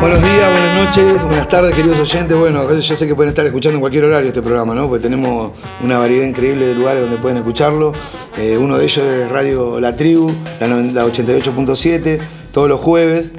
Buenos 0.00 0.22
días, 0.22 0.50
buenas 0.50 0.84
noches, 0.84 1.22
buenas 1.24 1.48
tardes, 1.48 1.74
queridos 1.74 1.98
oyentes. 1.98 2.36
Bueno, 2.36 2.78
yo 2.78 2.96
sé 2.96 3.06
que 3.06 3.14
pueden 3.16 3.30
estar 3.30 3.44
escuchando 3.44 3.76
en 3.76 3.80
cualquier 3.80 4.04
horario 4.04 4.28
este 4.28 4.42
programa, 4.42 4.74
¿no? 4.74 4.88
Porque 4.88 5.02
tenemos 5.02 5.52
una 5.82 5.98
variedad 5.98 6.24
increíble 6.24 6.66
de 6.68 6.74
lugares 6.74 7.02
donde 7.02 7.16
pueden 7.18 7.38
escucharlo. 7.38 7.92
Eh, 8.38 8.56
uno 8.56 8.78
de 8.78 8.84
ellos 8.84 8.98
es 9.04 9.28
Radio 9.28 9.80
La 9.80 9.96
Tribu, 9.96 10.30
la, 10.60 10.68
la 10.68 11.04
88.7, 11.04 12.18
todos 12.52 12.68
los 12.68 12.80
jueves, 12.80 13.32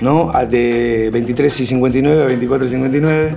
¿no? 0.00 0.32
De 0.50 1.10
23 1.12 1.60
y 1.60 1.66
59 1.66 2.22
a 2.22 2.26
24 2.26 2.66
y 2.66 2.70
59. 2.70 3.36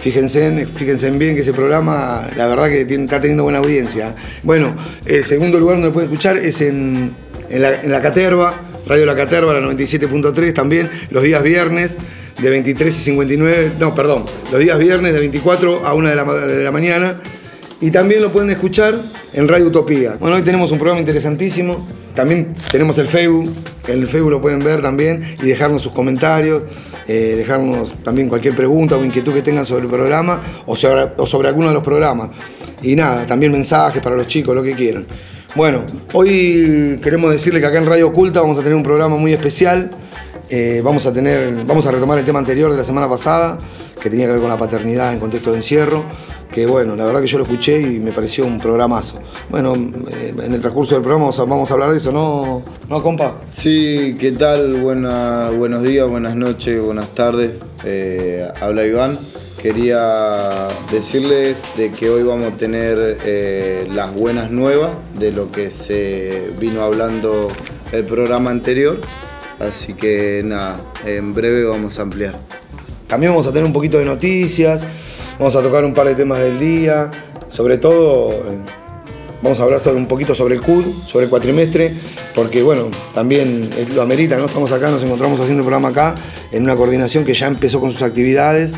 Fíjense, 0.00 0.44
en- 0.46 0.68
fíjense 0.68 1.10
bien 1.12 1.34
que 1.34 1.40
ese 1.40 1.54
programa, 1.54 2.26
la 2.36 2.46
verdad 2.46 2.68
que 2.68 2.82
está 2.82 3.20
teniendo 3.20 3.44
buena 3.44 3.58
audiencia. 3.58 4.14
Bueno, 4.42 4.74
el 5.06 5.24
segundo 5.24 5.58
lugar 5.58 5.76
donde 5.76 5.90
pueden 5.92 6.10
escuchar 6.10 6.36
es 6.36 6.60
en, 6.60 7.14
en 7.48 7.62
la, 7.62 7.80
en 7.82 7.90
la 7.90 8.00
Caterva, 8.02 8.54
Radio 8.86 9.06
La 9.06 9.16
Caterva, 9.16 9.52
la 9.54 9.60
97.3 9.60 10.52
también, 10.54 10.90
los 11.10 11.22
días 11.24 11.42
viernes 11.42 11.96
de 12.38 12.50
23 12.50 12.96
y 12.96 13.00
59, 13.00 13.72
no, 13.78 13.94
perdón, 13.94 14.24
los 14.50 14.60
días 14.60 14.78
viernes 14.78 15.12
de 15.12 15.20
24 15.20 15.86
a 15.86 15.94
1 15.94 16.08
de 16.08 16.14
la, 16.16 16.24
de 16.24 16.64
la 16.64 16.70
mañana. 16.70 17.20
Y 17.80 17.92
también 17.92 18.22
lo 18.22 18.32
pueden 18.32 18.50
escuchar 18.50 18.94
en 19.32 19.46
Radio 19.46 19.66
Utopía. 19.66 20.16
Bueno, 20.18 20.36
hoy 20.36 20.42
tenemos 20.42 20.72
un 20.72 20.78
programa 20.78 20.98
interesantísimo. 20.98 21.86
También 22.12 22.52
tenemos 22.72 22.98
el 22.98 23.06
Facebook. 23.06 23.52
En 23.86 24.00
el 24.00 24.08
Facebook 24.08 24.32
lo 24.32 24.40
pueden 24.40 24.58
ver 24.58 24.82
también 24.82 25.36
y 25.40 25.46
dejarnos 25.46 25.82
sus 25.82 25.92
comentarios, 25.92 26.64
eh, 27.06 27.34
dejarnos 27.36 27.94
también 28.02 28.28
cualquier 28.28 28.56
pregunta 28.56 28.96
o 28.96 29.04
inquietud 29.04 29.32
que 29.32 29.42
tengan 29.42 29.64
sobre 29.64 29.84
el 29.84 29.88
programa 29.88 30.42
o 30.66 30.74
sobre, 30.74 31.12
o 31.16 31.26
sobre 31.26 31.48
alguno 31.48 31.68
de 31.68 31.74
los 31.74 31.84
programas. 31.84 32.30
Y 32.82 32.96
nada, 32.96 33.26
también 33.26 33.52
mensajes 33.52 34.02
para 34.02 34.16
los 34.16 34.26
chicos, 34.26 34.56
lo 34.56 34.62
que 34.64 34.72
quieran. 34.72 35.06
Bueno, 35.54 35.84
hoy 36.12 36.98
queremos 37.02 37.30
decirle 37.30 37.60
que 37.60 37.66
acá 37.66 37.78
en 37.78 37.86
Radio 37.86 38.08
Oculta 38.08 38.40
vamos 38.40 38.58
a 38.58 38.62
tener 38.62 38.74
un 38.74 38.82
programa 38.82 39.16
muy 39.16 39.32
especial. 39.32 39.90
Eh, 40.50 40.80
vamos 40.82 41.04
a 41.04 41.12
tener, 41.12 41.64
vamos 41.66 41.86
a 41.86 41.90
retomar 41.90 42.18
el 42.18 42.24
tema 42.24 42.38
anterior 42.38 42.70
de 42.70 42.78
la 42.78 42.84
semana 42.84 43.08
pasada, 43.08 43.58
que 44.00 44.08
tenía 44.08 44.26
que 44.26 44.32
ver 44.32 44.40
con 44.40 44.48
la 44.48 44.56
paternidad 44.56 45.12
en 45.12 45.20
contexto 45.20 45.50
de 45.50 45.58
encierro, 45.58 46.04
que 46.50 46.66
bueno, 46.66 46.96
la 46.96 47.04
verdad 47.04 47.20
que 47.20 47.26
yo 47.26 47.36
lo 47.36 47.44
escuché 47.44 47.80
y 47.82 48.00
me 48.00 48.12
pareció 48.12 48.46
un 48.46 48.58
programazo. 48.58 49.18
Bueno, 49.50 49.74
eh, 49.74 50.34
en 50.42 50.54
el 50.54 50.60
transcurso 50.60 50.94
del 50.94 51.02
programa 51.02 51.30
vamos 51.46 51.70
a, 51.70 51.74
hablar 51.74 51.90
de 51.90 51.98
eso, 51.98 52.12
¿no, 52.12 52.62
¿no 52.88 53.02
compa? 53.02 53.34
Sí, 53.46 54.16
¿qué 54.18 54.32
tal? 54.32 54.80
Buena- 54.80 55.50
buenos 55.50 55.82
días, 55.82 56.08
buenas 56.08 56.34
noches, 56.34 56.82
buenas 56.82 57.14
tardes. 57.14 57.52
Eh, 57.84 58.48
habla 58.60 58.86
Iván. 58.86 59.18
Quería 59.60 60.68
decirles 60.92 61.56
de 61.76 61.90
que 61.90 62.08
hoy 62.08 62.22
vamos 62.22 62.46
a 62.46 62.56
tener 62.56 63.18
las 63.92 64.14
buenas 64.14 64.52
nuevas 64.52 64.92
de 65.18 65.32
lo 65.32 65.50
que 65.50 65.72
se 65.72 66.52
vino 66.60 66.82
hablando 66.84 67.48
el 67.90 68.04
programa 68.04 68.50
anterior. 68.50 69.00
Así 69.60 69.94
que 69.94 70.42
nada, 70.44 70.80
en 71.04 71.32
breve 71.32 71.64
vamos 71.64 71.98
a 71.98 72.02
ampliar. 72.02 72.38
También 73.08 73.32
vamos 73.32 73.46
a 73.46 73.50
tener 73.50 73.64
un 73.64 73.72
poquito 73.72 73.98
de 73.98 74.04
noticias, 74.04 74.84
vamos 75.38 75.56
a 75.56 75.62
tocar 75.62 75.84
un 75.84 75.94
par 75.94 76.06
de 76.06 76.14
temas 76.14 76.40
del 76.40 76.60
día, 76.60 77.10
sobre 77.48 77.78
todo 77.78 78.30
eh, 78.30 78.58
vamos 79.42 79.58
a 79.58 79.62
hablar 79.64 79.80
sobre 79.80 79.96
un 79.96 80.06
poquito 80.06 80.34
sobre 80.34 80.54
el 80.56 80.60
CUD, 80.60 80.84
sobre 81.06 81.24
el 81.24 81.30
cuatrimestre, 81.30 81.92
porque 82.34 82.62
bueno, 82.62 82.88
también 83.14 83.68
eh, 83.76 83.86
lo 83.94 84.02
amerita, 84.02 84.36
¿no? 84.36 84.44
Estamos 84.44 84.70
acá, 84.72 84.90
nos 84.90 85.02
encontramos 85.02 85.40
haciendo 85.40 85.62
el 85.62 85.66
programa 85.66 85.88
acá, 85.88 86.14
en 86.52 86.62
una 86.62 86.76
coordinación 86.76 87.24
que 87.24 87.34
ya 87.34 87.46
empezó 87.46 87.80
con 87.80 87.90
sus 87.90 88.02
actividades. 88.02 88.72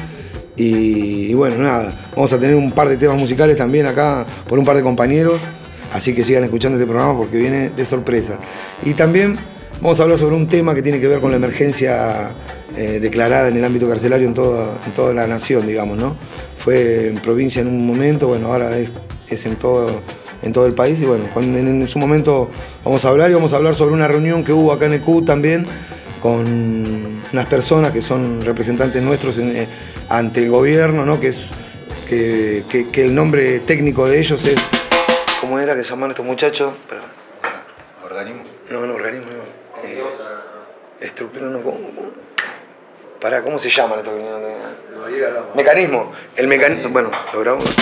Y, 0.56 1.30
y 1.30 1.34
bueno, 1.34 1.56
nada, 1.58 1.92
vamos 2.14 2.32
a 2.32 2.38
tener 2.38 2.54
un 2.54 2.70
par 2.72 2.88
de 2.88 2.96
temas 2.96 3.18
musicales 3.18 3.56
también 3.56 3.86
acá 3.86 4.26
por 4.46 4.58
un 4.58 4.64
par 4.64 4.76
de 4.76 4.82
compañeros, 4.82 5.40
así 5.92 6.14
que 6.14 6.22
sigan 6.22 6.44
escuchando 6.44 6.78
este 6.78 6.86
programa 6.86 7.18
porque 7.18 7.38
viene 7.38 7.70
de 7.70 7.84
sorpresa. 7.84 8.38
Y 8.84 8.92
también 8.94 9.36
Vamos 9.80 9.98
a 9.98 10.02
hablar 10.02 10.18
sobre 10.18 10.36
un 10.36 10.46
tema 10.46 10.74
que 10.74 10.82
tiene 10.82 11.00
que 11.00 11.08
ver 11.08 11.20
con 11.20 11.30
la 11.30 11.36
emergencia 11.38 12.30
eh, 12.76 12.98
declarada 13.00 13.48
en 13.48 13.56
el 13.56 13.64
ámbito 13.64 13.88
carcelario 13.88 14.28
en 14.28 14.34
toda, 14.34 14.76
en 14.84 14.92
toda 14.92 15.14
la 15.14 15.26
nación, 15.26 15.66
digamos, 15.66 15.96
¿no? 15.96 16.16
Fue 16.58 17.08
en 17.08 17.14
provincia 17.14 17.62
en 17.62 17.68
un 17.68 17.86
momento, 17.86 18.28
bueno, 18.28 18.48
ahora 18.52 18.76
es, 18.76 18.90
es 19.28 19.46
en, 19.46 19.56
todo, 19.56 20.02
en 20.42 20.52
todo 20.52 20.66
el 20.66 20.74
país 20.74 20.98
y 21.00 21.06
bueno, 21.06 21.24
cuando 21.32 21.58
en, 21.58 21.66
en 21.80 21.88
su 21.88 21.98
momento 21.98 22.50
vamos 22.84 23.04
a 23.06 23.08
hablar 23.08 23.30
y 23.30 23.34
vamos 23.34 23.54
a 23.54 23.56
hablar 23.56 23.74
sobre 23.74 23.94
una 23.94 24.06
reunión 24.06 24.44
que 24.44 24.52
hubo 24.52 24.70
acá 24.72 24.84
en 24.84 24.92
el 24.92 25.00
CUT 25.00 25.24
también 25.26 25.64
con 26.20 26.44
unas 27.32 27.46
personas 27.46 27.92
que 27.92 28.02
son 28.02 28.42
representantes 28.42 29.02
nuestros 29.02 29.38
en, 29.38 29.56
eh, 29.56 29.66
ante 30.10 30.42
el 30.42 30.50
gobierno, 30.50 31.06
¿no? 31.06 31.18
Que, 31.18 31.28
es, 31.28 31.46
que, 32.06 32.64
que- 32.68 32.88
que 32.88 33.00
el 33.02 33.14
nombre 33.14 33.60
técnico 33.60 34.06
de 34.06 34.18
ellos 34.20 34.44
es... 34.44 34.56
¿Cómo 35.40 35.58
era 35.58 35.74
que 35.74 35.82
se 35.82 35.88
llaman 35.88 36.10
estos 36.10 36.26
muchachos? 36.26 36.74
¿Organismo? 38.04 38.42
No, 38.70 38.84
no, 38.86 38.94
organismo 38.94 39.26
no. 39.30 39.39
Eh, 41.00 41.06
estructura 41.06 41.46
no. 41.46 41.62
¿cómo, 41.62 41.76
cómo? 41.78 42.10
Pará, 43.20 43.42
¿cómo 43.42 43.58
se 43.58 43.68
vinieron 43.68 44.42
de- 44.42 44.60
Mecanismo. 45.56 46.12
El 46.36 46.46
mecanismo. 46.46 46.88
Bueno, 46.90 47.10
lo 47.32 47.40
grabamos. 47.40 47.74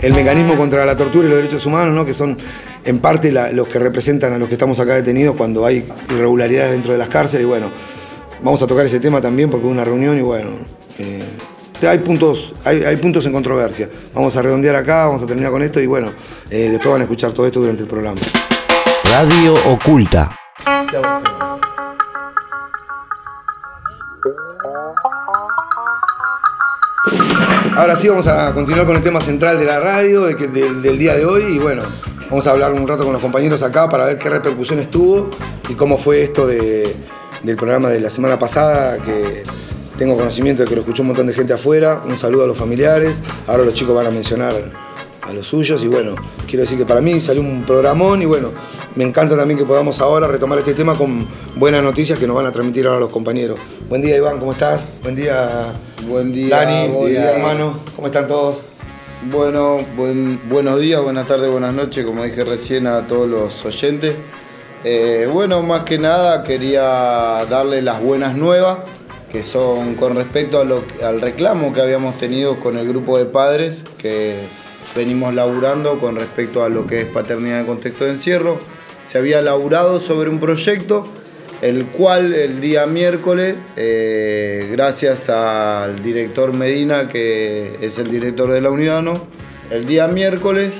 El 0.00 0.12
mecanismo 0.12 0.56
contra 0.56 0.84
la 0.84 0.96
tortura 0.96 1.26
y 1.26 1.28
los 1.30 1.36
derechos 1.38 1.64
humanos, 1.64 1.94
¿no? 1.94 2.04
Que 2.04 2.12
son 2.12 2.36
en 2.84 2.98
parte 2.98 3.32
la- 3.32 3.50
los 3.52 3.68
que 3.68 3.78
representan 3.78 4.32
a 4.34 4.38
los 4.38 4.48
que 4.48 4.54
estamos 4.54 4.78
acá 4.80 4.94
detenidos 4.94 5.34
cuando 5.36 5.64
hay 5.64 5.86
irregularidades 6.10 6.72
dentro 6.72 6.92
de 6.92 6.98
las 6.98 7.08
cárceles. 7.08 7.44
Y 7.44 7.48
bueno, 7.48 7.68
vamos 8.42 8.62
a 8.62 8.66
tocar 8.66 8.84
ese 8.84 9.00
tema 9.00 9.20
también 9.20 9.48
porque 9.48 9.64
hubo 9.64 9.72
una 9.72 9.84
reunión 9.84 10.18
y 10.18 10.22
bueno. 10.22 10.50
eh, 10.98 11.22
hay 11.86 11.98
puntos, 11.98 12.54
hay, 12.64 12.82
hay 12.84 12.96
puntos 12.96 13.24
en 13.26 13.32
controversia. 13.32 13.88
Vamos 14.14 14.36
a 14.36 14.42
redondear 14.42 14.76
acá, 14.76 15.06
vamos 15.06 15.22
a 15.22 15.26
terminar 15.26 15.50
con 15.50 15.62
esto 15.62 15.80
y 15.80 15.86
bueno, 15.86 16.12
eh, 16.50 16.68
después 16.70 16.90
van 16.92 17.00
a 17.00 17.04
escuchar 17.04 17.32
todo 17.32 17.46
esto 17.46 17.60
durante 17.60 17.82
el 17.82 17.88
programa. 17.88 18.20
Radio 19.10 19.54
Oculta. 19.70 20.36
Ahora 27.76 27.96
sí 27.96 28.08
vamos 28.08 28.26
a 28.26 28.52
continuar 28.54 28.86
con 28.86 28.96
el 28.96 29.02
tema 29.02 29.20
central 29.20 29.58
de 29.58 29.64
la 29.66 29.80
radio 29.80 30.22
del, 30.22 30.98
día 30.98 31.14
de 31.16 31.26
hoy 31.26 31.56
y 31.56 31.58
bueno, 31.58 31.82
vamos 32.30 32.46
a 32.46 32.52
hablar 32.52 32.72
un 32.72 32.86
rato 32.86 33.04
con 33.04 33.12
los 33.12 33.20
compañeros 33.20 33.62
acá 33.62 33.88
para 33.88 34.04
ver 34.06 34.18
qué 34.18 34.30
repercusiones 34.30 34.90
tuvo 34.90 35.30
y 35.68 35.74
cómo 35.74 35.98
fue 35.98 36.22
esto 36.22 36.46
de- 36.46 36.96
del 37.42 37.56
programa 37.56 37.90
de 37.90 38.00
la 38.00 38.10
semana 38.10 38.38
pasada 38.38 38.98
que 38.98 39.42
tengo 39.98 40.16
conocimiento 40.16 40.62
de 40.62 40.68
que 40.68 40.74
lo 40.76 40.80
escuchó 40.80 41.02
un 41.02 41.08
montón 41.08 41.26
de 41.26 41.34
gente 41.34 41.52
afuera. 41.52 42.00
Un 42.06 42.18
saludo 42.18 42.44
a 42.44 42.46
los 42.46 42.56
familiares. 42.56 43.20
Ahora 43.46 43.64
los 43.64 43.74
chicos 43.74 43.94
van 43.94 44.06
a 44.06 44.10
mencionar 44.10 44.54
a 45.26 45.32
los 45.32 45.46
suyos 45.46 45.82
y 45.82 45.88
bueno, 45.88 46.14
quiero 46.46 46.62
decir 46.62 46.76
que 46.78 46.84
para 46.86 47.00
mí 47.00 47.18
salió 47.20 47.40
un 47.42 47.62
programón 47.64 48.20
y 48.22 48.26
bueno, 48.26 48.50
me 48.94 49.04
encanta 49.04 49.36
también 49.36 49.58
que 49.58 49.64
podamos 49.64 50.00
ahora 50.00 50.26
retomar 50.28 50.58
este 50.58 50.74
tema 50.74 50.96
con 50.96 51.26
buenas 51.56 51.82
noticias 51.82 52.18
que 52.18 52.26
nos 52.26 52.36
van 52.36 52.46
a 52.46 52.52
transmitir 52.52 52.86
ahora 52.86 53.00
los 53.00 53.12
compañeros. 53.12 53.58
Buen 53.88 54.02
día 54.02 54.16
Iván, 54.16 54.38
¿cómo 54.38 54.52
estás? 54.52 54.86
Buen 55.02 55.16
día 55.16 55.72
Buen 56.06 56.32
día, 56.32 56.58
Dani, 56.58 56.88
buen 56.92 57.12
día 57.12 57.36
hermano, 57.36 57.78
¿cómo 57.96 58.06
están 58.08 58.26
todos? 58.26 58.64
Bueno, 59.30 59.78
buen- 59.96 60.38
buenos 60.50 60.78
días, 60.78 61.00
buenas 61.02 61.26
tardes, 61.26 61.50
buenas 61.50 61.72
noches, 61.72 62.04
como 62.04 62.22
dije 62.24 62.44
recién 62.44 62.86
a 62.86 63.06
todos 63.06 63.26
los 63.28 63.64
oyentes. 63.64 64.14
Eh, 64.84 65.26
bueno, 65.32 65.62
más 65.62 65.84
que 65.84 65.96
nada 65.96 66.44
quería 66.44 66.82
darle 67.48 67.80
las 67.80 68.02
buenas 68.02 68.36
nuevas, 68.36 68.80
que 69.32 69.42
son 69.42 69.94
con 69.94 70.14
respecto 70.14 70.60
a 70.60 70.64
lo 70.64 70.82
al 71.02 71.22
reclamo 71.22 71.72
que 71.72 71.80
habíamos 71.80 72.18
tenido 72.18 72.60
con 72.60 72.76
el 72.76 72.86
grupo 72.86 73.16
de 73.16 73.24
padres, 73.24 73.84
que 73.96 74.36
venimos 74.94 75.34
laburando 75.34 75.98
con 75.98 76.16
respecto 76.16 76.64
a 76.64 76.68
lo 76.68 76.86
que 76.86 77.00
es 77.00 77.06
paternidad 77.06 77.60
en 77.60 77.66
contexto 77.66 78.04
de 78.04 78.10
encierro. 78.10 78.58
Se 79.04 79.18
había 79.18 79.42
laburado 79.42 80.00
sobre 80.00 80.30
un 80.30 80.40
proyecto 80.40 81.08
el 81.62 81.86
cual 81.86 82.34
el 82.34 82.60
día 82.60 82.86
miércoles, 82.86 83.56
eh, 83.76 84.68
gracias 84.70 85.30
al 85.30 85.96
director 86.02 86.52
Medina, 86.52 87.08
que 87.08 87.78
es 87.80 87.98
el 87.98 88.10
director 88.10 88.50
de 88.50 88.60
la 88.60 88.70
unidad, 88.70 89.02
el 89.70 89.86
día 89.86 90.06
miércoles 90.06 90.74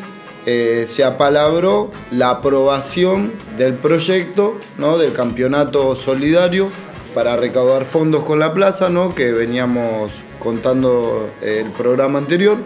eh, 0.44 0.84
se 0.87 1.05
apalabró 1.05 1.90
la 2.10 2.28
aprobación 2.31 3.32
del 3.56 3.75
proyecto 3.75 4.58
¿no? 4.76 4.99
del 4.99 5.14
campeonato 5.14 5.96
solidario 5.96 6.69
para 7.14 7.37
recaudar 7.37 7.87
fondos 7.87 8.25
con 8.25 8.40
la 8.40 8.52
plaza, 8.52 8.90
¿no? 8.90 9.14
que 9.14 9.32
veníamos 9.32 10.25
contando 10.38 11.31
eh, 11.40 11.62
el 11.64 11.70
programa 11.70 12.19
anterior. 12.19 12.58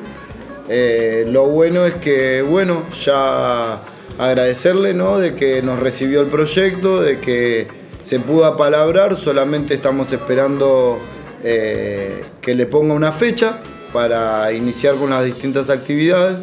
Eh, 0.69 1.25
lo 1.29 1.47
bueno 1.47 1.85
es 1.87 1.95
que, 1.95 2.43
bueno, 2.43 2.85
ya 3.05 3.83
agradecerle, 4.19 4.95
¿no? 4.95 5.19
De 5.19 5.35
que 5.35 5.63
nos 5.63 5.81
recibió 5.81 6.21
el 6.21 6.27
proyecto, 6.27 7.01
de 7.01 7.21
que 7.21 7.69
se 8.01 8.21
pudo 8.21 8.45
apalabrar, 8.45 9.17
solamente 9.17 9.75
estamos 9.75 10.13
esperando 10.13 10.99
eh, 11.43 12.23
que 12.41 12.55
le 12.55 12.67
ponga 12.67 12.95
una 12.95 13.13
fecha 13.13 13.61
para 13.93 14.53
iniciar 14.53 14.97
con 14.97 15.11
las 15.11 15.25
distintas 15.25 15.71
actividades. 15.71 16.39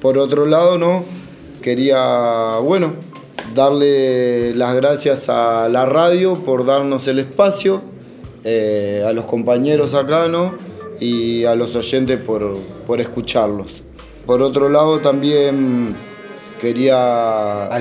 Por 0.00 0.18
otro 0.18 0.46
lado, 0.46 0.78
¿no? 0.78 1.04
quería, 1.60 2.58
bueno, 2.62 2.94
darle 3.54 4.54
las 4.54 4.74
gracias 4.74 5.28
a 5.28 5.68
la 5.68 5.84
radio 5.84 6.34
por 6.34 6.66
darnos 6.66 7.06
el 7.08 7.18
espacio, 7.18 7.82
eh, 8.44 9.04
a 9.06 9.12
los 9.12 9.26
compañeros 9.26 9.94
acá, 9.94 10.28
¿no? 10.28 10.54
Y 11.00 11.44
a 11.44 11.54
los 11.54 11.74
oyentes 11.74 12.20
por, 12.20 12.56
por 12.86 13.00
escucharlos. 13.00 13.82
Por 14.26 14.42
otro 14.42 14.68
lado, 14.68 15.00
también 15.00 15.96
quería... 16.60 17.64
Ah, 17.66 17.80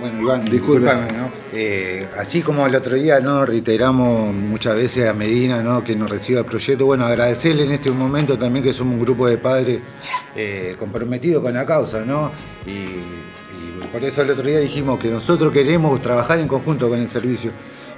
Bueno, 0.00 0.22
Iván, 0.22 0.44
discúlpame, 0.46 1.12
¿no? 1.12 1.30
Eh, 1.52 2.06
así 2.16 2.40
como 2.42 2.64
el 2.66 2.74
otro 2.74 2.94
día 2.94 3.20
no 3.20 3.44
reiteramos 3.44 4.32
muchas 4.32 4.76
veces 4.76 5.08
a 5.08 5.12
Medina 5.12 5.62
¿no? 5.62 5.82
que 5.82 5.94
nos 5.96 6.08
reciba 6.08 6.40
el 6.40 6.46
proyecto, 6.46 6.86
bueno, 6.86 7.04
agradecerle 7.04 7.64
en 7.64 7.72
este 7.72 7.90
momento 7.90 8.38
también 8.38 8.64
que 8.64 8.72
somos 8.72 8.94
un 8.94 9.00
grupo 9.00 9.26
de 9.26 9.36
padres 9.36 9.80
eh, 10.36 10.76
comprometidos 10.78 11.42
con 11.42 11.52
la 11.52 11.66
causa, 11.66 12.04
¿no? 12.06 12.30
Y, 12.66 12.70
y 12.70 13.88
por 13.92 14.02
eso 14.04 14.22
el 14.22 14.30
otro 14.30 14.44
día 14.44 14.60
dijimos 14.60 14.98
que 15.00 15.08
nosotros 15.10 15.52
queremos 15.52 16.00
trabajar 16.00 16.38
en 16.38 16.46
conjunto 16.48 16.88
con 16.88 16.98
el 17.00 17.08
servicio. 17.08 17.50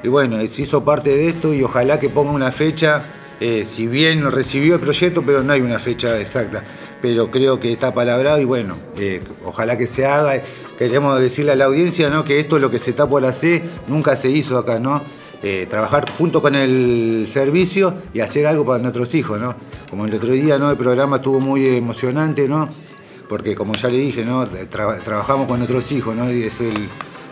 Y 0.02 0.08
bueno, 0.08 0.38
se 0.48 0.62
hizo 0.62 0.82
parte 0.82 1.10
de 1.10 1.28
esto 1.28 1.52
y 1.54 1.62
ojalá 1.62 2.00
que 2.00 2.08
ponga 2.08 2.32
una 2.32 2.50
fecha 2.50 3.02
eh, 3.42 3.64
si 3.64 3.86
bien 3.88 4.30
recibió 4.30 4.74
el 4.76 4.80
proyecto, 4.80 5.22
pero 5.26 5.42
no 5.42 5.52
hay 5.52 5.60
una 5.60 5.78
fecha 5.78 6.18
exacta. 6.20 6.62
Pero 7.00 7.28
creo 7.28 7.58
que 7.58 7.72
está 7.72 7.92
palabrado 7.92 8.40
y 8.40 8.44
bueno, 8.44 8.76
eh, 8.96 9.20
ojalá 9.44 9.76
que 9.76 9.86
se 9.88 10.06
haga. 10.06 10.40
Queremos 10.78 11.20
decirle 11.20 11.52
a 11.52 11.56
la 11.56 11.64
audiencia 11.64 12.08
¿no? 12.10 12.24
que 12.24 12.38
esto 12.38 12.56
es 12.56 12.62
lo 12.62 12.70
que 12.70 12.78
se 12.78 12.90
está 12.90 13.08
por 13.08 13.24
hacer, 13.24 13.62
nunca 13.88 14.14
se 14.16 14.30
hizo 14.30 14.56
acá, 14.56 14.78
¿no? 14.78 15.02
Eh, 15.42 15.66
trabajar 15.68 16.08
junto 16.16 16.40
con 16.40 16.54
el 16.54 17.26
servicio 17.28 17.94
y 18.14 18.20
hacer 18.20 18.46
algo 18.46 18.64
para 18.64 18.80
nuestros 18.80 19.12
hijos, 19.16 19.40
¿no? 19.40 19.56
Como 19.90 20.06
el 20.06 20.14
otro 20.14 20.32
día, 20.32 20.56
¿no? 20.58 20.70
El 20.70 20.76
programa 20.76 21.16
estuvo 21.16 21.40
muy 21.40 21.66
emocionante, 21.66 22.46
¿no? 22.48 22.64
Porque 23.28 23.56
como 23.56 23.74
ya 23.74 23.88
le 23.88 23.98
dije, 23.98 24.24
¿no? 24.24 24.46
Tra- 24.46 25.00
trabajamos 25.02 25.48
con 25.48 25.58
nuestros 25.58 25.90
hijos, 25.90 26.14
¿no? 26.14 26.30
Y 26.32 26.44
es 26.44 26.60
el, 26.60 26.74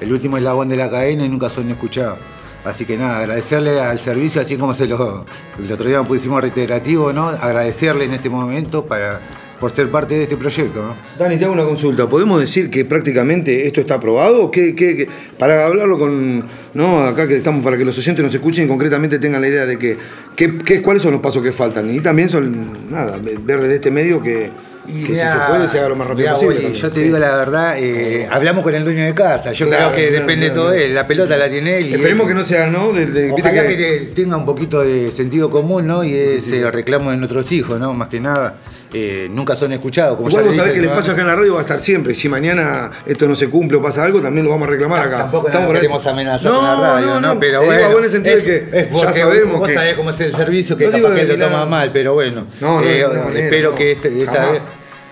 el 0.01 0.13
último 0.13 0.37
eslabón 0.39 0.69
de 0.69 0.77
la 0.77 0.91
cadena 0.91 1.25
y 1.25 1.29
nunca 1.29 1.49
son 1.49 1.71
escuchados. 1.71 2.19
Así 2.65 2.85
que 2.85 2.97
nada, 2.99 3.21
agradecerle 3.21 3.81
al 3.81 3.99
servicio, 3.99 4.41
así 4.41 4.57
como 4.57 4.75
se 4.75 4.87
lo, 4.87 5.25
el 5.65 5.73
otro 5.73 5.89
día 5.89 6.03
pusimos 6.03 6.41
reiterativo, 6.43 7.13
¿no? 7.13 7.29
Agradecerle 7.29 8.05
en 8.05 8.13
este 8.13 8.29
momento 8.29 8.85
para, 8.85 9.19
por 9.59 9.71
ser 9.71 9.91
parte 9.91 10.15
de 10.15 10.25
este 10.25 10.37
proyecto, 10.37 10.83
¿no? 10.83 10.95
Dani, 11.19 11.39
te 11.39 11.47
hago 11.47 11.55
una 11.55 11.65
consulta. 11.65 12.07
¿Podemos 12.07 12.39
decir 12.39 12.69
que 12.71 12.85
prácticamente 12.85 13.67
esto 13.67 13.81
está 13.81 13.95
aprobado? 13.95 14.51
¿Qué, 14.51 14.75
qué- 14.75 15.09
para 15.39 15.65
hablarlo 15.65 15.99
con. 15.99 16.45
¿no? 16.75 17.03
Acá 17.05 17.27
que 17.27 17.37
estamos 17.39 17.65
para 17.65 17.79
que 17.79 17.85
los 17.85 17.97
oyentes 17.97 18.23
nos 18.23 18.35
escuchen 18.35 18.67
y 18.67 18.69
concretamente 18.69 19.19
tengan 19.19 19.41
la 19.41 19.49
idea 19.49 19.65
de 19.65 19.79
que, 19.79 19.97
qué- 20.37 20.59
qué- 20.59 20.83
cuáles 20.83 21.03
son 21.03 21.13
los 21.13 21.23
pasos 21.23 21.43
que 21.43 21.53
faltan. 21.53 21.89
Y 21.95 22.01
también 22.01 22.29
son, 22.29 22.69
nada, 22.91 23.19
ver 23.23 23.61
desde 23.61 23.77
este 23.77 23.91
medio 23.91 24.23
que, 24.23 24.51
que 24.87 25.17
si 25.17 25.29
se 25.29 25.37
puede 25.49 25.69
se 25.69 25.79
haga 25.79 25.89
lo 25.91 25.97
más 25.97 26.09
rápido 26.09 26.33
posible. 26.33 26.55
También. 26.57 26.75
yo 26.75 26.91
te 26.91 26.97
Sí. 26.97 27.03
digo 27.03 27.19
la 27.19 27.37
verdad, 27.37 27.75
eh, 27.79 28.29
hablamos 28.31 28.65
con 28.65 28.75
el 28.75 28.85
dueño 28.85 29.05
de 29.05 29.15
casa. 29.15 29.53
Yo 29.53 29.69
Claro, 29.69 29.93
creo 29.93 29.97
que 29.97 30.09
claro, 30.09 30.21
depende 30.27 30.47
claro. 30.47 30.61
todo 30.63 30.71
de 30.73 30.85
él. 30.87 30.95
La 30.95 31.07
pelota 31.07 31.37
la 31.37 31.49
tiene 31.51 31.79
él. 31.79 31.87
y 31.91 31.95
Esperemos 31.95 32.27
él- 32.27 32.29
que 32.29 32.35
no 32.41 32.45
sea, 32.45 32.67
¿no? 32.67 32.93
De, 32.93 33.07
de- 33.07 33.31
Ojalá 33.33 33.67
que- 33.67 33.77
que, 33.77 33.99
tenga 34.15 34.37
un 34.37 34.47
poquito 34.47 34.81
de 34.83 35.11
sentido 35.13 35.51
común, 35.51 35.87
¿no? 35.87 36.03
Y 36.05 36.15
ese 36.15 36.71
reclamo 36.71 37.11
de 37.11 37.17
nuestros 37.19 37.51
hijos, 37.53 37.79
¿no? 37.79 37.93
Más 37.95 38.09
que 38.09 38.21
nada, 38.21 38.57
eh, 38.93 39.29
nunca 39.31 39.55
son 39.55 39.73
escuchados. 39.73 40.17
Como 40.17 40.29
Igual 40.29 40.47
vos 40.47 40.57
sabés 40.57 40.73
que 40.73 40.79
el 40.81 40.85
¿no? 40.87 40.91
espacio 40.93 41.13
acá 41.13 41.21
en 41.23 41.27
la 41.29 41.37
radio 41.37 41.53
va 41.55 41.61
a 41.61 41.63
estar 41.63 41.79
siempre. 41.81 42.15
Si 42.15 42.29
mañana 42.29 42.91
esto 43.07 43.29
no 43.29 43.37
se 43.37 43.49
cumple 43.49 43.77
o 43.79 43.83
pasa 43.83 44.05
algo, 44.05 44.21
también 44.21 44.45
lo 44.45 44.51
vamos 44.51 44.67
a 44.67 44.71
reclamar 44.73 45.03
acá. 45.07 45.19
Tampoco 45.19 45.47
Estamos 45.49 45.69
no 45.69 45.75
queremos 45.75 46.07
amenazar 46.07 46.53
con 46.53 46.65
la 46.65 46.75
radio, 46.75 47.21
¿no? 47.21 47.39
Pero 47.39 47.61
Te 47.61 47.65
digo 47.67 47.77
bueno. 47.77 47.87
a 47.87 47.91
buen 48.01 48.11
sentido 48.11 48.37
es- 48.39 48.45
que 48.45 48.69
es 48.73 48.91
ya 48.91 49.13
sabemos 49.13 49.59
vos 49.61 49.71
sabés 49.73 49.95
cómo 49.95 50.11
es 50.11 50.21
el 50.21 50.35
servicio, 50.35 50.77
que 50.77 50.87
No 50.87 50.93
capaz 50.93 51.15
que 51.15 51.25
lo 51.25 51.39
toma 51.39 51.67
mal, 51.67 51.91
pero 51.93 52.15
bueno. 52.15 52.47
No, 52.61 52.81
no, 52.81 52.87
Eh, 52.87 53.07
espero 53.37 53.71
no. 53.71 53.77
que 53.77 53.93
este- 53.93 54.23
esta 54.23 54.51
vez. 54.51 54.63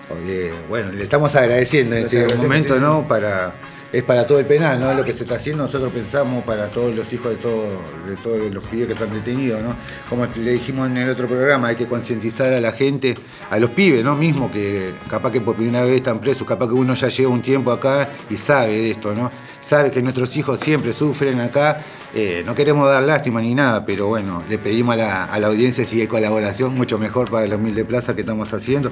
Porque, 0.09 0.51
bueno, 0.67 0.91
le 0.91 1.03
estamos 1.03 1.35
agradeciendo 1.35 1.95
en 1.95 2.05
este 2.05 2.35
momento, 2.35 2.79
¿no? 2.79 3.07
Para. 3.07 3.53
Es 3.91 4.03
para 4.03 4.27
todo 4.27 4.37
el 4.37 4.45
penal, 4.45 4.79
¿no? 4.79 4.93
Lo 4.93 5.03
que 5.03 5.13
se 5.13 5.23
está 5.23 5.35
haciendo, 5.35 5.63
nosotros 5.63 5.91
pensamos 5.91 6.43
para 6.43 6.69
todos 6.69 6.95
los 6.95 7.11
hijos 7.11 7.31
de, 7.31 7.37
todo, 7.37 7.81
de 8.07 8.15
todos 8.21 8.53
los 8.53 8.63
pibes 8.65 8.85
que 8.85 8.93
están 8.93 9.11
detenidos, 9.11 9.63
¿no? 9.63 9.75
Como 10.07 10.27
le 10.27 10.51
dijimos 10.51 10.91
en 10.91 10.97
el 10.97 11.09
otro 11.09 11.27
programa, 11.27 11.69
hay 11.69 11.75
que 11.75 11.87
concientizar 11.87 12.53
a 12.53 12.61
la 12.61 12.71
gente, 12.71 13.15
a 13.49 13.57
los 13.57 13.71
pibes, 13.71 14.03
¿no? 14.03 14.15
Mismo 14.15 14.51
que 14.51 14.93
capaz 15.09 15.31
que 15.31 15.41
por 15.41 15.55
primera 15.55 15.83
vez 15.85 15.97
están 15.97 16.21
presos, 16.21 16.47
capaz 16.47 16.67
que 16.67 16.75
uno 16.75 16.93
ya 16.93 17.07
lleva 17.07 17.31
un 17.31 17.41
tiempo 17.41 17.71
acá 17.71 18.09
y 18.29 18.37
sabe 18.37 18.73
de 18.73 18.91
esto, 18.91 19.15
¿no? 19.15 19.31
Sabe 19.59 19.89
que 19.89 20.03
nuestros 20.03 20.37
hijos 20.37 20.59
siempre 20.59 20.93
sufren 20.93 21.39
acá. 21.39 21.81
Eh, 22.13 22.43
no 22.45 22.53
queremos 22.53 22.87
dar 22.87 23.01
lástima 23.01 23.41
ni 23.41 23.55
nada, 23.55 23.85
pero 23.85 24.05
bueno, 24.05 24.43
le 24.47 24.59
pedimos 24.59 24.93
a 24.93 25.39
la, 25.39 25.47
audiencia 25.47 25.83
si 25.83 25.99
hay 25.99 26.07
colaboración, 26.07 26.75
mucho 26.75 26.99
mejor 26.99 27.31
para 27.31 27.47
la 27.47 27.55
humilde 27.55 27.85
plaza 27.85 28.13
que 28.13 28.21
estamos 28.21 28.53
haciendo. 28.53 28.91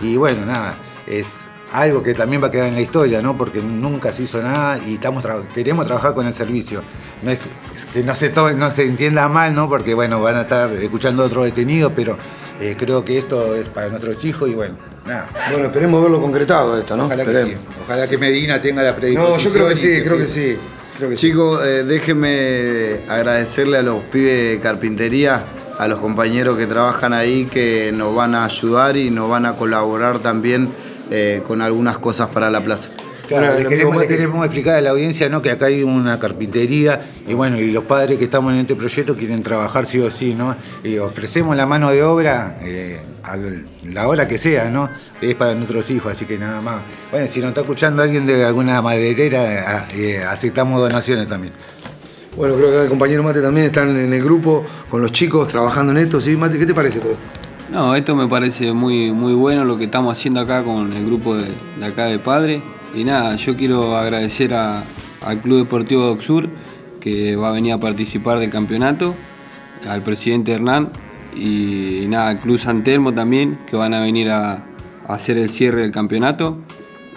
Y 0.00 0.16
bueno, 0.16 0.46
nada, 0.46 0.74
es 1.06 1.26
algo 1.72 2.02
que 2.02 2.14
también 2.14 2.42
va 2.42 2.46
a 2.46 2.50
quedar 2.50 2.68
en 2.68 2.74
la 2.74 2.80
historia, 2.80 3.20
¿no? 3.20 3.36
Porque 3.36 3.60
nunca 3.60 4.12
se 4.12 4.22
hizo 4.24 4.42
nada 4.42 4.78
y 4.86 4.94
estamos 4.94 5.24
tra- 5.24 5.46
queremos 5.48 5.84
trabajar 5.86 6.14
con 6.14 6.26
el 6.26 6.32
servicio. 6.34 6.82
No 7.22 7.30
es 7.30 7.38
que, 7.38 7.48
es 7.76 7.84
que 7.86 8.02
no, 8.02 8.14
se 8.14 8.30
to- 8.30 8.52
no 8.52 8.70
se 8.70 8.84
entienda 8.86 9.28
mal, 9.28 9.54
¿no? 9.54 9.68
Porque 9.68 9.92
bueno, 9.94 10.20
van 10.20 10.36
a 10.36 10.42
estar 10.42 10.70
escuchando 10.72 11.22
a 11.22 11.26
otros 11.26 11.44
detenidos, 11.44 11.92
pero 11.94 12.16
eh, 12.60 12.74
creo 12.78 13.04
que 13.04 13.18
esto 13.18 13.54
es 13.54 13.68
para 13.68 13.88
nuestros 13.88 14.24
hijos 14.24 14.48
y 14.48 14.54
bueno, 14.54 14.76
nada. 15.06 15.28
Bueno, 15.50 15.66
esperemos 15.66 16.02
verlo 16.02 16.20
concretado 16.20 16.78
esto, 16.78 16.96
¿no? 16.96 17.04
Ojalá 17.06 17.24
que 17.24 17.44
sí. 17.44 17.54
Ojalá 17.84 18.08
que 18.08 18.18
Medina 18.18 18.60
tenga 18.60 18.82
la 18.82 18.96
predisposición. 18.96 19.36
No, 19.36 19.42
yo 19.44 19.50
creo 19.52 19.66
que 19.68 19.72
y 19.74 19.76
sí, 19.76 20.02
creo 20.02 20.16
que 20.18 20.26
sí. 20.26 20.56
Creo 20.96 21.10
que 21.10 21.16
sí. 21.16 21.26
Chicos, 21.28 21.62
eh, 21.64 21.84
déjenme 21.84 23.00
agradecerle 23.08 23.78
a 23.78 23.82
los 23.82 24.02
pibes 24.04 24.52
de 24.54 24.60
carpintería, 24.60 25.44
a 25.78 25.86
los 25.86 26.00
compañeros 26.00 26.56
que 26.58 26.66
trabajan 26.66 27.12
ahí, 27.12 27.44
que 27.44 27.92
nos 27.94 28.14
van 28.14 28.34
a 28.34 28.44
ayudar 28.46 28.96
y 28.96 29.10
nos 29.10 29.28
van 29.30 29.46
a 29.46 29.52
colaborar 29.52 30.18
también 30.18 30.68
eh, 31.10 31.42
con 31.46 31.62
algunas 31.62 31.98
cosas 31.98 32.28
para 32.30 32.50
la 32.50 32.62
plaza. 32.62 32.90
Claro, 33.28 33.46
Bueno, 33.52 33.62
lo 33.62 33.68
queremos, 34.08 34.40
le 34.40 34.46
explicar 34.46 34.76
a 34.76 34.80
la 34.80 34.90
audiencia 34.90 35.28
¿no? 35.28 35.42
que 35.42 35.50
acá 35.50 35.66
hay 35.66 35.82
una 35.82 36.18
carpintería 36.18 37.02
y 37.26 37.34
bueno, 37.34 37.60
y 37.60 37.70
los 37.70 37.84
padres 37.84 38.18
que 38.18 38.24
estamos 38.24 38.54
en 38.54 38.60
este 38.60 38.74
proyecto 38.74 39.16
quieren 39.16 39.42
trabajar 39.42 39.84
sí 39.84 40.00
o 40.00 40.10
sí, 40.10 40.34
¿no? 40.34 40.56
Y 40.82 40.96
ofrecemos 40.96 41.54
la 41.54 41.66
mano 41.66 41.90
de 41.90 42.02
obra 42.02 42.56
eh, 42.62 42.98
a 43.22 43.36
la 43.92 44.08
hora 44.08 44.26
que 44.26 44.38
sea, 44.38 44.70
¿no? 44.70 44.88
Es 45.20 45.34
para 45.34 45.54
nuestros 45.54 45.90
hijos, 45.90 46.10
así 46.10 46.24
que 46.24 46.38
nada 46.38 46.62
más. 46.62 46.80
Bueno, 47.10 47.26
si 47.26 47.40
nos 47.40 47.48
está 47.50 47.60
escuchando 47.60 48.02
alguien 48.02 48.24
de 48.24 48.46
alguna 48.46 48.80
maderera, 48.80 49.86
eh, 49.94 50.24
aceptamos 50.26 50.80
donaciones 50.80 51.26
también. 51.26 51.52
Bueno, 52.34 52.54
creo 52.54 52.70
que 52.70 52.82
el 52.84 52.88
compañero 52.88 53.22
Mate 53.22 53.42
también 53.42 53.66
están 53.66 53.90
en 53.90 54.10
el 54.10 54.22
grupo 54.22 54.64
con 54.88 55.02
los 55.02 55.12
chicos 55.12 55.48
trabajando 55.48 55.92
en 55.92 55.98
esto. 55.98 56.18
¿Sí, 56.18 56.34
Mate? 56.34 56.58
¿Qué 56.58 56.64
te 56.64 56.74
parece 56.74 57.00
todo 57.00 57.12
esto? 57.12 57.47
No, 57.70 57.94
esto 57.94 58.16
me 58.16 58.26
parece 58.26 58.72
muy, 58.72 59.12
muy 59.12 59.34
bueno 59.34 59.64
lo 59.64 59.76
que 59.76 59.84
estamos 59.84 60.16
haciendo 60.16 60.40
acá 60.40 60.64
con 60.64 60.92
el 60.92 61.04
grupo 61.04 61.36
de, 61.36 61.48
de 61.78 61.86
acá 61.86 62.06
de 62.06 62.18
Padre. 62.18 62.62
Y 62.94 63.04
nada, 63.04 63.36
yo 63.36 63.56
quiero 63.56 63.96
agradecer 63.96 64.54
a- 64.54 64.82
al 65.24 65.40
Club 65.42 65.58
Deportivo 65.58 66.02
Docsur 66.06 66.48
que 67.00 67.36
va 67.36 67.50
a 67.50 67.52
venir 67.52 67.72
a 67.72 67.78
participar 67.78 68.38
del 68.38 68.50
campeonato, 68.50 69.14
al 69.88 70.02
presidente 70.02 70.52
Hernán 70.52 70.90
y, 71.36 72.06
nada, 72.08 72.30
al 72.30 72.38
Club 72.40 72.58
San 72.58 72.82
Telmo 72.82 73.12
también 73.12 73.58
que 73.68 73.76
van 73.76 73.92
a 73.94 74.00
venir 74.00 74.30
a, 74.30 74.52
a 75.06 75.14
hacer 75.14 75.36
el 75.38 75.50
cierre 75.50 75.82
del 75.82 75.90
campeonato. 75.92 76.56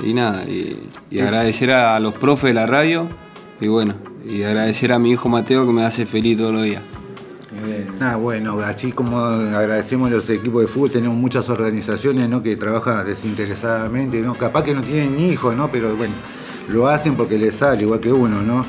Y 0.03 0.13
nada, 0.13 0.43
y, 0.43 0.88
y 1.10 1.20
agradecer 1.20 1.72
a, 1.72 2.00
los 2.00 2.13
profes 2.15 2.50
de 2.50 2.53
la 2.55 2.65
radio 2.65 3.08
y 3.62 3.67
bueno, 3.67 3.93
y 4.27 4.43
agradecer 4.43 4.91
a 4.91 5.00
mi 5.00 5.12
hijo 5.12 5.29
Mateo 5.29 5.65
que 5.65 5.72
me 5.74 5.84
hace 5.86 6.05
feliz 6.05 6.38
todos 6.38 6.53
los 6.53 6.63
días. 6.63 6.81
Nada, 8.00 8.15
bueno, 8.15 8.60
así 8.62 8.93
como 8.93 9.17
agradecemos 9.20 10.08
a 10.10 10.13
los 10.13 10.29
equipos 10.29 10.62
de 10.62 10.67
fútbol, 10.67 10.91
tenemos 10.91 11.17
muchas 11.17 11.50
organizaciones 11.50 12.29
¿no? 12.29 12.41
que 12.41 12.55
trabajan 12.55 13.05
desinteresadamente, 13.05 14.22
¿no? 14.22 14.34
Capaz 14.36 14.63
que 14.63 14.74
no 14.74 14.81
tienen 14.81 15.20
hijos, 15.20 15.53
¿no? 15.55 15.70
Pero 15.70 15.96
bueno, 15.98 16.13
lo 16.70 16.88
hacen 16.88 17.15
porque 17.15 17.38
les 17.38 17.55
sale, 17.55 17.84
igual 17.84 18.00
que 18.00 18.12
uno, 18.12 18.41
¿no? 18.41 18.65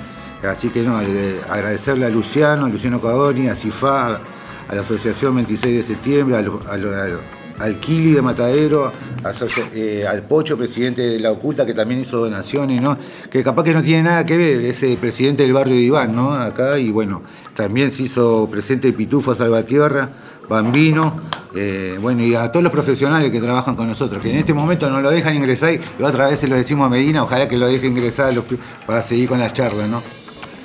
Así 0.49 0.69
que 0.71 0.83
no, 0.83 0.97
agradecerle 0.97 2.07
a 2.07 2.09
Luciano, 2.11 2.67
a 2.67 2.69
Luciano 2.69 3.01
Cadoni, 3.01 3.47
a 3.49 3.55
CIFA, 3.55 4.17
a 4.69 4.75
la 4.75 4.81
Asociación 4.81 5.37
26 5.37 5.77
de 5.77 5.83
septiembre, 5.85 6.37
a 6.37 6.43
lo- 6.43 6.61
al 7.59 7.79
Kili 7.79 8.13
de 8.13 8.23
Matadero, 8.23 8.93
eh, 9.75 10.07
al 10.09 10.23
Pocho, 10.23 10.57
presidente 10.57 11.03
de 11.03 11.21
la 11.21 11.31
Oculta, 11.31 11.65
que 11.65 11.75
también 11.75 12.01
hizo 12.01 12.19
donaciones. 12.19 12.83
Que 13.31 13.43
capaz 13.43 13.65
que 13.65 13.73
no 13.75 13.83
tiene 13.83 14.05
nada 14.05 14.27
que 14.27 14.37
ver, 14.37 14.61
es 14.61 14.83
el 14.83 14.97
presidente 14.97 15.43
del 15.43 15.53
barrio 15.53 15.75
de 15.75 15.83
Iván, 15.83 16.15
¿no? 16.15 16.33
Acá, 16.33 16.79
y 16.79 16.91
bueno, 16.91 17.23
también 17.55 17.93
se 17.93 18.05
hizo 18.05 18.49
presente 18.51 18.93
Pitufo 18.93 19.35
Salvatierra, 19.35 20.11
Bambino, 20.49 21.21
eh, 21.55 21.99
bueno, 22.01 22.23
y 22.23 22.35
a 22.35 22.51
todos 22.51 22.63
los 22.65 22.73
profesionales 22.73 23.31
que 23.31 23.41
trabajan 23.41 23.77
con 23.77 23.87
nosotros, 23.87 24.21
que 24.23 24.31
en 24.31 24.39
este 24.39 24.53
momento 24.53 24.91
no 24.91 25.01
lo 25.01 25.11
dejan 25.11 25.35
ingresar, 25.35 25.75
y 25.75 26.03
otra 26.03 26.29
vez 26.29 26.41
se 26.41 26.49
lo 26.49 26.57
decimos 26.57 26.87
a 26.87 26.91
Medina, 26.91 27.23
ojalá 27.23 27.47
que 27.47 27.57
lo 27.57 27.69
deje 27.69 27.87
ingresar 27.87 28.35
para 28.87 29.03
seguir 29.03 29.29
con 29.29 29.39
las 29.39 29.53
charlas, 29.53 29.89
¿no? 29.89 30.03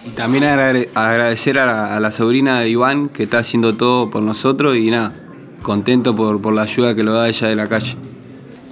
Y 0.06 0.10
también 0.12 0.46
agrade- 0.46 0.89
agradecer 0.96 1.60
a 1.60 1.65
la, 1.65 1.96
a 1.96 2.00
la 2.00 2.12
sobrina 2.12 2.62
de 2.62 2.70
Iván 2.70 3.10
que 3.10 3.24
está 3.24 3.39
haciendo 3.39 3.74
todo 3.75 4.10
por 4.10 4.24
nosotros 4.24 4.75
y 4.77 4.89
nada, 4.89 5.13
contento 5.61 6.15
por, 6.15 6.41
por 6.41 6.53
la 6.53 6.63
ayuda 6.63 6.95
que 6.95 7.03
lo 7.03 7.13
da 7.13 7.27
ella 7.27 7.47
de 7.47 7.55
la 7.55 7.67
calle. 7.67 7.95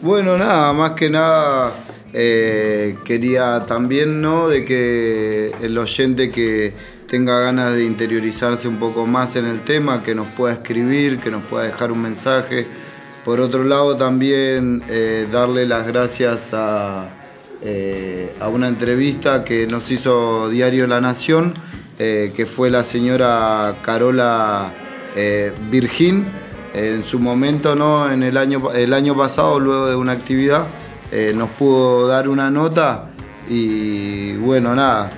Bueno, 0.01 0.37
nada, 0.37 0.71
más 0.73 0.91
que 0.91 1.09
nada 1.09 1.73
eh, 2.13 2.97
quería 3.03 3.65
también, 3.67 4.21
¿no? 4.21 4.47
De 4.47 4.63
que 4.63 5.51
el 5.61 5.77
oyente 5.77 6.29
que 6.29 6.73
tenga 7.07 7.39
ganas 7.39 7.73
de 7.73 7.83
interiorizarse 7.83 8.67
un 8.67 8.77
poco 8.77 9.05
más 9.05 9.35
en 9.35 9.45
el 9.45 9.65
tema, 9.65 10.03
que 10.03 10.15
nos 10.15 10.27
pueda 10.27 10.53
escribir, 10.53 11.19
que 11.19 11.31
nos 11.31 11.43
pueda 11.43 11.65
dejar 11.65 11.91
un 11.91 12.01
mensaje. 12.01 12.67
Por 13.25 13.41
otro 13.41 13.63
lado, 13.63 13.97
también 13.97 14.83
eh, 14.87 15.27
darle 15.29 15.65
las 15.65 15.87
gracias 15.87 16.51
a, 16.53 17.09
eh, 17.61 18.33
a, 18.39 18.47
una 18.47 18.67
entrevista 18.67 19.43
que 19.43 19.67
nos 19.67 19.89
hizo 19.91 20.49
Diario 20.49 20.87
La 20.87 21.01
Nación, 21.01 21.53
que 21.97 22.45
fue 22.45 22.69
la 22.69 22.83
señora 22.83 23.75
Carola 23.81 24.71
Virgin. 25.71 26.44
En 26.75 27.05
su 27.05 27.19
momento, 27.19 27.75
¿no? 27.75 28.11
en 28.11 28.21
el 28.21 28.37
año, 28.37 28.71
el 28.73 28.93
año 28.93 29.15
pasado, 29.15 29.59
luego 29.59 29.87
de 29.87 29.95
una 29.95 30.11
actividad, 30.11 30.67
nos 31.33 31.49
pudo 31.51 32.07
dar 32.07 32.27
una 32.27 32.51
nota 32.51 33.11
y 33.47 34.33
bueno, 34.35 34.75
nada, 34.75 35.09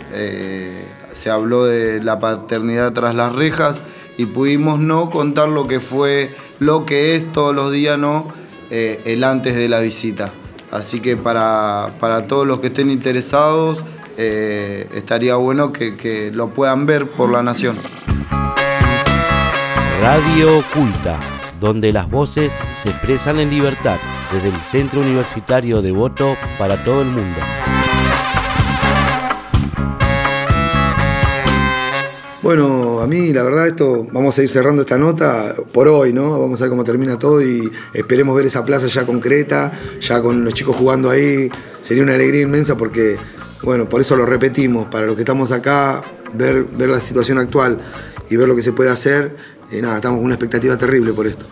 se 1.14 1.32
habló 1.32 1.66
de 1.66 2.04
la 2.04 2.20
paternidad 2.20 2.94
tras 2.94 3.16
las 3.16 3.34
rejas 3.34 3.82
y 4.18 4.26
pudimos 4.26 4.80
no 4.80 5.10
contar 5.10 5.50
lo 5.50 5.68
que 5.68 5.80
fue, 5.80 6.32
lo 6.60 6.86
que 6.86 7.16
es 7.16 7.32
todos 7.34 7.56
los 7.56 7.72
días, 7.72 7.98
¿no? 7.98 8.28
Eh, 8.70 9.02
el 9.06 9.24
antes 9.24 9.56
de 9.56 9.70
la 9.70 9.80
visita. 9.80 10.32
Así 10.72 11.00
que 11.00 11.16
para, 11.16 11.88
todos 12.28 12.46
los 12.46 12.60
que 12.60 12.68
estén 12.68 12.90
interesados, 12.90 13.84
eh, 14.18 14.90
estaría 14.94 15.36
bueno 15.36 15.72
que, 15.72 15.96
que 15.96 16.32
lo 16.32 16.50
puedan 16.50 16.86
ver 16.86 17.08
por 17.08 17.32
la 17.32 17.44
Nación. 17.44 17.78
Radio 20.02 20.60
Oculta, 20.60 21.20
donde 21.60 21.92
las 21.92 22.10
voces 22.10 22.54
se 22.84 22.90
expresan 22.90 23.40
en 23.40 23.50
libertad, 23.50 23.98
desde 24.32 24.50
el 24.50 24.56
Centro 24.56 25.02
Universitario 25.02 25.82
de 25.82 25.92
Voto 25.92 26.36
para 26.58 26.84
todo 26.84 27.02
el 27.02 27.08
mundo. 27.08 27.40
Bueno, 32.48 33.02
a 33.02 33.08
mí 33.08 33.34
la 33.34 33.44
verdad 33.44 33.68
esto, 33.68 34.08
vamos 34.12 34.38
a 34.38 34.44
ir 34.44 34.48
cerrando 34.48 34.84
esta 34.84 34.98
nota 34.98 35.54
por 35.74 35.90
hoy, 35.90 36.14
¿no? 36.14 36.40
Vamos 36.40 36.62
a 36.62 36.64
ver 36.64 36.70
cómo 36.70 36.84
termina 36.84 37.20
todo 37.20 37.42
y 37.42 37.70
esperemos 37.94 38.36
ver 38.38 38.46
esa 38.46 38.64
plaza 38.64 38.88
ya 38.88 39.06
concreta, 39.06 39.72
ya 40.00 40.22
con 40.22 40.46
los 40.46 40.54
chicos 40.54 40.76
jugando 40.76 41.10
ahí. 41.10 41.50
Sería 41.82 42.04
una 42.04 42.14
alegría 42.14 42.44
inmensa 42.44 42.78
porque, 42.78 43.18
bueno, 43.64 43.90
por 43.90 44.00
eso 44.00 44.16
lo 44.16 44.26
repetimos, 44.26 44.88
para 44.88 45.06
los 45.06 45.16
que 45.16 45.24
estamos 45.24 45.52
acá, 45.52 46.02
ver, 46.36 46.64
ver 46.64 46.90
la 46.90 47.02
situación 47.02 47.38
actual 47.38 47.80
y 48.30 48.38
ver 48.38 48.48
lo 48.48 48.56
que 48.56 48.62
se 48.62 48.72
puede 48.72 48.92
hacer, 48.92 49.36
y 49.72 49.82
nada, 49.82 49.96
estamos 49.98 50.18
con 50.18 50.26
una 50.26 50.36
expectativa 50.36 50.78
terrible 50.78 51.14
por 51.14 51.28
esto. 51.28 51.46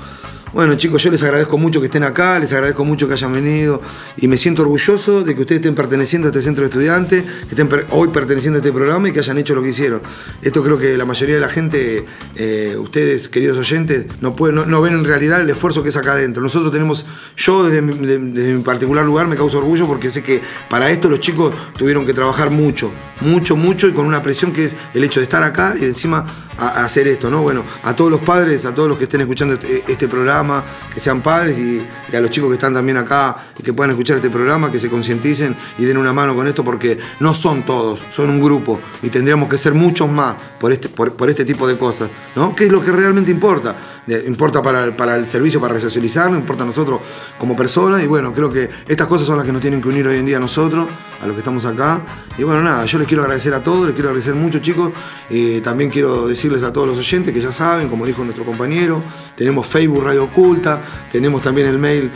Bueno, 0.55 0.75
chicos, 0.75 1.03
yo 1.03 1.11
les 1.11 1.21
agradezco 1.21 1.57
mucho 1.57 1.81
que 1.81 1.87
estén 1.87 2.03
acá, 2.03 2.39
les 2.39 2.53
agradezco 2.53 2.85
mucho 2.85 3.09
que 3.09 3.13
hayan 3.15 3.33
venido 3.33 3.81
y 4.15 4.29
me 4.29 4.37
siento 4.37 4.61
orgulloso 4.61 5.21
de 5.21 5.35
que 5.35 5.41
ustedes 5.41 5.59
estén 5.59 5.75
perteneciendo 5.75 6.29
a 6.29 6.31
este 6.31 6.41
centro 6.41 6.61
de 6.61 6.69
estudiantes, 6.69 7.25
que 7.25 7.61
estén 7.61 7.69
hoy 7.89 8.07
perteneciendo 8.07 8.59
a 8.59 8.61
este 8.61 8.71
programa 8.71 9.09
y 9.09 9.11
que 9.11 9.19
hayan 9.19 9.37
hecho 9.37 9.53
lo 9.53 9.61
que 9.61 9.71
hicieron. 9.71 10.01
Esto 10.41 10.63
creo 10.63 10.77
que 10.77 10.95
la 10.95 11.03
mayoría 11.03 11.35
de 11.35 11.41
la 11.41 11.49
gente, 11.49 12.05
eh, 12.37 12.77
ustedes, 12.79 13.27
queridos 13.27 13.57
oyentes, 13.57 14.05
no, 14.21 14.33
pueden, 14.33 14.71
no, 14.71 14.81
ven 14.81 14.93
en 14.93 15.03
realidad 15.03 15.41
el 15.41 15.49
esfuerzo 15.49 15.83
que 15.83 15.89
es 15.89 15.97
acá 15.97 16.13
adentro. 16.13 16.41
Nosotros 16.41 16.71
tenemos, 16.71 17.05
yo 17.35 17.67
desde 17.67 17.81
mi, 17.81 18.63
particular 18.63 19.03
lugar 19.03 19.27
me 19.27 19.35
causa 19.35 19.57
orgullo 19.57 19.85
porque 19.87 20.09
sé 20.09 20.23
que 20.23 20.39
para 20.69 20.89
esto 20.89 21.09
los 21.09 21.19
chicos 21.19 21.53
tuvieron 21.77 22.05
que 22.05 22.13
trabajar 22.13 22.49
mucho, 22.49 22.93
mucho, 23.19 23.57
mucho 23.57 23.89
y 23.89 23.91
con 23.91 24.05
una 24.05 24.21
presión 24.21 24.53
que 24.53 24.63
es 24.63 24.77
el 24.93 25.03
hecho 25.03 25.19
de 25.19 25.25
estar 25.25 25.43
acá 25.43 25.75
y 25.77 25.83
encima 25.83 26.25
hacer 26.57 27.07
esto, 27.07 27.29
¿no? 27.29 27.41
Bueno, 27.41 27.65
a 27.83 27.95
todos 27.95 28.09
los 28.09 28.21
padres, 28.21 28.65
a 28.65 28.73
todos 28.73 28.87
los 28.87 28.97
que 28.97 29.03
estén 29.05 29.21
escuchando 29.21 29.55
este, 29.55 29.83
este 29.87 30.07
programa, 30.07 30.44
que 30.93 30.99
sean 30.99 31.21
padres 31.21 31.57
y, 31.57 31.85
a 32.15 32.21
los 32.21 32.31
chicos 32.31 32.49
que 32.49 32.55
están 32.55 32.73
también 32.73 32.97
acá 32.97 33.35
y 33.57 33.63
que 33.63 33.73
puedan 33.73 33.91
escuchar 33.91 34.17
este 34.17 34.29
programa, 34.29 34.71
que 34.71 34.79
se 34.79 34.89
concienticen 34.89 35.55
y 35.77 35.85
den 35.85 35.97
una 35.97 36.13
mano 36.13 36.35
con 36.35 36.47
esto 36.47 36.63
porque 36.63 36.97
no 37.19 37.33
son 37.33 37.63
todos, 37.63 38.03
son 38.09 38.29
un 38.29 38.41
grupo 38.41 38.79
y 39.01 39.09
tendríamos 39.09 39.49
que 39.49 39.57
ser 39.57 39.73
muchos 39.73 40.09
más 40.09 40.35
por 40.59 40.71
este, 40.71 40.89
por, 40.89 41.29
este 41.29 41.45
tipo 41.45 41.67
de 41.67 41.77
cosas, 41.77 42.09
¿no? 42.35 42.55
¿Qué 42.55 42.65
es 42.65 42.71
lo 42.71 42.81
que 42.81 42.91
realmente 42.91 43.31
importa? 43.31 43.75
Importa 44.07 44.61
para, 44.61 44.95
para 44.95 45.15
el 45.15 45.27
servicio, 45.27 45.59
para 45.59 45.73
resocializar, 45.73 46.29
importa 46.31 46.63
a 46.63 46.67
nosotros 46.67 47.01
como 47.37 47.55
personas 47.55 48.03
y 48.03 48.07
bueno, 48.07 48.33
creo 48.33 48.49
que 48.49 48.69
estas 48.87 49.07
cosas 49.07 49.27
son 49.27 49.37
las 49.37 49.45
que 49.45 49.51
nos 49.51 49.61
tienen 49.61 49.81
que 49.81 49.87
unir 49.87 50.07
hoy 50.07 50.17
en 50.17 50.25
día 50.25 50.37
a 50.37 50.39
nosotros, 50.39 50.87
a 51.21 51.25
los 51.25 51.35
que 51.35 51.39
estamos 51.39 51.65
acá. 51.65 52.01
Y 52.37 52.43
bueno, 52.43 52.61
nada, 52.61 52.85
yo 52.85 52.99
les 52.99 53.07
quiero 53.07 53.23
agradecer 53.23 53.53
a 53.53 53.63
todos, 53.63 53.85
les 53.85 53.95
quiero 53.95 54.09
agradecer 54.09 54.35
mucho 54.35 54.59
chicos, 54.59 54.91
y 55.29 55.61
también 55.61 55.89
quiero 55.89 56.27
decirles 56.27 56.63
a 56.63 56.73
todos 56.73 56.87
los 56.87 56.97
oyentes 56.97 57.33
que 57.33 57.41
ya 57.41 57.51
saben, 57.51 57.89
como 57.89 58.05
dijo 58.05 58.23
nuestro 58.23 58.45
compañero, 58.45 59.01
tenemos 59.35 59.67
Facebook 59.67 60.03
Radio 60.03 60.25
Oculta, 60.25 60.79
tenemos 61.11 61.41
también 61.41 61.67
el 61.67 61.79
mail 61.79 62.11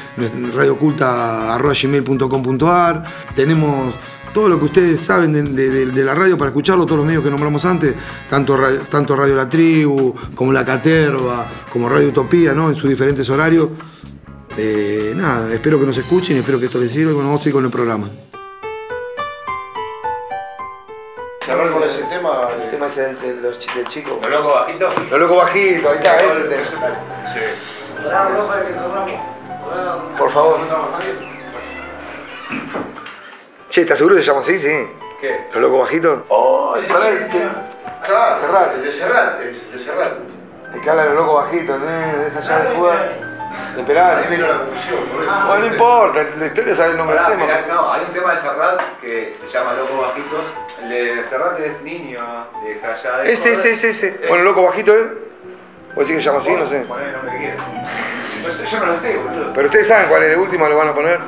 radiooculta.gmail.com.ar, 0.54 3.04
tenemos 3.34 3.96
todo 4.34 4.50
lo 4.50 4.60
que 4.60 4.66
ustedes 4.66 5.00
saben 5.00 5.56
de, 5.56 6.04
la 6.04 6.14
radio 6.14 6.38
para 6.38 6.50
escucharlo, 6.50 6.86
todos 6.86 6.98
los 6.98 7.06
medios 7.06 7.24
que 7.24 7.30
nombramos 7.30 7.66
antes, 7.66 7.96
tanto 8.30 8.56
Radio, 8.56 8.82
tanto 8.90 9.16
radio 9.16 9.36
La 9.36 9.50
Tribu, 9.50 10.14
como 10.36 10.54
La 10.54 10.66
Caterva, 10.66 11.46
como 11.72 11.90
Radio 11.90 12.10
Utopía, 12.10 12.54
¿no? 12.54 12.70
en 12.70 12.76
sus 12.76 12.90
diferentes 12.90 13.30
horarios. 13.30 13.70
Eh, 14.58 15.14
nada, 15.16 15.54
espero 15.54 15.80
que 15.80 15.86
nos 15.86 15.98
escuchen 15.98 16.36
y 16.36 16.40
espero 16.40 16.60
que 16.60 16.66
esto 16.66 16.80
les 16.80 16.92
sirva 16.92 17.12
y 17.12 17.14
bueno, 17.14 17.30
vamos 17.30 17.46
a 17.46 17.50
ir 17.50 17.54
con 17.56 17.66
el 17.66 17.72
programa. 17.72 18.08
Cerrar 21.46 21.72
con 21.72 21.84
ese 21.84 22.04
tema. 22.04 22.50
El 22.62 22.70
tema 22.72 22.88
ese 22.88 23.14
del, 23.14 23.42
los, 23.42 23.58
del 23.60 23.88
chico. 23.88 24.20
¿Lo 24.22 24.30
loco 24.30 24.54
bajito? 24.54 24.90
Lo 25.10 25.18
loco 25.18 25.36
bajito, 25.38 25.90
ahí 25.90 25.98
está, 25.98 26.18
ese 26.18 26.76
Sí. 27.26 27.40
Por 30.18 30.30
favor. 30.32 30.60
Che, 33.70 33.82
¿estás 33.82 33.98
seguro 33.98 34.16
que 34.16 34.22
se 34.22 34.28
llama 34.28 34.40
así? 34.42 34.58
Sí. 34.58 34.88
¿Qué? 35.22 35.48
¿Los 35.54 35.62
locos 35.62 35.80
bajitos? 35.82 36.20
Oh, 36.30 36.76
Claro, 38.06 38.40
cerrar. 38.40 38.78
de 38.78 38.90
cerrar, 38.92 39.40
de 39.40 39.78
cerrar. 39.80 40.18
Te 40.74 40.80
cala 40.82 41.06
los 41.06 41.16
locos 41.16 41.44
bajitos, 41.44 41.80
¿no? 41.80 41.88
Esa 42.28 42.40
llave 42.42 42.70
de 42.70 42.76
jugar. 42.76 43.14
De 43.76 43.82
esperar. 43.82 44.18
Ahí 44.18 44.26
vino 44.36 44.48
la 44.48 44.58
confusión, 44.60 45.06
por 45.10 45.24
eso. 45.24 45.34
Bueno, 45.48 45.60
no 45.60 45.66
importa, 45.68 46.26
la 46.40 46.46
historia 46.46 46.74
sabe 46.74 46.92
el 46.92 46.98
nombre 46.98 47.18
Pará, 47.18 47.30
del 47.30 47.40
tema. 47.40 47.54
mirá, 47.58 47.68
no, 47.68 47.92
hay 47.94 48.02
un 48.08 48.14
tema 48.14 48.32
de 48.34 48.38
Serrat 48.42 48.82
que 49.02 49.38
se 49.42 49.48
llama 49.48 49.74
Locos 49.74 50.02
Bajitos. 50.02 50.46
El 50.84 50.90
de 50.90 51.24
Serrat 51.26 51.60
es 51.60 51.82
niño 51.82 52.48
de 52.64 52.76
de. 52.76 53.32
Ese, 53.32 53.52
ese, 53.54 53.72
ese, 53.72 53.90
ese. 53.90 54.20
Bueno, 54.30 54.44
loco 54.46 54.64
bajito, 54.64 54.94
¿eh? 54.96 55.08
¿Vos 55.96 56.08
decís 56.08 56.16
que 56.16 56.22
se 56.22 56.26
llama 56.28 56.40
así? 56.40 56.56
No 56.56 56.66
sé. 56.66 56.80
Poné 56.82 57.06
el 57.06 57.12
nombre 57.12 57.32
que 57.34 57.38
quieras. 57.38 57.64
No 58.44 58.52
sé, 58.52 58.66
yo 58.66 58.80
no 58.80 58.86
lo 58.94 58.98
sé, 59.00 59.18
boludo. 59.18 59.54
Pero 59.54 59.66
ustedes 59.68 59.88
saben 59.88 60.08
cuál 60.10 60.24
es 60.24 60.30
de 60.30 60.38
última, 60.38 60.70
lo 60.70 60.78
van 60.78 60.88
a 60.88 60.94
poner. 60.94 61.20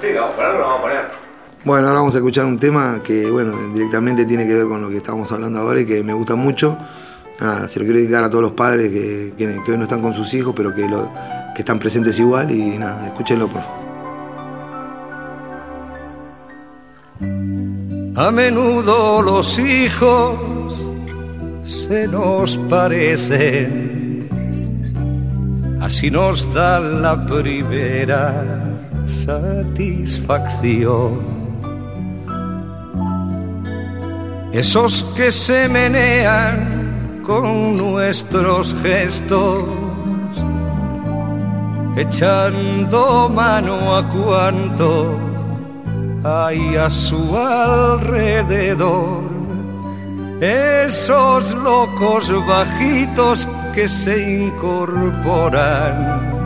Sí, 0.00 0.12
lo 0.12 0.20
vamos 0.20 0.34
a 0.34 0.36
poner, 0.36 0.52
lo 0.54 0.60
vamos 0.60 0.78
a 0.78 0.82
poner. 0.82 1.27
Bueno, 1.64 1.88
ahora 1.88 1.98
vamos 1.98 2.14
a 2.14 2.18
escuchar 2.18 2.44
un 2.44 2.56
tema 2.56 3.02
que, 3.02 3.28
bueno, 3.30 3.52
directamente 3.74 4.24
tiene 4.24 4.46
que 4.46 4.54
ver 4.54 4.66
con 4.66 4.80
lo 4.80 4.88
que 4.88 4.98
estábamos 4.98 5.30
hablando 5.32 5.58
ahora 5.58 5.80
y 5.80 5.86
que 5.86 6.04
me 6.04 6.12
gusta 6.12 6.36
mucho. 6.36 6.78
Nada, 7.40 7.68
se 7.68 7.78
lo 7.78 7.84
quiero 7.84 7.98
dedicar 7.98 8.24
a 8.24 8.30
todos 8.30 8.42
los 8.42 8.52
padres 8.52 8.90
que, 8.90 9.32
que, 9.36 9.46
hoy 9.70 9.76
no 9.76 9.82
están 9.84 10.00
con 10.00 10.12
sus 10.12 10.34
hijos, 10.34 10.52
pero 10.56 10.74
que, 10.74 10.88
lo, 10.88 11.12
que 11.54 11.62
están 11.62 11.78
presentes 11.78 12.18
igual 12.18 12.50
y 12.50 12.76
nada, 12.78 13.06
escúchenlo 13.08 13.46
por 13.48 13.62
favor. 13.62 13.86
A 18.16 18.32
menudo 18.32 19.22
los 19.22 19.58
hijos 19.58 20.74
se 21.62 22.08
nos 22.08 22.56
parecen, 22.56 24.28
así 25.80 26.10
nos 26.10 26.52
da 26.52 26.80
la 26.80 27.24
primera 27.26 28.76
satisfacción. 29.06 31.37
Esos 34.52 35.02
que 35.14 35.30
se 35.30 35.68
menean 35.68 37.20
con 37.22 37.76
nuestros 37.76 38.74
gestos, 38.82 39.64
echando 41.96 43.28
mano 43.28 43.94
a 43.94 44.08
cuanto 44.08 45.18
hay 46.24 46.76
a 46.76 46.88
su 46.88 47.36
alrededor. 47.36 49.28
Esos 50.40 51.52
locos 51.52 52.32
bajitos 52.46 53.46
que 53.74 53.86
se 53.86 54.44
incorporan 54.44 56.38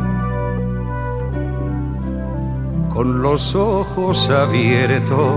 con 2.88 3.22
los 3.22 3.54
ojos 3.54 4.28
abiertos 4.28 5.36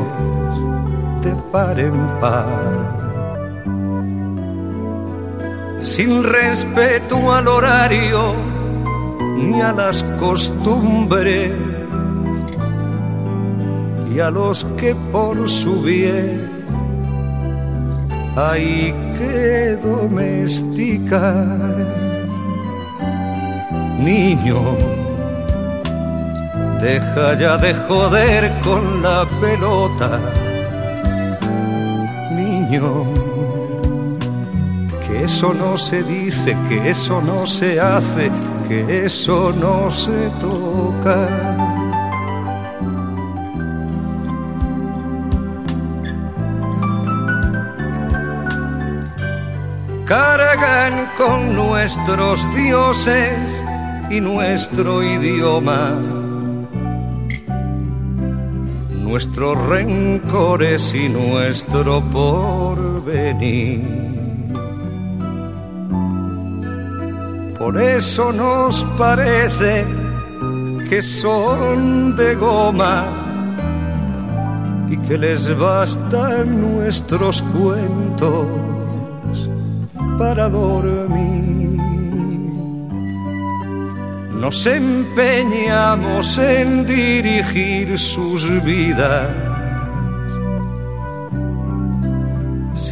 de 1.26 1.34
par 1.52 1.80
en 1.80 2.00
par. 2.20 2.46
Sin 5.80 6.24
respeto 6.24 7.18
al 7.34 7.48
horario 7.48 8.36
ni 9.38 9.60
a 9.62 9.72
las 9.74 10.04
costumbres 10.20 11.52
y 14.14 14.20
a 14.20 14.30
los 14.30 14.64
que 14.78 14.94
por 15.12 15.50
su 15.50 15.82
bien 15.82 16.64
hay 18.36 18.94
que 19.18 19.78
domesticar. 19.84 21.76
Niño, 24.00 24.62
deja 26.82 27.28
ya 27.40 27.58
de 27.58 27.74
joder 27.88 28.52
con 28.64 29.02
la 29.02 29.26
pelota. 29.42 30.20
Que 35.08 35.24
eso 35.24 35.54
no 35.54 35.78
se 35.78 36.04
dice, 36.04 36.56
que 36.68 36.90
eso 36.90 37.22
no 37.22 37.46
se 37.46 37.80
hace, 37.80 38.32
que 38.68 39.06
eso 39.06 39.54
no 39.54 39.92
se 39.92 40.30
toca. 40.42 41.56
cargan 50.06 51.10
con 51.18 51.56
nuestros 51.56 52.46
dioses 52.54 53.40
y 54.10 54.22
nuestro 54.22 55.04
idioma, 55.04 56.00
nuestros 59.06 59.56
rencores 59.68 60.96
y 60.96 61.08
nuestro 61.10 62.02
porvenir. 62.10 63.84
Por 67.58 67.80
eso 67.80 68.34
nos 68.34 68.84
parece 68.98 69.86
que 70.90 71.04
son 71.04 72.16
de 72.16 72.34
goma 72.34 73.06
y 74.90 74.98
que 74.98 75.20
les 75.20 75.56
bastan 75.56 76.62
nuestros 76.62 77.44
cuentos 77.44 78.48
para 80.18 80.50
dormir. 80.50 81.55
Nos 84.40 84.68
empeñamos 84.68 86.38
en 86.38 86.86
dirigir 86.86 87.98
sus 87.98 88.64
vidas 88.64 89.56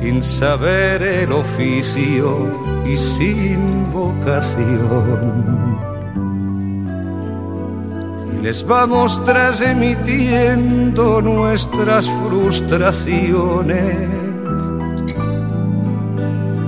sin 0.04 0.24
saber 0.24 1.02
el 1.02 1.32
oficio 1.32 2.52
y 2.86 2.98
sin 2.98 3.90
vocación. 3.94 5.80
Y 8.34 8.42
les 8.42 8.66
vamos 8.66 9.24
transmitiendo 9.24 11.22
nuestras 11.22 12.10
frustraciones 12.10 14.10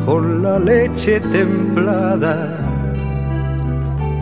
con 0.05 0.43
la 0.43 0.59
leche 0.59 1.19
templada 1.19 2.54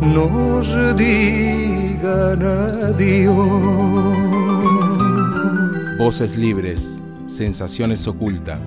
nos 0.00 0.96
digan 0.96 2.42
adiós. 2.42 3.36
Voces 5.98 6.36
libres, 6.36 7.00
sensaciones 7.26 8.06
ocultas, 8.08 8.58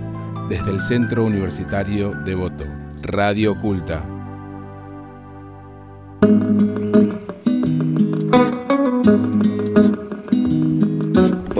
desde 0.49 0.71
el 0.71 0.81
Centro 0.81 1.25
Universitario 1.25 2.11
de 2.11 2.35
Voto, 2.35 2.65
Radio 3.01 3.53
Oculta. 3.53 4.03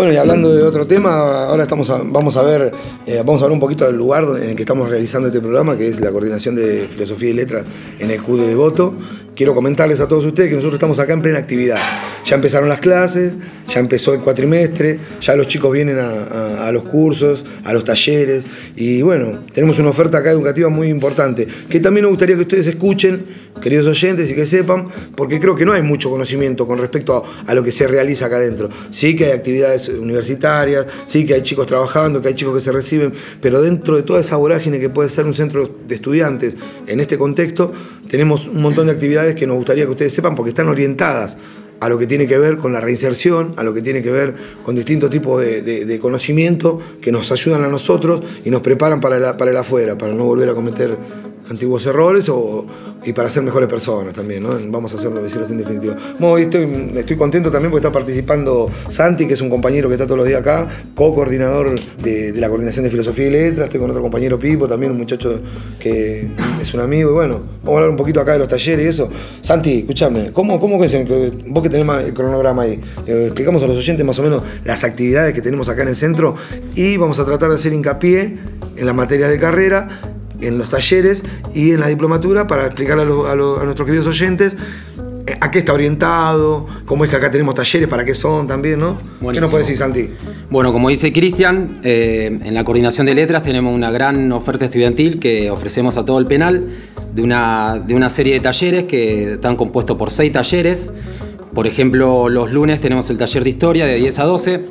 Bueno, 0.03 0.15
y 0.15 0.17
hablando 0.17 0.53
de 0.53 0.61
otro 0.63 0.85
tema, 0.85 1.45
ahora 1.45 1.63
estamos 1.63 1.87
vamos 1.87 2.35
a 2.35 2.41
ver 2.41 2.73
eh, 3.05 3.23
vamos 3.25 3.41
a 3.41 3.45
hablar 3.45 3.53
un 3.53 3.61
poquito 3.61 3.85
del 3.85 3.95
lugar 3.95 4.25
en 4.35 4.49
el 4.49 4.55
que 4.57 4.63
estamos 4.63 4.89
realizando 4.89 5.29
este 5.29 5.39
programa, 5.39 5.77
que 5.77 5.87
es 5.87 6.01
la 6.01 6.11
coordinación 6.11 6.57
de 6.57 6.89
filosofía 6.89 7.29
y 7.29 7.33
letras 7.33 7.63
en 7.99 8.11
el 8.11 8.21
CUDE 8.21 8.49
de 8.49 8.55
Voto. 8.55 8.95
Quiero 9.33 9.55
comentarles 9.55 10.01
a 10.01 10.07
todos 10.09 10.25
ustedes 10.25 10.49
que 10.49 10.55
nosotros 10.55 10.73
estamos 10.73 10.99
acá 10.99 11.13
en 11.13 11.21
plena 11.21 11.39
actividad. 11.39 11.77
Ya 12.25 12.35
empezaron 12.35 12.69
las 12.69 12.79
clases, 12.79 13.33
ya 13.67 13.79
empezó 13.79 14.13
el 14.13 14.21
cuatrimestre, 14.21 14.99
ya 15.19 15.35
los 15.35 15.47
chicos 15.47 15.71
vienen 15.71 15.97
a, 15.99 16.71
los 16.71 16.83
cursos, 16.83 17.45
a 17.63 17.73
los 17.73 17.83
talleres 17.83 18.45
y 18.75 19.01
bueno, 19.01 19.39
tenemos 19.53 19.77
una 19.79 19.89
oferta 19.89 20.19
acá 20.19 20.31
educativa 20.31 20.69
muy 20.69 20.87
importante 20.87 21.47
que 21.69 21.79
también 21.79 22.03
nos 22.03 22.11
gustaría 22.11 22.35
que 22.35 22.43
ustedes 22.43 22.67
escuchen, 22.67 23.25
queridos 23.61 23.87
oyentes, 23.87 24.31
y 24.31 24.35
que 24.35 24.45
sepan, 24.45 24.87
porque 25.15 25.39
creo 25.39 25.55
que 25.55 25.65
no 25.65 25.73
hay 25.73 25.81
mucho 25.81 26.09
conocimiento 26.09 26.65
con 26.65 26.77
respecto 26.77 27.23
a, 27.45 27.51
a 27.51 27.53
lo 27.53 27.63
que 27.63 27.71
se 27.71 27.87
realiza 27.87 28.27
acá 28.27 28.37
adentro. 28.37 28.69
Sí 28.89 29.15
que 29.15 29.25
hay 29.25 29.31
actividades 29.31 29.89
universitarias, 29.89 30.85
sí 31.05 31.25
que 31.25 31.33
hay 31.33 31.41
chicos 31.41 31.67
trabajando, 31.67 32.21
que 32.21 32.29
hay 32.29 32.33
chicos 32.35 32.55
que 32.55 32.61
se 32.61 32.71
reciben, 32.71 33.13
pero 33.41 33.61
dentro 33.61 33.95
de 33.95 34.03
toda 34.03 34.21
esa 34.21 34.37
vorágine 34.37 34.79
que 34.79 34.89
puede 34.89 35.09
ser 35.09 35.25
un 35.25 35.33
centro 35.33 35.69
de 35.87 35.95
estudiantes 35.95 36.55
en 36.87 36.99
este 36.99 37.17
contexto, 37.17 37.71
tenemos 38.09 38.47
un 38.47 38.61
montón 38.61 38.87
de 38.87 38.93
actividades 38.93 39.35
que 39.35 39.47
nos 39.47 39.57
gustaría 39.57 39.85
que 39.85 39.91
ustedes 39.91 40.13
sepan 40.13 40.35
porque 40.35 40.49
están 40.49 40.67
orientadas 40.69 41.37
a 41.83 41.89
lo 41.89 41.97
que 41.97 42.07
tiene 42.07 42.27
que 42.27 42.37
ver 42.37 42.57
con 42.57 42.71
la 42.71 42.79
reinserción, 42.79 43.53
a 43.57 43.63
lo 43.63 43.73
que 43.73 43.81
tiene 43.81 44.01
que 44.01 44.09
ver 44.09 44.33
con 44.63 44.73
distintos 44.73 45.09
tipos 45.09 45.41
de, 45.41 45.99
conocimiento 46.01 46.79
que 47.01 47.11
nos 47.11 47.31
ayudan 47.31 47.63
a 47.63 47.67
nosotros 47.67 48.23
y 48.45 48.49
nos 48.49 48.61
preparan 48.61 49.01
para 49.01 49.37
para 49.37 49.51
el 49.51 49.57
afuera, 49.57 49.97
para 49.97 50.13
no 50.13 50.23
volver 50.23 50.49
a 50.49 50.53
cometer 50.53 50.97
antiguos 51.49 51.85
errores 51.85 52.29
o, 52.29 52.65
y 53.03 53.13
para 53.13 53.29
ser 53.29 53.43
mejores 53.43 53.67
personas 53.67 54.13
también, 54.13 54.43
¿no? 54.43 54.57
Vamos 54.67 54.93
a 54.93 54.97
hacerlo, 54.97 55.21
decirlo 55.21 55.45
en 55.47 55.57
definitiva. 55.57 55.95
Bueno, 56.19 56.37
estoy, 56.37 56.91
estoy 56.95 57.17
contento 57.17 57.51
también 57.51 57.71
porque 57.71 57.85
está 57.85 57.91
participando 57.91 58.69
Santi, 58.87 59.27
que 59.27 59.33
es 59.33 59.41
un 59.41 59.49
compañero 59.49 59.89
que 59.89 59.95
está 59.95 60.05
todos 60.05 60.17
los 60.17 60.27
días 60.27 60.39
acá, 60.39 60.67
co-coordinador 60.95 61.79
de, 62.01 62.33
la 62.33 62.47
coordinación 62.49 62.83
de 62.85 62.91
filosofía 62.91 63.27
y 63.27 63.31
letras, 63.31 63.65
estoy 63.65 63.79
con 63.79 63.89
otro 63.89 64.01
compañero 64.01 64.39
Pipo, 64.39 64.67
también 64.67 64.91
un 64.91 64.97
muchacho 64.97 65.39
que 65.79 66.27
es 66.61 66.73
un 66.73 66.79
amigo, 66.79 67.11
y 67.11 67.13
bueno, 67.13 67.39
vamos 67.61 67.73
a 67.73 67.77
hablar 67.77 67.89
un 67.89 67.97
poquito 67.97 68.21
acá 68.21 68.33
de 68.33 68.39
los 68.39 68.47
talleres 68.47 68.85
y 68.85 68.89
eso. 68.89 69.09
Santi, 69.41 69.79
escúchame, 69.79 70.31
¿cómo, 70.31 70.59
cómo 70.59 70.83
es 70.83 70.93
vos 71.47 71.63
que 71.63 71.69
tenés 71.69 72.05
el 72.05 72.13
cronograma 72.13 72.63
ahí, 72.63 72.79
eh, 73.05 73.25
explicamos 73.25 73.61
a 73.63 73.67
los 73.67 73.77
oyentes 73.77 74.05
más 74.05 74.17
o 74.19 74.23
menos 74.23 74.43
las 74.63 74.83
actividades 74.83 75.33
que 75.33 75.41
tenemos 75.41 75.69
acá 75.69 75.83
en 75.83 75.89
el 75.89 75.95
centro 75.95 76.35
y 76.75 76.97
vamos 76.97 77.19
a 77.19 77.25
tratar 77.25 77.49
de 77.49 77.55
hacer 77.55 77.73
hincapié 77.73 78.37
en 78.75 78.85
las 78.85 78.95
materias 78.95 79.29
de 79.29 79.39
carrera 79.39 80.12
en 80.47 80.57
los 80.57 80.69
talleres 80.69 81.23
y 81.53 81.71
en 81.71 81.79
la 81.79 81.87
diplomatura 81.87 82.47
para 82.47 82.65
explicarle 82.65 83.03
a, 83.03 83.35
nuestros 83.35 83.85
queridos 83.85 84.07
oyentes 84.07 84.55
eh, 85.25 85.37
a 85.39 85.51
qué 85.51 85.59
está 85.59 85.73
orientado, 85.73 86.65
cómo 86.85 87.05
es 87.05 87.09
que 87.09 87.15
acá 87.15 87.31
tenemos 87.31 87.55
talleres, 87.55 87.87
para 87.87 88.03
qué 88.03 88.13
son 88.13 88.47
también, 88.47 88.79
¿no? 88.79 88.97
¿Qué 89.31 89.39
nos 89.39 89.49
puede 89.49 89.63
decir, 89.63 89.77
Santi? 89.77 90.09
Bueno, 90.49 90.73
como 90.73 90.89
dice 90.89 91.13
Cristian, 91.13 91.79
eh, 91.83 92.39
en 92.43 92.53
la 92.53 92.63
coordinación 92.63 93.05
de 93.05 93.15
letras 93.15 93.43
tenemos 93.43 93.73
una 93.73 93.89
gran 93.89 94.31
oferta 94.31 94.65
estudiantil 94.65 95.19
que 95.19 95.49
ofrecemos 95.49 95.97
a 95.97 96.05
todo 96.05 96.19
el 96.19 96.25
penal 96.25 96.69
de 97.13 97.21
una, 97.21 97.81
de 97.85 97.95
una 97.95 98.09
serie 98.09 98.33
de 98.33 98.39
talleres 98.41 98.83
que 98.83 99.33
están 99.33 99.55
compuestos 99.55 99.97
por 99.97 100.11
seis 100.11 100.31
talleres. 100.31 100.91
Por 101.53 101.67
ejemplo, 101.67 102.29
los 102.29 102.51
lunes 102.51 102.79
tenemos 102.81 103.09
el 103.09 103.17
taller 103.17 103.43
de 103.43 103.49
historia 103.49 103.85
de 103.85 103.95
10 103.95 104.19
a 104.19 104.23
12 104.23 104.65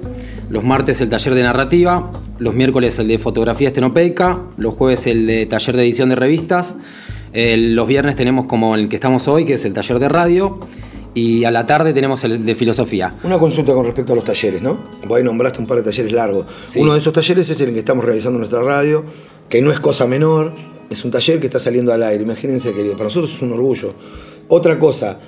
los 0.53 0.63
martes 0.63 1.01
el 1.01 1.09
taller 1.09 1.35
de 1.35 1.43
narrativa, 1.43 2.11
los 2.39 2.53
miércoles 2.53 2.99
el 2.99 3.09
de 3.09 3.19
fotografía 3.19 3.69
estenopeica, 3.69 4.39
los 4.59 4.75
jueves 4.75 5.07
el 5.07 5.27
de 5.27 5.47
taller 5.47 5.75
de 5.77 5.83
edición 5.83 6.11
de 6.11 6.15
revistas, 6.15 6.77
los 7.33 7.89
viernes 7.89 8.17
tenemos 8.17 8.45
como 8.45 8.75
el 8.75 8.91
que 8.91 8.97
estamos 8.97 9.29
hoy, 9.29 9.47
que 9.47 9.55
es 9.55 9.65
el 9.65 9.73
taller 9.73 9.99
de 9.99 10.11
radio, 10.11 10.59
y 11.15 11.45
a 11.45 11.51
la 11.51 11.65
tarde 11.65 11.95
tenemos 11.95 12.23
el 12.25 12.45
de 12.45 12.55
filosofía. 12.55 13.15
Una 13.25 13.39
consulta 13.39 13.73
con 13.73 13.87
respecto 13.87 14.13
a 14.13 14.17
los 14.17 14.25
talleres, 14.25 14.61
¿no? 14.61 14.79
Vos 15.07 15.17
ahí 15.17 15.25
nombraste 15.25 15.59
un 15.59 15.67
par 15.67 15.79
de 15.79 15.85
talleres 15.85 16.13
largos. 16.13 16.45
Uno 16.77 16.93
de 16.93 16.99
esos 16.99 17.15
talleres 17.15 17.49
es 17.49 17.59
el 17.63 17.73
que 17.73 17.79
estamos 17.79 18.05
realizando 18.05 18.37
en 18.37 18.41
nuestra 18.41 18.63
radio, 18.63 19.07
que 19.49 19.63
no 19.63 19.73
es 19.73 19.81
cosa 19.81 20.07
menor, 20.07 20.53
es 20.91 21.03
un 21.03 21.11
taller 21.11 21.41
que 21.41 21.47
está 21.47 21.61
saliendo 21.61 21.95
al 21.95 22.03
aire. 22.03 22.23
Imagínense, 22.25 22.75
querido, 22.75 22.93
para 22.93 23.05
nosotros 23.05 23.35
es 23.35 23.41
un 23.41 23.55
orgullo. 23.55 23.95
Otra 24.49 24.79
cosa 24.79 25.19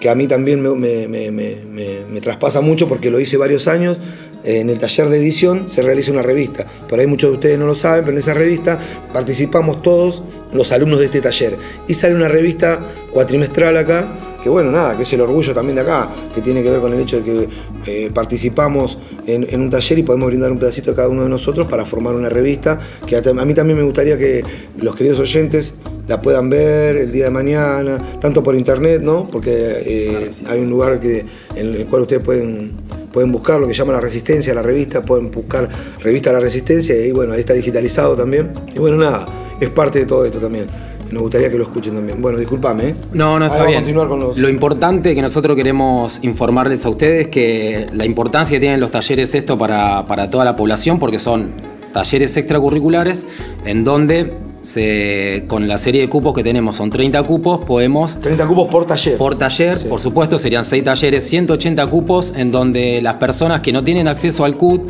que 0.00 0.10
a 0.10 0.16
mí 0.16 0.26
también 0.26 0.60
me, 0.60 1.06
me 1.06 2.20
traspasa 2.20 2.60
mucho 2.60 2.88
porque 2.88 3.12
lo 3.12 3.20
hice 3.20 3.36
varios 3.36 3.68
años, 3.68 3.98
en 4.44 4.70
el 4.70 4.78
taller 4.78 5.08
de 5.08 5.18
edición 5.18 5.66
se 5.70 5.82
realiza 5.82 6.12
una 6.12 6.22
revista. 6.22 6.66
Por 6.88 6.98
ahí 6.98 7.06
muchos 7.06 7.30
de 7.30 7.34
ustedes 7.34 7.58
no 7.58 7.66
lo 7.66 7.74
saben, 7.74 8.04
pero 8.04 8.12
en 8.16 8.18
esa 8.18 8.34
revista 8.34 8.78
participamos 9.12 9.82
todos 9.82 10.22
los 10.52 10.72
alumnos 10.72 10.98
de 10.98 11.06
este 11.06 11.20
taller. 11.20 11.56
Y 11.88 11.94
sale 11.94 12.14
una 12.14 12.28
revista 12.28 12.80
cuatrimestral 13.12 13.76
acá, 13.76 14.08
que 14.42 14.48
bueno, 14.48 14.72
nada, 14.72 14.96
que 14.96 15.04
es 15.04 15.12
el 15.12 15.20
orgullo 15.20 15.54
también 15.54 15.76
de 15.76 15.82
acá, 15.82 16.08
que 16.34 16.40
tiene 16.40 16.62
que 16.62 16.70
ver 16.70 16.80
con 16.80 16.92
el 16.92 17.00
hecho 17.00 17.20
de 17.20 17.22
que 17.22 17.48
eh, 17.86 18.10
participamos 18.12 18.98
en, 19.26 19.46
en 19.48 19.60
un 19.60 19.70
taller 19.70 19.98
y 19.98 20.02
podemos 20.02 20.28
brindar 20.28 20.50
un 20.50 20.58
pedacito 20.58 20.90
de 20.90 20.96
cada 20.96 21.08
uno 21.08 21.22
de 21.22 21.28
nosotros 21.28 21.66
para 21.68 21.84
formar 21.86 22.14
una 22.14 22.28
revista, 22.28 22.80
que 23.06 23.16
a, 23.16 23.20
a 23.20 23.44
mí 23.44 23.54
también 23.54 23.78
me 23.78 23.84
gustaría 23.84 24.18
que 24.18 24.42
los 24.80 24.96
queridos 24.96 25.20
oyentes 25.20 25.74
la 26.08 26.20
puedan 26.20 26.50
ver 26.50 26.96
el 26.96 27.12
día 27.12 27.24
de 27.24 27.30
mañana, 27.30 28.18
tanto 28.20 28.42
por 28.42 28.56
internet, 28.56 29.00
¿no? 29.02 29.28
Porque 29.28 29.52
eh, 29.54 30.30
hay 30.48 30.60
un 30.60 30.70
lugar 30.70 30.98
que, 31.00 31.24
en 31.54 31.74
el 31.74 31.86
cual 31.86 32.02
ustedes 32.02 32.24
pueden, 32.24 32.72
pueden 33.12 33.30
buscar 33.32 33.60
lo 33.60 33.66
que 33.68 33.74
llama 33.74 33.92
la 33.92 34.00
resistencia, 34.00 34.54
la 34.54 34.62
revista, 34.62 35.02
pueden 35.02 35.30
buscar 35.30 35.68
revista 36.00 36.32
La 36.32 36.40
Resistencia 36.40 36.94
y 37.04 37.12
bueno, 37.12 37.32
ahí 37.34 37.40
está 37.40 37.52
digitalizado 37.52 38.16
también. 38.16 38.50
Y 38.74 38.78
bueno, 38.78 38.96
nada, 38.96 39.26
es 39.60 39.68
parte 39.70 40.00
de 40.00 40.06
todo 40.06 40.24
esto 40.24 40.38
también. 40.38 40.66
Nos 41.10 41.22
gustaría 41.24 41.50
que 41.50 41.58
lo 41.58 41.64
escuchen 41.64 41.94
también. 41.94 42.22
Bueno, 42.22 42.38
discúlpame. 42.38 42.88
¿eh? 42.88 42.94
No, 43.12 43.38
no, 43.38 43.44
está 43.44 43.58
Ahora 43.58 43.64
vamos 43.64 43.66
a 43.66 43.66
bien. 43.66 43.80
continuar 43.82 44.08
con 44.08 44.20
los- 44.20 44.38
Lo 44.38 44.48
importante 44.48 45.14
que 45.14 45.20
nosotros 45.20 45.54
queremos 45.56 46.18
informarles 46.22 46.86
a 46.86 46.88
ustedes 46.88 47.28
que 47.28 47.84
la 47.92 48.06
importancia 48.06 48.56
que 48.56 48.60
tienen 48.60 48.80
los 48.80 48.90
talleres 48.90 49.34
esto 49.34 49.58
para, 49.58 50.06
para 50.06 50.30
toda 50.30 50.46
la 50.46 50.56
población, 50.56 50.98
porque 50.98 51.18
son 51.18 51.50
talleres 51.92 52.34
extracurriculares 52.38 53.26
en 53.66 53.84
donde 53.84 54.32
se, 54.62 55.44
con 55.48 55.66
la 55.68 55.76
serie 55.76 56.00
de 56.02 56.08
cupos 56.08 56.34
que 56.34 56.42
tenemos, 56.42 56.76
son 56.76 56.88
30 56.90 57.22
cupos, 57.24 57.64
podemos... 57.64 58.18
30 58.20 58.46
cupos 58.46 58.68
por 58.68 58.86
taller. 58.86 59.16
Por 59.18 59.34
taller, 59.36 59.76
por 59.88 60.00
supuesto, 60.00 60.38
serían 60.38 60.64
6 60.64 60.84
talleres, 60.84 61.24
180 61.28 61.86
cupos, 61.88 62.32
en 62.36 62.52
donde 62.52 63.02
las 63.02 63.14
personas 63.14 63.60
que 63.60 63.72
no 63.72 63.82
tienen 63.84 64.08
acceso 64.08 64.44
al 64.44 64.56
CUT, 64.56 64.82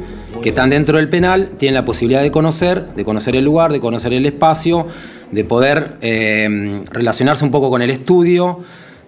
que 0.43 0.51
están 0.51 0.71
dentro 0.71 0.99
del 0.99 1.09
penal, 1.09 1.51
tienen 1.59 1.75
la 1.75 1.85
posibilidad 1.85 2.23
de 2.23 2.31
conocer, 2.31 2.87
de 2.95 3.05
conocer 3.05 3.35
el 3.37 3.45
lugar, 3.45 3.73
de 3.73 3.81
conocer 3.81 4.13
el 4.13 4.27
espacio, 4.27 4.87
de 5.31 5.45
poder 5.45 5.97
eh, 6.03 6.83
relacionarse 6.91 7.45
un 7.45 7.51
poco 7.51 7.71
con 7.71 7.81
el 7.81 7.91
estudio, 7.91 8.61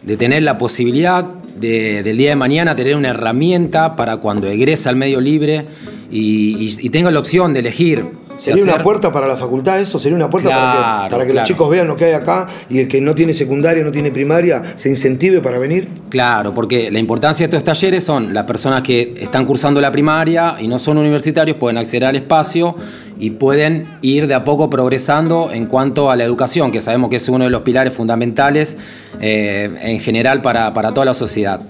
de 0.02 0.16
tener 0.16 0.42
la 0.42 0.58
posibilidad 0.58 1.24
de- 1.24 2.02
del 2.02 2.16
día 2.16 2.30
de 2.30 2.36
mañana 2.36 2.74
tener 2.74 2.96
una 2.96 3.08
herramienta 3.10 3.96
para 3.96 4.16
cuando 4.18 4.48
egrese 4.48 4.88
al 4.88 4.96
medio 4.96 5.20
libre 5.20 5.66
y, 6.10 6.56
y- 6.64 6.76
y 6.86 6.90
tenga 6.90 7.10
la 7.10 7.18
opción 7.20 7.52
de 7.52 7.60
elegir. 7.60 8.04
¿Sería 8.36 8.62
una 8.62 8.82
puerta 8.82 9.12
para 9.12 9.26
la 9.26 9.36
facultad 9.36 9.80
eso? 9.80 9.98
¿Sería 9.98 10.16
una 10.16 10.30
puerta 10.30 10.50
para 10.50 10.72
que, 10.72 10.78
Claro, 10.78 11.10
para 11.10 11.26
que 11.26 11.34
los 11.34 11.42
chicos 11.44 11.70
vean 11.70 11.86
lo 11.86 11.96
que 11.96 12.06
hay 12.06 12.12
acá 12.12 12.46
y 12.68 12.80
el 12.80 12.88
que 12.88 13.00
no 13.00 13.14
tiene 13.14 13.34
secundaria, 13.34 13.82
no 13.84 13.92
tiene 13.92 14.10
primaria, 14.10 14.62
se 14.74 14.88
incentive 14.88 15.40
para 15.40 15.58
venir? 15.58 15.88
Claro, 16.08 16.52
porque 16.52 16.90
la 16.90 16.98
importancia 16.98 17.46
de 17.46 17.56
estos 17.56 17.64
talleres 17.64 18.04
son 18.04 18.34
las 18.34 18.44
personas 18.44 18.82
que 18.82 19.14
están 19.20 19.46
cursando 19.46 19.80
la 19.80 19.92
primaria 19.92 20.56
y 20.60 20.68
no 20.68 20.78
son 20.78 20.98
universitarios, 20.98 21.56
pueden 21.56 21.78
acceder 21.78 22.04
al 22.06 22.16
espacio 22.16 22.76
y 23.18 23.30
pueden 23.30 23.86
ir 24.02 24.26
de 24.26 24.34
a 24.34 24.44
poco 24.44 24.68
progresando 24.68 25.50
en 25.52 25.66
cuanto 25.66 26.10
a 26.10 26.16
la 26.16 26.24
educación, 26.24 26.72
que 26.72 26.80
sabemos 26.80 27.10
que 27.10 27.16
es 27.16 27.28
uno 27.28 27.44
de 27.44 27.50
los 27.50 27.62
pilares 27.62 27.94
fundamentales 27.94 28.76
eh, 29.20 29.70
en 29.80 30.00
general 30.00 30.42
para, 30.42 30.74
para 30.74 30.92
toda 30.92 31.04
la 31.04 31.14
sociedad. 31.14 31.60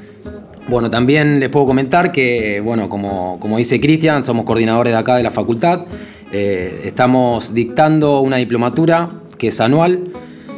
Bueno, 0.67 0.91
también 0.91 1.41
les 1.41 1.51
puedo 1.51 1.67
comentar 1.67 2.11
que, 2.11 2.61
bueno, 2.61 2.89
como, 2.89 3.39
como 3.39 3.59
dice 3.59 3.79
Cristian, 3.81 4.25
somos 4.25 4.47
coordinadores 4.47 4.95
de 4.95 4.99
acá 4.99 5.17
de 5.17 5.23
la 5.23 5.31
facultad. 5.31 5.81
Eh, 6.33 6.83
estamos 6.85 7.55
dictando 7.55 8.21
una 8.21 8.37
diplomatura 8.37 9.11
que 9.39 9.49
es 9.49 9.61
anual, 9.61 10.09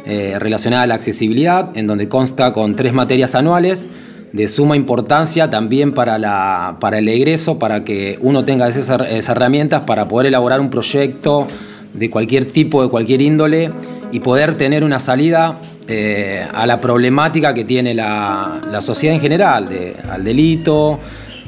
eh, 0.05 0.35
relacionada 0.39 0.83
a 0.83 0.87
la 0.87 0.95
accesibilidad, 0.95 1.75
en 1.77 1.87
donde 1.87 2.07
consta 2.07 2.53
con 2.53 2.75
tres 2.75 2.93
materias 2.93 3.35
anuales 3.35 3.87
de 4.33 4.47
suma 4.47 4.75
importancia 4.75 5.49
también 5.49 5.93
para, 5.93 6.17
la, 6.17 6.77
para 6.79 6.97
el 6.99 7.07
egreso, 7.09 7.59
para 7.59 7.83
que 7.83 8.17
uno 8.21 8.43
tenga 8.43 8.67
esas, 8.67 8.89
her- 8.89 9.07
esas 9.09 9.35
herramientas 9.35 9.81
para 9.81 10.07
poder 10.07 10.27
elaborar 10.27 10.59
un 10.59 10.69
proyecto 10.69 11.47
de 11.93 12.09
cualquier 12.09 12.45
tipo, 12.45 12.83
de 12.83 12.89
cualquier 12.89 13.21
índole, 13.21 13.71
y 14.11 14.19
poder 14.21 14.55
tener 14.55 14.83
una 14.83 14.99
salida 14.99 15.59
eh, 15.87 16.45
a 16.53 16.65
la 16.65 16.79
problemática 16.79 17.53
que 17.53 17.65
tiene 17.65 17.93
la, 17.93 18.61
la 18.71 18.81
sociedad 18.81 19.15
en 19.15 19.21
general, 19.21 19.67
al 20.09 20.23
delito 20.23 20.99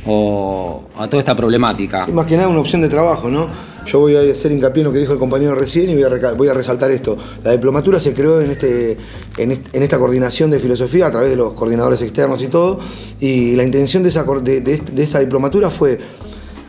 o 0.06 0.84
a 0.98 1.08
toda 1.08 1.20
esta 1.20 1.36
problemática. 1.36 2.06
Sí, 2.06 2.12
más 2.12 2.26
que 2.26 2.36
nada 2.36 2.50
una 2.50 2.60
opción 2.60 2.82
de 2.82 2.90
trabajo, 2.90 3.30
¿no? 3.30 3.48
Yo 3.86 4.00
voy 4.00 4.16
a 4.16 4.22
hacer 4.32 4.52
hincapié 4.52 4.82
en 4.82 4.88
lo 4.88 4.94
que 4.94 5.00
dijo 5.00 5.14
el 5.14 5.20
compañero 5.20 5.56
recién 5.56 5.90
y 5.90 5.96
voy 5.96 6.48
a, 6.50 6.54
resaltar 6.54 6.92
esto. 6.92 7.18
La 7.44 7.52
diplomatura 7.52 8.00
se 8.00 8.14
creó 8.14 8.40
en, 8.42 8.52
este, 8.52 8.98
en, 9.38 9.52
est- 9.52 9.74
en 9.74 9.84
esta 9.84 9.98
coordinación 9.98 10.52
de 10.52 10.60
filosofía 10.60 11.08
a 11.08 11.12
través 11.12 11.30
de 11.30 11.36
los 11.36 11.54
coordinadores 11.54 12.02
externos 12.02 12.42
y 12.44 12.48
todo, 12.48 12.80
y 13.20 13.56
la 13.56 13.64
intención 13.64 14.04
de, 14.04 14.10
esa, 14.10 14.24
de, 14.24 14.62
de 14.62 14.74
est- 14.74 14.90
de 14.90 15.04
esta 15.04 15.20
diplomatura 15.20 15.70
fue 15.70 16.00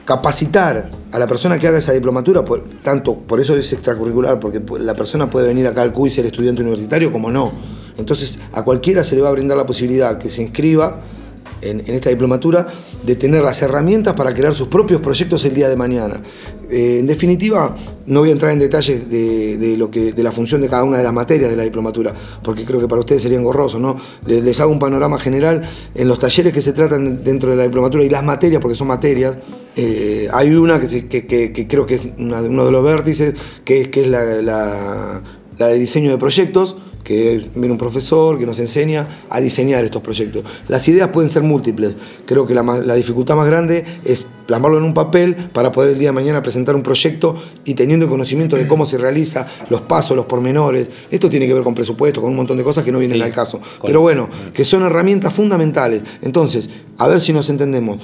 capacitar 0.05 0.91
a 1.13 1.19
la 1.19 1.27
persona 1.27 1.59
que 1.59 1.69
haga 1.69 1.79
esa 1.79 1.93
diplomatura, 1.93 2.45
por, 2.45 2.65
tanto, 2.83 3.17
por 3.17 3.41
eso 3.41 3.57
es 3.57 3.73
extracurricular, 3.73 4.41
porque 4.41 4.61
la 4.81 4.95
persona 4.95 5.29
puede 5.31 5.49
venir 5.49 5.67
acá 5.67 5.83
al 5.83 5.93
CUI 5.93 6.09
y 6.09 6.13
ser 6.13 6.27
estudiante 6.27 6.63
universitario, 6.63 7.13
como 7.13 7.31
no. 7.31 7.53
Entonces, 7.99 8.39
a 8.53 8.65
cualquiera 8.65 9.05
se 9.05 9.15
le 9.15 9.21
va 9.23 9.29
a 9.29 9.33
brindar 9.33 9.57
la 9.57 9.67
posibilidad 9.67 10.19
que 10.19 10.31
se 10.31 10.43
inscriba 10.43 11.01
en, 11.63 11.81
en 11.81 11.95
esta 11.95 12.11
diplomatura 12.11 12.67
de 13.05 13.17
tener 13.17 13.43
las 13.43 13.61
herramientas 13.63 14.15
para 14.15 14.35
crear 14.35 14.55
sus 14.55 14.69
propios 14.69 15.01
proyectos 15.01 15.45
el 15.45 15.55
día 15.55 15.69
de 15.69 15.77
mañana. 15.77 16.21
Eh, 16.71 16.99
en 17.01 17.07
definitiva, 17.07 17.75
no 18.07 18.21
voy 18.21 18.29
a 18.29 18.33
entrar 18.33 18.53
en 18.53 18.61
detalles 18.61 19.11
de, 19.11 19.75
lo 19.77 19.91
que, 19.91 20.13
de 20.13 20.23
la 20.23 20.31
función 20.31 20.61
de 20.61 20.69
cada 20.69 20.85
una 20.85 20.99
de 20.99 21.05
las 21.05 21.13
materias 21.13 21.51
de 21.51 21.57
la 21.57 21.65
diplomatura, 21.65 22.15
porque 22.43 22.65
creo 22.65 22.81
que 22.81 22.87
para 22.87 23.01
ustedes 23.01 23.23
sería 23.23 23.39
engorroso, 23.39 23.81
¿no? 23.81 23.97
Les, 24.27 24.61
hago 24.61 24.71
un 24.71 24.79
panorama 24.79 25.19
general 25.19 25.63
en 25.95 26.09
los 26.09 26.19
talleres 26.19 26.53
que 26.53 26.63
se 26.63 26.73
tratan 26.73 27.25
dentro 27.25 27.51
de 27.51 27.57
la 27.57 27.65
diplomatura 27.65 28.05
y 28.05 28.09
las 28.09 28.23
materias, 28.23 28.61
porque 28.63 28.77
son 28.77 28.87
materias. 28.89 29.37
eh, 29.75 30.29
hay 30.33 30.55
una 30.55 30.81
que, 30.81 31.67
creo 31.69 31.87
que 31.87 31.95
es 31.95 32.03
uno 32.19 32.65
de 32.65 32.73
los 32.73 32.85
vértices, 32.85 33.35
que 33.65 33.83
es, 33.83 33.89
que 33.89 34.03
es 34.03 34.09
la 34.09 35.23
de 35.59 35.79
diseño 35.79 36.11
de 36.11 36.19
proyectos, 36.19 36.77
que 37.03 37.51
viene 37.55 37.73
un 37.73 37.79
profesor 37.79 38.39
que 38.39 38.47
nos 38.47 38.59
enseña 38.59 39.07
a 39.31 39.41
diseñar 39.41 39.85
estos 39.85 40.03
proyectos. 40.03 40.45
Las 40.69 40.87
ideas 40.89 41.09
pueden 41.09 41.31
ser 41.31 41.43
múltiples. 41.43 41.97
Creo 42.27 42.47
que 42.47 42.55
la, 42.55 42.95
dificultad 42.95 43.37
más 43.37 43.47
grande 43.47 43.85
es 44.05 44.25
plasmarlo 44.47 44.79
en 44.79 44.85
un 44.85 44.95
papel 44.95 45.35
para 45.53 45.73
poder 45.73 45.93
el 45.93 45.99
día 45.99 46.09
de 46.09 46.13
mañana 46.13 46.43
presentar 46.43 46.75
un 46.75 46.83
proyecto 46.83 47.37
y 47.65 47.75
teniendo 47.75 48.09
conocimiento 48.09 48.57
de 48.57 48.67
cómo 48.67 48.85
se 48.85 48.99
realiza, 48.99 49.47
los 49.69 49.83
pasos, 49.83 50.17
los 50.17 50.27
pormenores. 50.27 50.89
Esto 51.11 51.29
tiene 51.29 51.47
que 51.47 51.55
ver 51.55 51.63
con 51.63 51.75
presupuesto, 51.75 52.21
con 52.21 52.31
un 52.31 52.37
montón 52.37 52.57
de 52.57 52.65
cosas 52.65 52.85
que 52.85 52.93
no 52.93 52.99
vienen 52.99 53.19
Sí, 53.19 53.23
al 53.23 53.33
caso. 53.33 53.61
Pero 53.85 54.01
bueno, 54.01 54.29
que 54.53 54.65
son 54.65 54.83
herramientas 54.83 55.33
fundamentales. 55.33 56.03
Entonces, 56.23 56.69
a 56.99 57.09
ver 57.09 57.21
si 57.21 57.33
nos 57.33 57.49
entendemos. 57.49 57.99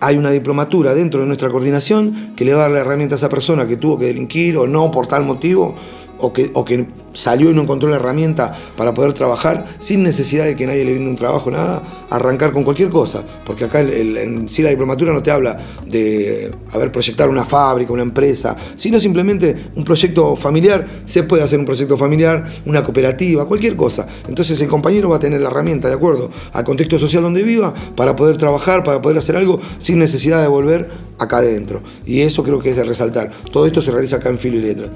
Hay 0.00 0.16
una 0.16 0.30
diplomatura 0.30 0.92
dentro 0.92 1.20
de 1.20 1.26
nuestra 1.26 1.48
coordinación 1.48 2.34
que 2.36 2.44
le 2.44 2.52
va 2.52 2.60
a 2.60 2.62
dar 2.62 2.72
la 2.72 2.80
herramienta 2.80 3.14
a 3.14 3.16
esa 3.16 3.30
persona 3.30 3.66
que 3.66 3.76
tuvo 3.76 3.98
que 3.98 4.06
delinquir 4.06 4.58
o 4.58 4.66
no 4.66 4.90
por 4.90 5.06
tal 5.06 5.24
motivo, 5.24 5.76
o 6.18 6.32
que, 6.32 6.50
o 6.54 6.64
que 6.64 6.86
salió 7.14 7.50
y 7.50 7.54
no 7.54 7.62
encontró 7.62 7.88
la 7.88 7.96
herramienta 7.96 8.52
para 8.76 8.92
poder 8.92 9.14
trabajar 9.14 9.64
sin 9.78 10.02
necesidad 10.02 10.44
de 10.44 10.54
que 10.54 10.66
nadie 10.66 10.84
le 10.84 10.92
brinde 10.92 11.08
un 11.10 11.16
trabajo, 11.16 11.50
nada, 11.50 11.82
arrancar 12.10 12.52
con 12.52 12.62
cualquier 12.64 12.90
cosa. 12.90 13.22
Porque 13.46 13.64
acá 13.64 13.80
en 13.80 14.46
sí 14.48 14.62
la 14.62 14.68
diplomatura 14.70 15.12
no 15.12 15.22
te 15.22 15.30
habla 15.30 15.58
de 15.86 16.50
a 16.72 16.78
ver, 16.78 16.92
proyectar 16.92 17.28
una 17.30 17.44
fábrica, 17.44 17.92
una 17.92 18.02
empresa, 18.02 18.54
sino 18.76 19.00
simplemente 19.00 19.56
un 19.76 19.84
proyecto 19.84 20.36
familiar. 20.36 20.86
Se 21.06 21.22
puede 21.22 21.42
hacer 21.42 21.58
un 21.58 21.64
proyecto 21.64 21.96
familiar, 21.96 22.44
una 22.66 22.82
cooperativa, 22.82 23.46
cualquier 23.46 23.76
cosa. 23.76 24.06
Entonces 24.28 24.60
el 24.60 24.68
compañero 24.68 25.08
va 25.08 25.16
a 25.16 25.20
tener 25.20 25.40
la 25.40 25.48
herramienta 25.48 25.88
de 25.88 25.94
acuerdo 25.94 26.30
al 26.52 26.64
contexto 26.64 26.98
social 26.98 27.22
donde 27.22 27.42
viva 27.42 27.72
para 27.96 28.16
poder 28.16 28.36
trabajar, 28.36 28.82
para 28.82 29.00
poder 29.00 29.18
hacer 29.18 29.36
algo 29.36 29.60
sin 29.78 29.98
necesidad 29.98 30.42
de 30.42 30.48
volver 30.48 30.88
acá 31.18 31.38
adentro. 31.38 31.80
Y 32.06 32.20
eso 32.22 32.42
creo 32.42 32.58
que 32.60 32.70
es 32.70 32.76
de 32.76 32.84
resaltar. 32.84 33.30
Todo 33.52 33.66
esto 33.66 33.80
se 33.80 33.90
realiza 33.92 34.16
acá 34.16 34.28
en 34.30 34.38
Filo 34.38 34.58
y 34.58 34.62
Letra. 34.62 34.86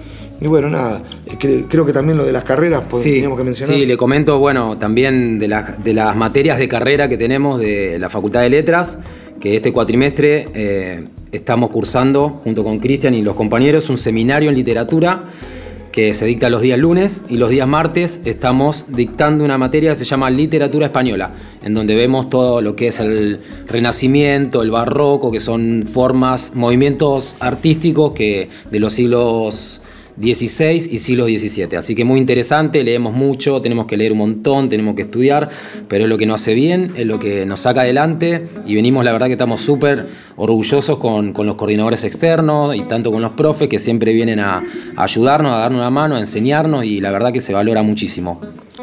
Y 0.40 0.46
bueno, 0.46 0.68
nada, 0.70 1.02
eh, 1.26 1.36
cre- 1.38 1.66
creo 1.68 1.84
que 1.84 1.92
también 1.92 2.07
lo 2.16 2.24
de 2.24 2.32
las 2.32 2.44
carreras 2.44 2.84
pues, 2.88 3.02
Sí, 3.02 3.12
teníamos 3.12 3.38
que 3.38 3.44
mencionar. 3.44 3.76
sí, 3.76 3.86
le 3.86 3.96
comento, 3.96 4.38
bueno, 4.38 4.78
también 4.78 5.38
de, 5.38 5.48
las- 5.48 5.82
de 5.82 5.92
las 5.94 6.16
materias 6.16 6.58
de 6.58 6.68
carrera 6.68 7.08
que 7.08 7.16
tenemos 7.16 7.60
de 7.60 7.98
la 7.98 8.08
Facultad 8.08 8.40
de 8.42 8.50
Letras, 8.50 8.98
que 9.40 9.56
este 9.56 9.72
cuatrimestre 9.72 10.48
eh, 10.54 11.04
estamos 11.32 11.70
cursando 11.70 12.30
junto 12.42 12.64
con 12.64 12.78
Cristian 12.80 13.14
y 13.14 13.22
los 13.22 13.34
compañeros 13.36 13.88
un 13.90 13.98
seminario 13.98 14.48
en 14.48 14.54
literatura 14.56 15.24
que 15.92 16.12
se 16.12 16.26
dicta 16.26 16.50
los 16.50 16.60
días 16.60 16.78
lunes 16.78 17.24
y 17.28 17.38
los 17.38 17.48
días 17.48 17.66
martes 17.66 18.20
estamos 18.24 18.84
dictando 18.88 19.44
una 19.44 19.56
materia 19.58 19.90
que 19.90 19.96
se 19.96 20.04
llama 20.04 20.28
literatura 20.30 20.86
española, 20.86 21.30
en 21.64 21.72
donde 21.74 21.94
vemos 21.96 22.28
todo 22.28 22.60
lo 22.60 22.76
que 22.76 22.88
es 22.88 23.00
el 23.00 23.40
renacimiento, 23.66 24.62
el 24.62 24.70
barroco, 24.70 25.32
que 25.32 25.40
son 25.40 25.84
formas, 25.86 26.52
movimientos 26.54 27.36
artísticos 27.40 28.12
que 28.12 28.48
de 28.70 28.80
los 28.80 28.92
siglos 28.92 29.80
16 30.18 30.88
y 30.90 30.98
siglo 30.98 31.26
XVII. 31.26 31.76
Así 31.76 31.94
que 31.94 32.04
muy 32.04 32.18
interesante, 32.18 32.82
leemos 32.82 33.12
mucho, 33.12 33.62
tenemos 33.62 33.86
que 33.86 33.96
leer 33.96 34.12
un 34.12 34.18
montón, 34.18 34.68
tenemos 34.68 34.94
que 34.94 35.02
estudiar, 35.02 35.48
pero 35.88 36.04
es 36.04 36.10
lo 36.10 36.18
que 36.18 36.26
nos 36.26 36.40
hace 36.40 36.54
bien, 36.54 36.92
es 36.96 37.06
lo 37.06 37.18
que 37.18 37.46
nos 37.46 37.60
saca 37.60 37.82
adelante 37.82 38.46
y 38.66 38.74
venimos, 38.74 39.04
la 39.04 39.12
verdad 39.12 39.26
que 39.26 39.32
estamos 39.32 39.60
súper 39.60 40.06
orgullosos 40.36 40.98
con, 40.98 41.32
con 41.32 41.46
los 41.46 41.56
coordinadores 41.56 42.04
externos 42.04 42.74
y 42.74 42.82
tanto 42.82 43.12
con 43.12 43.22
los 43.22 43.32
profes 43.32 43.68
que 43.68 43.78
siempre 43.78 44.12
vienen 44.12 44.40
a, 44.40 44.64
a 44.96 45.02
ayudarnos, 45.02 45.52
a 45.52 45.58
darnos 45.58 45.80
una 45.80 45.90
mano, 45.90 46.16
a 46.16 46.20
enseñarnos 46.20 46.84
y 46.84 47.00
la 47.00 47.10
verdad 47.10 47.32
que 47.32 47.40
se 47.40 47.52
valora 47.52 47.82
muchísimo. 47.82 48.40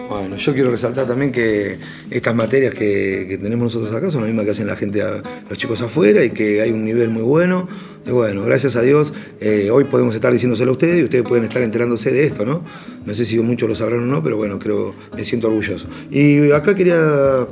Bueno, 0.10 0.38
yo 0.38 0.54
quiero 0.54 0.70
resaltar 0.72 1.08
también 1.08 1.32
que 1.32 1.78
estas 2.12 2.36
materias 2.36 2.74
que, 2.74 3.38
tenemos 3.42 3.74
nosotros 3.74 3.94
acá 3.96 4.12
son 4.12 4.22
las 4.22 4.30
mismas 4.30 4.46
que 4.46 4.52
hacen 4.52 4.68
la 4.68 4.76
gente, 4.76 5.02
a- 5.02 5.22
los 5.50 5.58
chicos 5.58 5.82
afuera 5.82 6.24
y 6.24 6.30
que 6.30 6.62
hay 6.62 6.72
un 6.72 6.86
nivel 6.86 7.10
muy 7.10 7.24
bueno. 7.24 7.68
Y 8.06 8.12
bueno, 8.12 8.44
gracias 8.44 8.76
a 8.76 8.82
Dios, 8.82 9.14
eh, 9.42 9.70
hoy 9.72 9.86
podemos 9.86 10.14
estar 10.14 10.32
diciéndoselo 10.32 10.72
a 10.72 10.74
ustedes 10.74 11.00
y 11.00 11.04
ustedes 11.04 11.24
pueden 11.24 11.46
estar 11.46 11.62
enterándose 11.64 12.12
de 12.12 12.26
esto, 12.26 12.46
¿no? 12.46 12.64
No 13.06 13.14
sé 13.16 13.26
si 13.26 13.40
muchos 13.40 13.68
lo 13.68 13.74
sabrán 13.76 14.00
o 14.04 14.06
no, 14.06 14.24
pero 14.24 14.38
bueno, 14.38 14.60
creo, 14.60 14.94
me 15.16 15.26
siento 15.26 15.48
orgulloso. 15.48 15.88
Y 16.12 16.52
acá 16.52 16.76
quería 16.76 17.48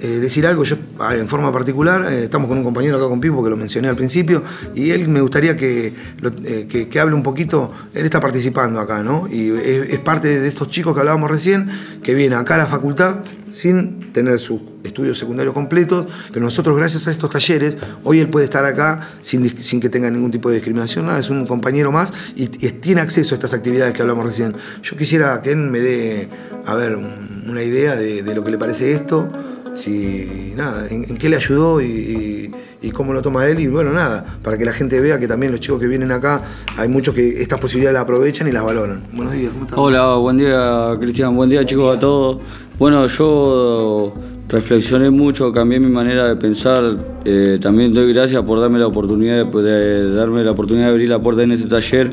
eh, 0.00 0.06
decir 0.20 0.46
algo, 0.46 0.64
yo 0.64 0.76
ah, 1.00 1.14
en 1.16 1.26
forma 1.28 1.52
particular, 1.52 2.12
eh, 2.12 2.24
estamos 2.24 2.48
con 2.48 2.58
un 2.58 2.64
compañero 2.64 2.96
acá 2.98 3.08
con 3.08 3.20
Pipo 3.20 3.42
que 3.42 3.50
lo 3.50 3.56
mencioné 3.56 3.88
al 3.88 3.96
principio, 3.96 4.42
y 4.74 4.90
él 4.90 5.08
me 5.08 5.20
gustaría 5.20 5.56
que, 5.56 5.92
lo- 6.20 6.30
eh, 6.44 6.66
que, 6.68 6.88
que 6.88 7.00
hable 7.00 7.14
un 7.14 7.22
poquito, 7.22 7.72
él 7.94 8.04
está 8.04 8.20
participando 8.20 8.80
acá, 8.80 9.02
¿no? 9.02 9.28
Y 9.30 9.50
es, 9.50 9.90
es 9.90 9.98
parte 10.00 10.40
de 10.40 10.46
estos 10.48 10.68
chicos 10.68 10.94
que 10.94 11.00
hablábamos 11.00 11.30
recién, 11.30 11.68
que 12.02 12.14
vienen 12.14 12.38
acá 12.38 12.54
a 12.54 12.58
la 12.58 12.66
facultad 12.66 13.16
sin 13.50 14.12
tener 14.12 14.38
sus 14.38 14.60
estudios 14.84 15.18
secundarios 15.18 15.54
completos, 15.54 16.06
pero 16.32 16.44
nosotros 16.44 16.76
gracias 16.76 17.08
a 17.08 17.10
estos 17.10 17.30
talleres, 17.30 17.76
hoy 18.04 18.20
él 18.20 18.28
puede 18.28 18.44
estar 18.44 18.64
acá 18.64 19.08
sin, 19.22 19.58
sin 19.62 19.80
que 19.80 19.88
tenga 19.88 20.10
ningún 20.10 20.30
tipo 20.30 20.48
de 20.48 20.56
discriminación, 20.56 21.06
nada, 21.06 21.18
es 21.18 21.30
un 21.30 21.46
compañero 21.46 21.90
más 21.92 22.12
y, 22.36 22.44
y 22.44 22.70
tiene 22.72 23.00
acceso 23.00 23.34
a 23.34 23.36
estas 23.36 23.52
actividades 23.54 23.92
que 23.94 24.02
hablamos 24.02 24.24
recién. 24.24 24.54
Yo 24.82 24.96
quisiera 24.96 25.40
que 25.42 25.50
él 25.50 25.56
me 25.56 25.80
dé, 25.80 26.28
a 26.66 26.74
ver, 26.74 26.96
un- 26.96 27.44
una 27.48 27.62
idea 27.62 27.96
de, 27.96 28.22
de 28.22 28.34
lo 28.34 28.44
que 28.44 28.50
le 28.50 28.58
parece 28.58 28.92
esto, 28.92 29.26
si 29.74 30.52
nada, 30.56 30.86
en, 30.90 31.04
en 31.08 31.16
qué 31.16 31.28
le 31.28 31.36
ayudó 31.36 31.80
y, 31.80 31.84
y- 31.86 32.50
y 32.80 32.90
cómo 32.92 33.12
lo 33.12 33.20
toma 33.22 33.44
él 33.46 33.58
y 33.58 33.66
bueno, 33.66 33.92
nada, 33.92 34.24
para 34.42 34.56
que 34.56 34.64
la 34.64 34.72
gente 34.72 35.00
vea 35.00 35.18
que 35.18 35.26
también 35.26 35.50
los 35.50 35.60
chicos 35.60 35.80
que 35.80 35.88
vienen 35.88 36.12
acá, 36.12 36.42
hay 36.76 36.88
muchos 36.88 37.12
que 37.14 37.42
estas 37.42 37.58
posibilidades 37.58 37.94
las 37.94 38.02
aprovechan 38.04 38.46
y 38.46 38.52
las 38.52 38.62
valoran. 38.62 39.00
Buenos 39.12 39.34
días, 39.34 39.50
¿cómo 39.52 39.64
estás? 39.64 39.78
Hola, 39.78 40.14
buen 40.16 40.38
día 40.38 40.96
Cristian, 41.00 41.34
buen 41.34 41.50
día 41.50 41.66
chicos 41.66 41.96
a 41.96 41.98
todos. 41.98 42.38
Bueno, 42.78 43.04
yo 43.08 44.14
reflexioné 44.48 45.10
mucho, 45.10 45.50
cambié 45.52 45.80
mi 45.80 45.90
manera 45.90 46.28
de 46.28 46.36
pensar. 46.36 46.96
eh, 47.24 47.58
también 47.60 47.92
doy 47.92 48.12
gracias 48.12 48.40
por 48.44 48.60
darme 48.60 48.78
la 48.78 48.86
oportunidad 48.86 49.44
de, 49.44 49.62
de 49.62 50.14
darme 50.14 50.44
la 50.44 50.52
oportunidad 50.52 50.86
de 50.86 50.92
abrir 50.92 51.08
la 51.08 51.18
puerta 51.18 51.42
en 51.42 51.50
este 51.52 51.66
taller 51.68 52.12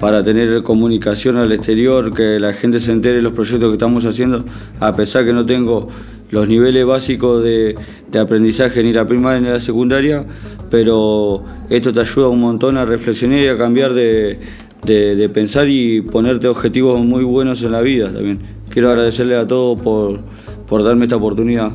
para 0.00 0.24
tener 0.24 0.62
comunicación 0.62 1.36
al 1.36 1.52
exterior, 1.52 2.12
que 2.14 2.40
la 2.40 2.54
gente 2.54 2.80
se 2.80 2.90
entere 2.92 3.16
de 3.16 3.22
los 3.22 3.34
proyectos 3.34 3.68
que 3.68 3.74
estamos 3.74 4.04
haciendo, 4.06 4.44
a 4.80 4.96
pesar 4.96 5.24
que 5.26 5.32
no 5.34 5.44
tengo 5.44 5.88
los 6.30 6.48
niveles 6.48 6.84
básicos 6.86 7.42
de, 7.42 7.74
de 8.10 8.18
aprendizaje 8.18 8.82
ni 8.82 8.92
la 8.92 9.06
primaria 9.06 9.40
ni 9.40 9.48
la 9.48 9.60
secundaria, 9.60 10.24
pero 10.70 11.44
esto 11.70 11.92
te 11.92 12.00
ayuda 12.00 12.28
un 12.28 12.40
montón 12.40 12.76
a 12.76 12.84
reflexionar 12.84 13.38
y 13.40 13.48
a 13.48 13.56
cambiar 13.56 13.94
de, 13.94 14.38
de- 14.84 15.28
pensar 15.28 15.68
y 15.68 16.00
ponerte 16.00 16.48
objetivos 16.48 17.00
muy 17.00 17.24
buenos 17.24 17.62
en 17.62 17.72
la 17.72 17.80
vida 17.82 18.12
también. 18.12 18.38
Quiero 18.68 18.90
agradecerle 18.90 19.36
a 19.36 19.46
todos 19.46 19.80
por, 19.80 20.20
por 20.66 20.82
darme 20.82 21.04
esta 21.04 21.16
oportunidad. 21.16 21.72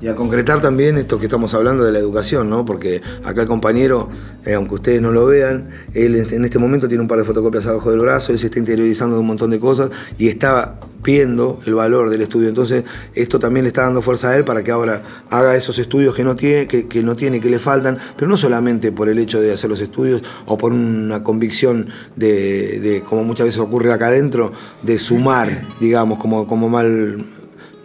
Y 0.00 0.08
a 0.08 0.14
concretar 0.14 0.62
también 0.62 0.96
esto 0.96 1.18
que 1.18 1.26
estamos 1.26 1.52
hablando 1.52 1.84
de 1.84 1.92
la 1.92 1.98
educación, 1.98 2.48
¿no? 2.48 2.64
Porque 2.64 3.02
acá 3.22 3.42
el 3.42 3.48
compañero, 3.48 4.08
eh, 4.46 4.54
aunque 4.54 4.76
ustedes 4.76 5.02
no 5.02 5.12
lo 5.12 5.26
vean, 5.26 5.68
él 5.92 6.16
en 6.16 6.44
este 6.44 6.58
momento 6.58 6.88
tiene 6.88 7.02
un 7.02 7.08
par 7.08 7.18
de 7.18 7.24
fotocopias 7.24 7.66
abajo 7.66 7.90
del 7.90 8.00
brazo, 8.00 8.32
él 8.32 8.38
se 8.38 8.46
está 8.46 8.58
interiorizando 8.58 9.16
de 9.16 9.20
un 9.20 9.26
montón 9.26 9.50
de 9.50 9.60
cosas 9.60 9.90
y 10.16 10.28
está 10.28 10.78
viendo 11.04 11.60
el 11.66 11.74
valor 11.74 12.08
del 12.08 12.22
estudio. 12.22 12.48
Entonces, 12.48 12.84
esto 13.14 13.38
también 13.38 13.64
le 13.64 13.68
está 13.68 13.82
dando 13.82 14.00
fuerza 14.00 14.30
a 14.30 14.36
él 14.36 14.44
para 14.44 14.64
que 14.64 14.70
ahora 14.70 15.02
haga 15.28 15.54
esos 15.54 15.78
estudios 15.78 16.14
que 16.14 16.24
no 16.24 16.34
tiene, 16.34 16.66
que, 16.66 17.02
no 17.02 17.14
tiene, 17.14 17.40
que 17.40 17.50
le 17.50 17.58
faltan, 17.58 17.98
pero 18.16 18.26
no 18.26 18.38
solamente 18.38 18.92
por 18.92 19.10
el 19.10 19.18
hecho 19.18 19.38
de 19.38 19.52
hacer 19.52 19.68
los 19.68 19.80
estudios 19.80 20.22
o 20.46 20.56
por 20.56 20.72
una 20.72 21.22
convicción 21.22 21.88
de, 22.16 22.80
de, 22.80 23.02
como 23.02 23.24
muchas 23.24 23.46
veces 23.46 23.60
ocurre 23.60 23.92
acá 23.92 24.06
adentro, 24.06 24.52
de 24.82 24.98
sumar, 24.98 25.68
digamos, 25.78 26.18
como, 26.18 26.46
como 26.46 26.70
mal 26.70 27.24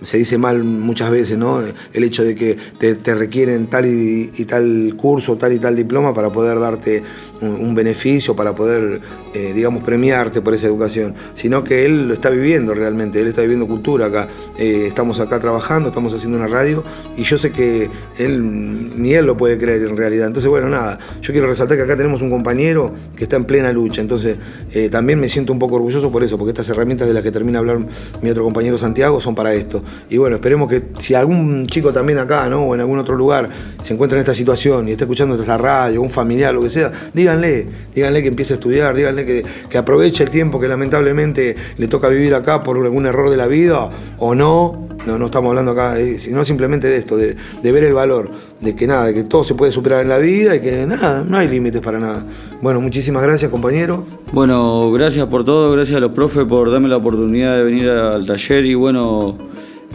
se 0.02 0.18
dice 0.18 0.38
mal 0.38 0.64
muchas 0.64 1.10
veces, 1.10 1.38
¿no? 1.38 1.62
El 1.94 2.04
hecho 2.04 2.24
de 2.24 2.36
que 2.36 2.58
te, 2.78 3.16
requieren 3.16 3.68
tal 3.68 3.86
y, 3.86 4.28
tal 4.46 4.94
curso, 4.98 5.38
tal 5.38 5.54
y 5.54 5.60
tal 5.60 5.76
diploma 5.76 6.14
para 6.14 6.32
poder 6.32 6.60
darte 6.60 7.04
un, 7.42 7.76
beneficio, 7.76 8.36
para 8.36 8.56
poder, 8.56 9.02
eh, 9.34 9.52
digamos, 9.54 9.84
premiarte 9.84 10.42
por 10.42 10.54
esa 10.54 10.68
educación, 10.68 11.16
sino 11.34 11.64
que 11.64 11.86
él 11.86 12.08
lo 12.08 12.14
está 12.14 12.30
viviendo 12.30 12.74
realmente, 12.74 13.20
él 13.20 13.28
está 13.28 13.42
viviendo 13.42 13.68
cultura 13.68 14.08
acá. 14.08 14.28
Eh, 14.58 14.86
estamos 14.88 15.20
acá 15.20 15.40
trabajando, 15.40 15.90
estamos 15.90 16.14
haciendo 16.14 16.38
una 16.38 16.48
radio 16.48 16.84
y 17.18 17.24
yo 17.24 17.38
sé 17.38 17.52
que 17.52 17.90
él, 18.18 19.02
ni 19.02 19.14
él 19.14 19.26
lo 19.26 19.38
puede 19.38 19.58
creer 19.58 19.84
en 19.84 19.98
realidad. 19.98 20.28
Entonces, 20.28 20.50
bueno, 20.50 20.70
nada, 20.70 21.00
yo 21.22 21.32
quiero 21.34 21.48
resaltar 21.48 21.78
que 21.78 21.84
acá 21.84 21.96
tenemos 21.96 22.22
un 22.22 22.30
compañero 22.30 22.94
que 23.16 23.24
está 23.24 23.36
en 23.36 23.46
plena 23.46 23.72
lucha, 23.72 24.02
entonces 24.02 24.38
eh, 24.74 24.90
también 24.90 25.20
me 25.20 25.30
siento 25.30 25.54
un 25.54 25.60
poco 25.60 25.76
orgulloso 25.76 26.12
por 26.12 26.24
eso, 26.24 26.38
porque 26.38 26.52
estas 26.52 26.70
herramientas 26.70 27.08
de 27.08 27.14
las 27.14 27.24
que 27.24 27.32
termina 27.32 27.60
hablar 27.60 27.80
mi 28.22 28.30
otro 28.30 28.44
compañero 28.44 28.78
Santiago 28.78 29.20
son 29.20 29.36
para 29.36 29.54
esto. 29.54 29.84
Y 30.10 30.18
bueno, 30.18 30.36
esperemos 30.36 30.70
que 30.70 30.84
si 31.00 31.14
algún 31.14 31.68
chico 31.68 31.92
también 31.92 32.20
acá, 32.20 32.48
¿no? 32.50 32.64
O 32.66 32.76
en 32.76 32.82
algún 32.82 33.00
otro 33.00 33.16
lugar 33.16 33.50
se 33.82 33.94
encuentra 33.94 34.18
en 34.18 34.22
esta 34.22 34.34
situación 34.34 34.88
y 34.88 34.92
está 34.92 35.06
escuchando 35.06 35.36
esta 35.36 35.58
radio, 35.58 36.02
un 36.02 36.10
familiar, 36.10 36.54
lo 36.54 36.62
que 36.62 36.70
sea, 36.70 36.92
díganle, 37.14 37.66
díganle 37.94 38.22
que 38.22 38.28
empiece 38.30 38.54
a 38.54 38.56
estudiar, 38.56 38.96
díganle 38.96 39.26
que, 39.26 39.46
que 39.70 39.78
aproveche 39.78 40.24
el 40.24 40.30
tiempo 40.30 40.60
que 40.60 40.68
lamentablemente 40.68 41.56
le 41.78 41.88
toca 41.88 42.08
vivir 42.08 42.34
acá 42.34 42.64
por 42.64 42.78
algún 42.78 43.06
error 43.06 43.30
de 43.30 43.38
la 43.38 43.48
vida 43.48 43.90
o 44.20 44.36
no. 44.36 44.86
No, 45.06 45.20
no 45.20 45.26
estamos 45.26 45.50
hablando 45.50 45.74
acá, 45.74 46.00
eh, 46.00 46.18
sino 46.18 46.44
simplemente 46.44 46.88
de 46.88 46.98
esto, 46.98 47.16
de, 47.16 47.36
de 47.62 47.72
ver 47.72 47.84
el 47.84 47.94
valor, 47.94 48.32
de 48.60 48.76
que 48.76 48.88
nada, 48.88 49.06
de 49.06 49.14
que 49.14 49.24
todo 49.24 49.44
se 49.44 49.54
puede 49.54 49.72
superar 49.72 50.02
en 50.02 50.10
la 50.10 50.18
vida 50.18 50.56
y 50.56 50.62
que 50.62 50.88
nada, 50.88 51.24
no 51.24 51.38
hay 51.38 51.48
límites 51.48 51.80
para 51.80 52.00
nada. 52.00 52.26
Bueno, 52.60 52.82
muchísimas 52.82 53.22
gracias, 53.22 53.52
compañero. 53.52 54.04
Bueno, 54.32 54.92
gracias 54.92 55.28
por 55.28 55.46
todo, 55.46 55.74
gracias 55.74 55.98
a 55.98 56.00
los 56.00 56.12
profes 56.12 56.46
por 56.46 56.72
darme 56.72 56.88
la 56.88 56.98
oportunidad 56.98 57.56
de 57.56 57.64
venir 57.66 57.88
al 57.88 58.26
taller 58.26 58.66
y 58.66 58.74
bueno, 58.74 59.38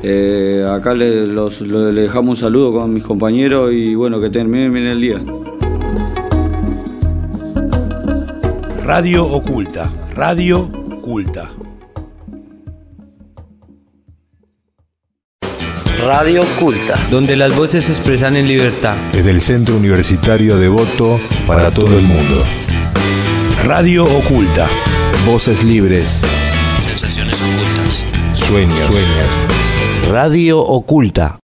eh, 0.03 0.65
acá 0.71 0.95
le, 0.95 1.27
los- 1.27 1.61
lo- 1.61 1.93
le 1.93 2.03
dejamos 2.03 2.31
un 2.31 2.41
saludo 2.41 2.73
con 2.73 2.93
mis 2.93 3.03
compañeros 3.03 3.73
y 3.73 3.95
bueno, 3.95 4.21
que 4.21 4.31
terminen 4.31 4.73
bien 4.73 4.87
el 4.87 5.01
día. 5.01 5.21
Radio 8.85 9.25
Oculta, 9.27 9.91
Radio 10.17 10.69
Culta. 11.03 11.51
Radio 16.07 16.43
Culta, 16.59 16.99
donde 17.11 17.37
las 17.37 17.55
voces 17.55 17.85
se 17.85 17.93
expresan 17.93 18.37
en 18.37 18.49
libertad. 18.49 18.97
Desde 19.13 19.31
el 19.31 19.43
Centro 19.43 19.77
Universitario 19.77 20.57
de 20.57 20.69
Voto 20.69 21.21
para 21.47 21.71
todo 21.71 21.99
el 21.99 22.05
mundo. 22.05 22.43
Radio 23.65 24.05
Oculta. 24.05 24.67
Voces 25.27 25.63
libres, 25.65 26.23
Sensaciones 26.79 27.43
ocultas. 27.43 28.07
sueños, 28.35 28.87
sueños. 28.87 29.27
Radio 30.09 30.61
Oculta. 30.61 31.39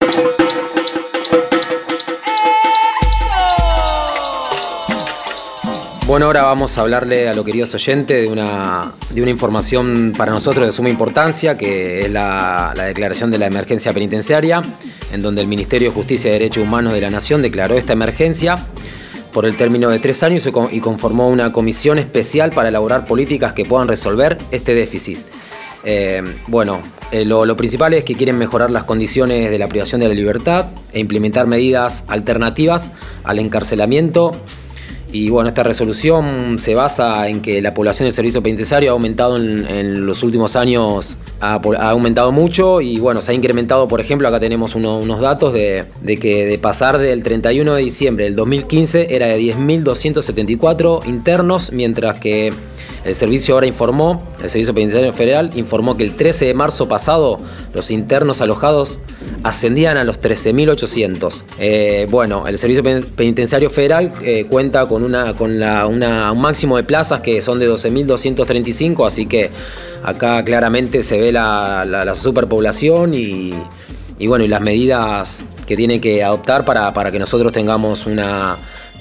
Bueno, 6.06 6.26
ahora 6.26 6.44
vamos 6.44 6.78
a 6.78 6.82
hablarle 6.82 7.28
a 7.28 7.34
los 7.34 7.44
queridos 7.44 7.74
oyentes 7.74 8.24
de 8.24 8.32
una, 8.32 8.92
de 9.10 9.22
una 9.22 9.30
información 9.30 10.12
para 10.16 10.32
nosotros 10.32 10.66
de 10.66 10.72
suma 10.72 10.88
importancia, 10.88 11.58
que 11.58 12.02
es 12.02 12.10
la, 12.10 12.72
la 12.76 12.84
declaración 12.84 13.30
de 13.30 13.38
la 13.38 13.46
emergencia 13.46 13.92
penitenciaria, 13.92 14.62
en 15.12 15.22
donde 15.22 15.42
el 15.42 15.48
Ministerio 15.48 15.90
de 15.90 15.94
Justicia 15.94 16.30
y 16.30 16.32
Derechos 16.32 16.62
Humanos 16.62 16.92
de 16.92 17.00
la 17.00 17.10
Nación 17.10 17.42
declaró 17.42 17.76
esta 17.76 17.92
emergencia 17.92 18.56
por 19.32 19.44
el 19.44 19.56
término 19.56 19.90
de 19.90 19.98
tres 19.98 20.22
años 20.22 20.48
y 20.72 20.80
conformó 20.80 21.28
una 21.28 21.52
comisión 21.52 21.98
especial 21.98 22.50
para 22.50 22.70
elaborar 22.70 23.06
políticas 23.06 23.52
que 23.52 23.66
puedan 23.66 23.86
resolver 23.86 24.38
este 24.50 24.74
déficit. 24.74 25.18
Eh, 25.88 26.20
bueno, 26.48 26.80
eh, 27.12 27.24
lo, 27.24 27.56
principal 27.56 27.94
es 27.94 28.02
que 28.02 28.16
quieren 28.16 28.36
mejorar 28.36 28.72
las 28.72 28.82
condiciones 28.82 29.52
de 29.52 29.58
la 29.58 29.68
privación 29.68 30.00
de 30.00 30.08
la 30.08 30.14
libertad 30.14 30.66
e 30.92 30.98
implementar 30.98 31.46
medidas 31.46 32.04
alternativas 32.08 32.90
al 33.22 33.38
encarcelamiento. 33.38 34.32
Y 35.12 35.30
bueno, 35.30 35.48
esta 35.48 35.62
resolución 35.62 36.58
se 36.58 36.74
basa 36.74 37.28
en 37.28 37.40
que 37.40 37.62
la 37.62 37.72
población 37.72 38.06
del 38.06 38.12
servicio 38.12 38.42
penitenciario 38.42 38.90
ha 38.90 38.92
aumentado 38.94 39.36
en, 39.36 40.04
los 40.04 40.24
últimos 40.24 40.56
años, 40.56 41.16
ha, 41.40 41.54
aumentado 41.90 42.32
mucho 42.32 42.80
y 42.80 42.98
bueno, 42.98 43.20
se 43.20 43.30
ha 43.30 43.34
incrementado, 43.34 43.86
por 43.86 44.00
ejemplo, 44.00 44.26
acá 44.26 44.40
tenemos 44.40 44.74
uno- 44.74 44.98
unos 44.98 45.20
datos 45.20 45.52
de, 45.54 45.84
de 46.02 46.16
que 46.16 46.46
de 46.46 46.58
pasar 46.58 46.98
del 46.98 47.22
31 47.22 47.74
de 47.74 47.82
diciembre 47.82 48.24
del 48.24 48.34
2015 48.34 49.14
era 49.14 49.28
de 49.28 49.38
10.274 49.40 51.06
internos, 51.06 51.70
mientras 51.72 52.18
que 52.18 52.52
el 53.06 53.14
servicio 53.14 53.54
ahora 53.54 53.66
informó, 53.66 54.26
el 54.42 54.50
Servicio 54.50 54.74
Penitenciario 54.74 55.12
Federal 55.12 55.50
informó 55.54 55.96
que 55.96 56.02
el 56.04 56.14
13 56.16 56.46
de 56.46 56.54
marzo 56.54 56.88
pasado 56.88 57.38
los 57.72 57.90
internos 57.90 58.40
alojados 58.40 59.00
ascendían 59.42 59.96
a 59.96 60.04
los 60.04 60.20
13.800. 60.20 61.44
Eh, 61.58 62.06
bueno, 62.10 62.46
el 62.48 62.58
Servicio 62.58 62.82
Pen- 62.82 63.04
Penitenciario 63.16 63.70
Federal 63.70 64.12
eh, 64.22 64.46
cuenta 64.50 64.86
con, 64.86 65.02
una, 65.04 65.34
con 65.34 65.58
la- 65.58 65.86
un 65.86 66.00
máximo 66.40 66.76
de 66.76 66.82
plazas 66.84 67.20
que 67.20 67.40
son 67.40 67.58
de 67.58 67.68
12.235, 67.70 69.06
así 69.06 69.26
que 69.26 69.50
acá 70.02 70.44
claramente 70.44 71.02
se 71.02 71.20
ve 71.20 71.32
la 71.32 72.14
superpoblación 72.14 73.14
y, 73.14 73.52
y 74.18 74.26
bueno, 74.26 74.44
y 74.44 74.48
las 74.48 74.60
medidas 74.60 75.44
que 75.66 75.76
tiene 75.76 76.00
que 76.00 76.22
adoptar 76.22 76.64
para, 76.64 76.92
para 76.92 77.10
que 77.10 77.18
nosotros 77.18 77.52
tengamos 77.52 78.06
una 78.06 78.56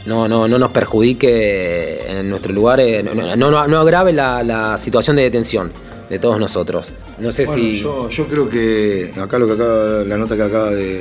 no, 0.05 0.27
no, 0.27 0.47
no 0.47 0.59
nos 0.59 0.71
perjudique 0.71 1.99
en 2.07 2.29
nuestro 2.29 2.53
lugar, 2.53 2.79
eh, 2.79 3.03
no, 3.03 3.35
no, 3.35 3.67
no- 3.67 3.79
agrave 3.79 4.13
la, 4.13 4.43
la 4.43 4.77
situación 4.77 5.15
de 5.15 5.23
detención. 5.23 5.71
de 6.09 6.19
todos 6.19 6.39
nosotros. 6.39 6.93
No 7.19 7.31
sé 7.31 7.45
Bueno, 7.45 7.63
si... 7.63 7.79
yo, 7.81 8.09
yo 8.09 8.27
creo 8.27 8.47
que 8.47 9.11
acá 9.19 9.39
lo 9.39 9.47
que 9.47 9.53
acaba, 9.53 10.03
la 10.05 10.17
nota 10.17 10.35
que 10.35 10.43
acaba 10.43 10.69
de, 10.69 10.97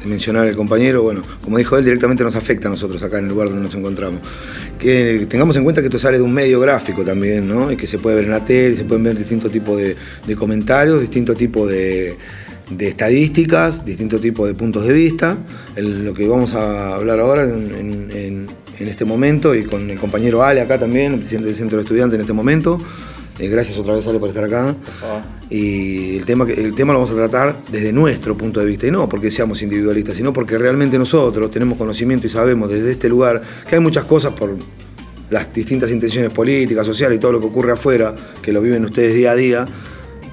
de 0.00 0.06
mencionar 0.06 0.46
el 0.48 0.56
compañero, 0.56 1.02
bueno, 1.02 1.20
como 1.44 1.58
dijo 1.58 1.76
él, 1.76 1.84
directamente 1.84 2.24
nos 2.24 2.34
afecta 2.36 2.68
a 2.68 2.70
nosotros 2.70 3.02
acá 3.02 3.18
en 3.18 3.24
el 3.24 3.30
lugar 3.30 3.48
donde 3.48 3.64
nos 3.64 3.74
encontramos. 3.74 4.20
Que 4.78 5.26
tengamos 5.28 5.56
en 5.56 5.64
cuenta 5.64 5.82
que 5.82 5.88
esto 5.88 5.98
sale 5.98 6.16
de 6.16 6.22
un 6.24 6.32
medio 6.32 6.58
gráfico 6.58 7.04
también, 7.04 7.46
¿no? 7.46 7.70
Y 7.70 7.76
que 7.76 7.86
se 7.86 7.98
puede 7.98 8.16
ver 8.16 8.24
en 8.24 8.30
la 8.30 8.42
tele, 8.42 8.76
se 8.78 8.84
pueden 8.84 9.02
ver 9.04 9.18
distintos 9.18 9.52
tipos 9.52 9.76
de, 9.76 9.94
de 10.26 10.36
comentarios, 10.36 11.02
distintos 11.02 11.36
tipos 11.36 11.68
de, 11.68 12.16
de 12.70 12.88
estadísticas, 12.88 13.84
distintos 13.84 14.20
tipos 14.20 14.46
de 14.48 14.54
puntos 14.54 14.86
de 14.86 14.92
vista. 14.92 15.36
El- 15.76 16.04
lo 16.04 16.14
que 16.14 16.26
vamos 16.28 16.54
a 16.54 16.94
hablar 16.94 17.20
ahora 17.20 17.44
en, 17.44 17.74
en- 17.74 18.10
en- 18.12 18.46
en 18.78 18.88
este 18.88 19.04
momento 19.04 19.54
y 19.54 19.64
con 19.64 19.90
el 19.90 19.98
compañero 19.98 20.42
Ale 20.42 20.60
acá 20.62 20.78
también, 20.78 21.12
el 21.14 21.18
presidente 21.18 21.48
del 21.48 21.56
centro 21.56 21.76
de 21.78 21.82
estudiantes 21.84 22.14
en 22.16 22.20
este 22.22 22.32
momento. 22.32 22.78
Eh, 23.38 23.48
gracias 23.48 23.76
otra 23.78 23.94
vez 23.94 24.06
Ale 24.06 24.18
por 24.18 24.28
estar 24.28 24.44
acá. 24.44 24.74
Y 25.50 26.18
el 26.18 26.24
tema, 26.24 26.46
el 26.48 26.74
tema 26.74 26.92
lo 26.92 27.00
vamos 27.00 27.10
a 27.10 27.16
tratar 27.16 27.60
desde 27.72 27.92
nuestro 27.92 28.36
punto 28.36 28.60
de 28.60 28.66
vista, 28.66 28.86
y 28.86 28.90
no 28.90 29.08
porque 29.08 29.30
seamos 29.30 29.60
individualistas, 29.62 30.16
sino 30.16 30.32
porque 30.32 30.56
realmente 30.58 30.96
nosotros 30.98 31.50
tenemos 31.50 31.76
conocimiento 31.76 32.26
y 32.26 32.30
sabemos 32.30 32.70
desde 32.70 32.92
este 32.92 33.08
lugar 33.08 33.42
que 33.68 33.74
hay 33.76 33.80
muchas 33.80 34.04
cosas 34.04 34.32
por 34.34 34.56
las 35.30 35.52
distintas 35.52 35.90
intenciones 35.90 36.32
políticas, 36.32 36.86
sociales 36.86 37.16
y 37.16 37.20
todo 37.20 37.32
lo 37.32 37.40
que 37.40 37.46
ocurre 37.46 37.72
afuera, 37.72 38.14
que 38.42 38.52
lo 38.52 38.60
viven 38.62 38.84
ustedes 38.84 39.14
día 39.14 39.32
a 39.32 39.36
día. 39.36 39.66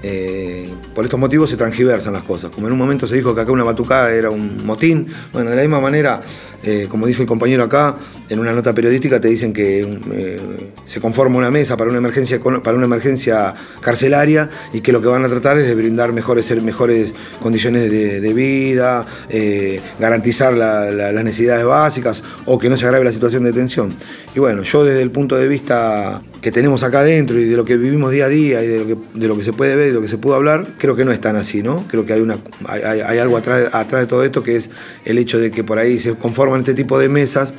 Eh, 0.03 0.73
por 0.93 1.05
estos 1.05 1.19
motivos 1.19 1.49
se 1.49 1.57
transgiversan 1.57 2.13
las 2.13 2.23
cosas. 2.23 2.51
Como 2.53 2.67
en 2.67 2.73
un 2.73 2.79
momento 2.79 3.07
se 3.07 3.15
dijo 3.15 3.33
que 3.33 3.41
acá 3.41 3.51
una 3.51 3.63
batucada 3.63 4.11
era 4.13 4.29
un 4.29 4.65
motín, 4.65 5.07
bueno, 5.33 5.49
de 5.49 5.55
la 5.55 5.61
misma 5.63 5.79
manera, 5.79 6.21
eh, 6.63 6.87
como 6.89 7.05
dijo 7.07 7.21
el 7.21 7.27
compañero 7.27 7.63
acá, 7.63 7.95
en 8.29 8.39
una 8.39 8.51
nota 8.51 8.73
periodística 8.73 9.21
te 9.21 9.27
dicen 9.29 9.53
que 9.53 9.81
eh, 10.11 10.39
se 10.85 10.99
conforma 10.99 11.37
una 11.37 11.51
mesa 11.51 11.77
para 11.77 11.89
una 11.89 11.99
emergencia 11.99 12.39
para 12.63 12.75
una 12.75 12.85
emergencia 12.85 13.53
carcelaria 13.81 14.49
y 14.73 14.81
que 14.81 14.91
lo 14.91 15.01
que 15.01 15.07
van 15.07 15.23
a 15.23 15.29
tratar 15.29 15.57
es 15.57 15.65
de 15.67 15.75
brindar 15.75 16.11
mejores, 16.13 16.49
mejores 16.61 17.13
condiciones 17.41 17.89
de, 17.89 18.33
vida, 18.33 19.05
eh, 19.29 19.79
garantizar 19.99 20.53
la- 20.53 20.91
la- 20.91 21.11
las 21.11 21.23
necesidades 21.23 21.65
básicas 21.65 22.23
o 22.45 22.57
que 22.59 22.69
no 22.69 22.77
se 22.77 22.85
agrave 22.85 23.05
la 23.05 23.11
situación 23.11 23.43
de 23.43 23.53
tensión. 23.53 23.93
Y 24.35 24.39
bueno, 24.39 24.63
yo 24.63 24.83
desde 24.83 25.01
el 25.01 25.11
punto 25.11 25.35
de 25.37 25.47
vista 25.47 26.21
que 26.41 26.51
tenemos 26.51 26.83
acá 26.83 26.99
adentro 26.99 27.39
y 27.39 27.45
de 27.45 27.55
lo 27.55 27.65
que 27.65 27.77
vivimos 27.77 28.11
día 28.11 28.25
a 28.25 28.29
día 28.29 28.63
y 28.63 28.67
de 28.67 29.27
lo 29.27 29.35
que, 29.37 29.43
se 29.43 29.53
puede 29.53 29.75
ver 29.75 29.89
y 29.89 29.93
lo 29.93 30.01
que 30.01 30.07
se 30.07 30.17
pudo 30.17 30.35
hablar, 30.35 30.67
creo 30.77 30.95
que 30.95 31.03
no 31.03 31.11
es 31.11 31.19
tan 31.19 31.35
así, 31.35 31.63
¿no? 31.63 31.85
Creo 31.87 32.05
que 32.05 32.13
hay, 32.13 32.21
una, 32.21 32.37
hay, 32.67 33.17
algo 33.17 33.37
atrás, 33.37 33.69
atrás 33.73 34.01
de 34.01 34.07
todo 34.07 34.23
esto 34.23 34.43
que 34.43 34.55
es 34.55 34.69
el 35.05 35.17
hecho 35.17 35.39
de 35.39 35.49
que 35.49 35.63
por 35.63 35.79
ahí 35.79 35.97
se 35.99 36.13
conforman 36.47 36.61
este 36.61 36.73
tipo 36.73 36.97
de 36.97 37.09
mesas 37.09 37.53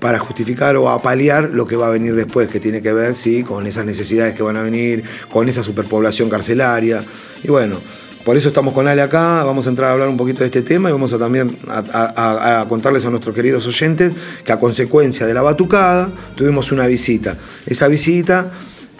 para 0.00 0.18
justificar 0.18 0.76
o 0.76 0.88
apalear 0.90 1.50
lo 1.52 1.66
que 1.66 1.76
va 1.76 1.86
a 1.86 1.90
venir 1.90 2.14
después, 2.14 2.48
que 2.48 2.58
tiene 2.60 2.82
que 2.82 2.92
ver 2.92 3.14
sí, 3.14 3.42
con 3.44 3.66
esas 3.66 3.84
necesidades 3.84 4.34
que 4.34 4.42
van 4.42 4.56
a 4.56 4.62
venir, 4.62 5.02
con 5.30 5.48
esa 5.48 5.62
superpoblación 5.62 6.28
carcelaria. 6.28 7.04
Y 7.42 7.48
bueno, 7.48 7.80
por 8.24 8.36
eso 8.36 8.48
estamos 8.48 8.74
con 8.74 8.86
Ale 8.88 9.02
acá, 9.02 9.42
vamos 9.44 9.66
a 9.66 9.70
entrar 9.70 9.90
a 9.90 9.92
hablar 9.92 10.08
un 10.08 10.16
poquito 10.16 10.40
de 10.40 10.46
este 10.46 10.62
tema 10.62 10.88
y 10.88 10.92
vamos 10.92 11.12
a 11.12 11.18
también 11.18 11.58
a, 11.68 11.78
a- 12.16 12.60
a 12.60 12.68
contarles 12.68 13.04
a 13.06 13.10
nuestros 13.10 13.34
queridos 13.34 13.66
oyentes 13.66 14.12
que 14.44 14.52
a 14.52 14.58
consecuencia 14.58 15.26
de 15.26 15.34
la 15.34 15.42
batucada 15.42 16.10
tuvimos 16.36 16.70
una 16.72 16.86
visita. 16.86 17.36
Esa 17.66 17.86
visita 17.88 18.50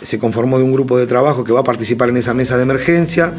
se 0.02 0.18
conformó 0.18 0.58
de 0.58 0.64
un 0.64 0.72
grupo 0.72 0.96
de 0.96 1.06
trabajo 1.08 1.42
que 1.44 1.52
va 1.52 1.60
a 1.60 1.64
participar 1.64 2.08
en 2.08 2.16
esa 2.18 2.34
mesa 2.34 2.56
de 2.56 2.62
emergencia 2.62 3.34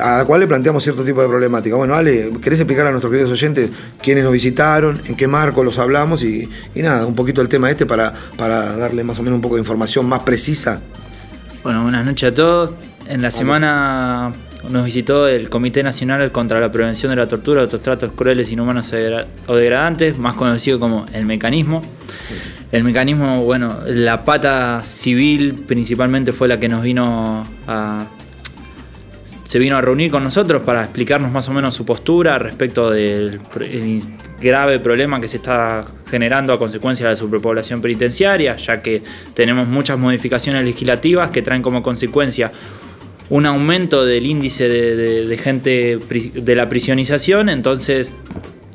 a 0.00 0.18
la 0.18 0.24
cual 0.24 0.40
le 0.40 0.46
planteamos 0.46 0.82
cierto 0.82 1.04
tipo 1.04 1.20
de 1.20 1.28
problemática. 1.28 1.76
Bueno, 1.76 1.94
Ale, 1.94 2.30
¿querés 2.42 2.60
explicar 2.60 2.86
a 2.86 2.90
nuestros 2.90 3.10
queridos 3.10 3.32
oyentes 3.32 3.70
quiénes 4.02 4.24
nos 4.24 4.32
visitaron, 4.32 5.00
en 5.06 5.14
qué 5.16 5.26
marco 5.28 5.62
los 5.62 5.78
hablamos 5.78 6.22
y, 6.22 6.48
y 6.74 6.82
nada, 6.82 7.06
un 7.06 7.14
poquito 7.14 7.40
el 7.42 7.48
tema 7.48 7.70
este 7.70 7.86
para, 7.86 8.12
para 8.36 8.76
darle 8.76 9.04
más 9.04 9.18
o 9.18 9.22
menos 9.22 9.36
un 9.36 9.42
poco 9.42 9.56
de 9.56 9.60
información 9.60 10.06
más 10.06 10.20
precisa? 10.20 10.80
Bueno, 11.62 11.82
buenas 11.82 12.04
noches 12.04 12.30
a 12.30 12.34
todos. 12.34 12.74
En 13.08 13.20
la 13.22 13.30
semana 13.30 14.32
nos 14.70 14.84
visitó 14.84 15.28
el 15.28 15.50
Comité 15.50 15.82
Nacional 15.82 16.32
contra 16.32 16.58
la 16.58 16.72
Prevención 16.72 17.10
de 17.10 17.16
la 17.16 17.28
Tortura, 17.28 17.62
otros 17.62 17.82
tratos 17.82 18.12
crueles, 18.12 18.50
inhumanos 18.50 18.92
o 19.46 19.54
degradantes, 19.54 20.18
más 20.18 20.34
conocido 20.34 20.80
como 20.80 21.06
el 21.12 21.26
mecanismo. 21.26 21.82
El 22.72 22.82
mecanismo, 22.82 23.44
bueno, 23.44 23.80
la 23.86 24.24
pata 24.24 24.82
civil 24.82 25.54
principalmente 25.66 26.32
fue 26.32 26.48
la 26.48 26.58
que 26.58 26.68
nos 26.68 26.82
vino 26.82 27.44
a... 27.68 28.06
Se 29.54 29.60
vino 29.60 29.76
a 29.76 29.80
reunir 29.80 30.10
con 30.10 30.24
nosotros 30.24 30.64
para 30.64 30.82
explicarnos 30.82 31.30
más 31.30 31.48
o 31.48 31.52
menos 31.52 31.76
su 31.76 31.84
postura 31.84 32.38
respecto 32.38 32.90
del 32.90 33.38
grave 34.42 34.80
problema 34.80 35.20
que 35.20 35.28
se 35.28 35.36
está 35.36 35.84
generando 36.10 36.52
a 36.52 36.58
consecuencia 36.58 37.06
de 37.06 37.12
la 37.12 37.16
superpoblación 37.16 37.80
penitenciaria, 37.80 38.56
ya 38.56 38.82
que 38.82 39.04
tenemos 39.32 39.68
muchas 39.68 39.96
modificaciones 39.96 40.64
legislativas 40.64 41.30
que 41.30 41.40
traen 41.40 41.62
como 41.62 41.84
consecuencia 41.84 42.50
un 43.30 43.46
aumento 43.46 44.04
del 44.04 44.26
índice 44.26 44.68
de, 44.68 45.24
de- 45.24 45.38
gente 45.38 46.00
de 46.00 46.54
la 46.56 46.68
prisionización, 46.68 47.48
entonces 47.48 48.12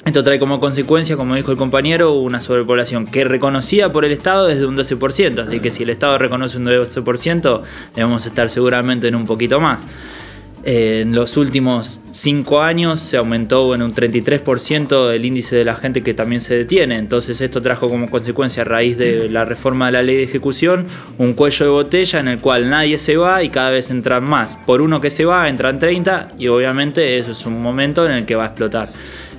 esto 0.06 0.24
trae 0.24 0.39
como 0.39 0.62
consecuencia, 0.62 1.18
como 1.18 1.36
dijo 1.36 1.52
el 1.52 1.58
compañero, 1.58 2.13
una 2.13 2.39
sobrepoblación 2.39 3.06
que 3.06 3.26
reconocida 3.26 3.92
por 3.92 4.06
el 4.06 4.13
Estado 4.13 4.48
desde 4.48 4.65
un 4.65 4.78
12%, 4.78 5.39
así 5.46 5.60
que 5.60 5.72
si 5.72 5.84
el 5.84 5.89
Estado 5.89 6.18
reconoce 6.18 6.56
un 6.56 6.63
12%, 6.63 7.63
debemos 7.96 8.26
estar 8.26 8.50
seguramente 8.50 9.10
en 9.10 9.15
un 9.15 9.26
poquito 9.26 9.60
más. 9.60 9.82
En 10.63 11.15
los 11.15 11.38
últimos 11.38 12.02
cinco 12.12 12.62
años 12.62 13.00
se 13.00 13.15
aumentó 13.15 13.74
en 13.74 13.82
un 13.82 13.93
33% 13.93 15.12
el 15.12 15.24
índice 15.24 15.56
de 15.56 15.63
la 15.63 15.76
gente 15.76 16.04
que 16.04 16.13
también 16.13 16.41
se 16.41 16.54
detiene. 16.54 16.98
Entonces 16.98 17.39
esto 17.39 17.62
trajo 17.62 17.88
como 17.88 18.10
consecuencia 18.10 18.63
a 18.63 18.65
raíz 18.65 18.98
de 18.98 19.30
la 19.30 19.45
reforma 19.45 19.86
de 19.86 19.91
la 19.93 20.04
ley 20.04 20.17
de 20.17 20.24
ejecución 20.24 20.88
un 21.17 21.34
cuello 21.34 21.65
de 21.65 21.72
botella 21.72 22.19
en 22.19 22.28
el 22.28 22.39
cual 22.39 22.69
nadie 22.69 23.00
se 23.00 23.15
va 23.15 23.41
y 23.41 23.50
cada 23.50 23.69
vez 23.69 23.89
entran 23.89 24.24
más. 24.26 24.58
Por 24.65 24.82
uno 24.82 25.00
que 25.00 25.10
se 25.10 25.24
va 25.24 25.48
entran 25.48 25.80
30 25.80 26.32
y 26.38 26.48
obviamente 26.48 27.17
eso 27.17 27.32
es 27.32 27.45
un 27.45 27.62
momento 27.62 28.06
en 28.06 28.12
el 28.12 28.26
que 28.26 28.36
va 28.36 28.43
a 28.43 28.48
explotar. 28.48 28.91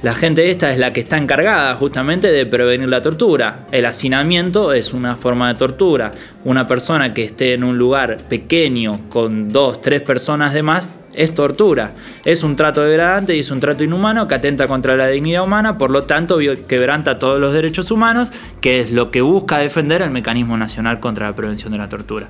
La 0.02 0.14
gente 0.14 0.50
esta 0.50 0.72
es 0.72 0.78
la 0.78 0.94
que 0.94 1.00
está 1.00 1.18
encargada 1.18 1.76
justamente 1.76 2.32
de 2.32 2.46
prevenir 2.46 2.88
la 2.88 3.02
tortura. 3.02 3.66
El 3.70 3.84
hacinamiento 3.84 4.72
es 4.72 4.94
una 4.94 5.14
forma 5.14 5.48
de 5.48 5.58
tortura. 5.58 6.12
Una 6.44 6.66
persona 6.66 7.12
que 7.12 7.22
esté 7.22 7.52
en 7.52 7.64
un 7.64 7.76
lugar 7.76 8.16
pequeño 8.26 9.10
con 9.10 9.50
dos, 9.50 9.82
tres 9.82 10.00
personas 10.00 10.54
de 10.54 10.62
más 10.62 10.90
es 11.12 11.34
tortura. 11.34 11.92
Es 12.24 12.42
un 12.42 12.56
trato 12.56 12.82
degradante 12.82 13.36
y 13.36 13.40
es 13.40 13.50
un 13.50 13.60
trato 13.60 13.84
inhumano 13.84 14.26
que 14.26 14.36
atenta 14.36 14.66
contra 14.66 14.96
la 14.96 15.06
dignidad 15.08 15.44
humana, 15.44 15.76
por 15.76 15.90
lo 15.90 16.04
tanto 16.04 16.38
quebranta 16.66 17.18
todos 17.18 17.38
los 17.38 17.52
derechos 17.52 17.90
humanos, 17.90 18.30
que 18.62 18.80
es 18.80 18.92
lo 18.92 19.10
que 19.10 19.20
busca 19.20 19.58
defender 19.58 20.00
el 20.00 20.10
Mecanismo 20.10 20.56
Nacional 20.56 20.98
contra 20.98 21.26
la 21.26 21.36
Prevención 21.36 21.72
de 21.72 21.78
la 21.78 21.90
Tortura. 21.90 22.28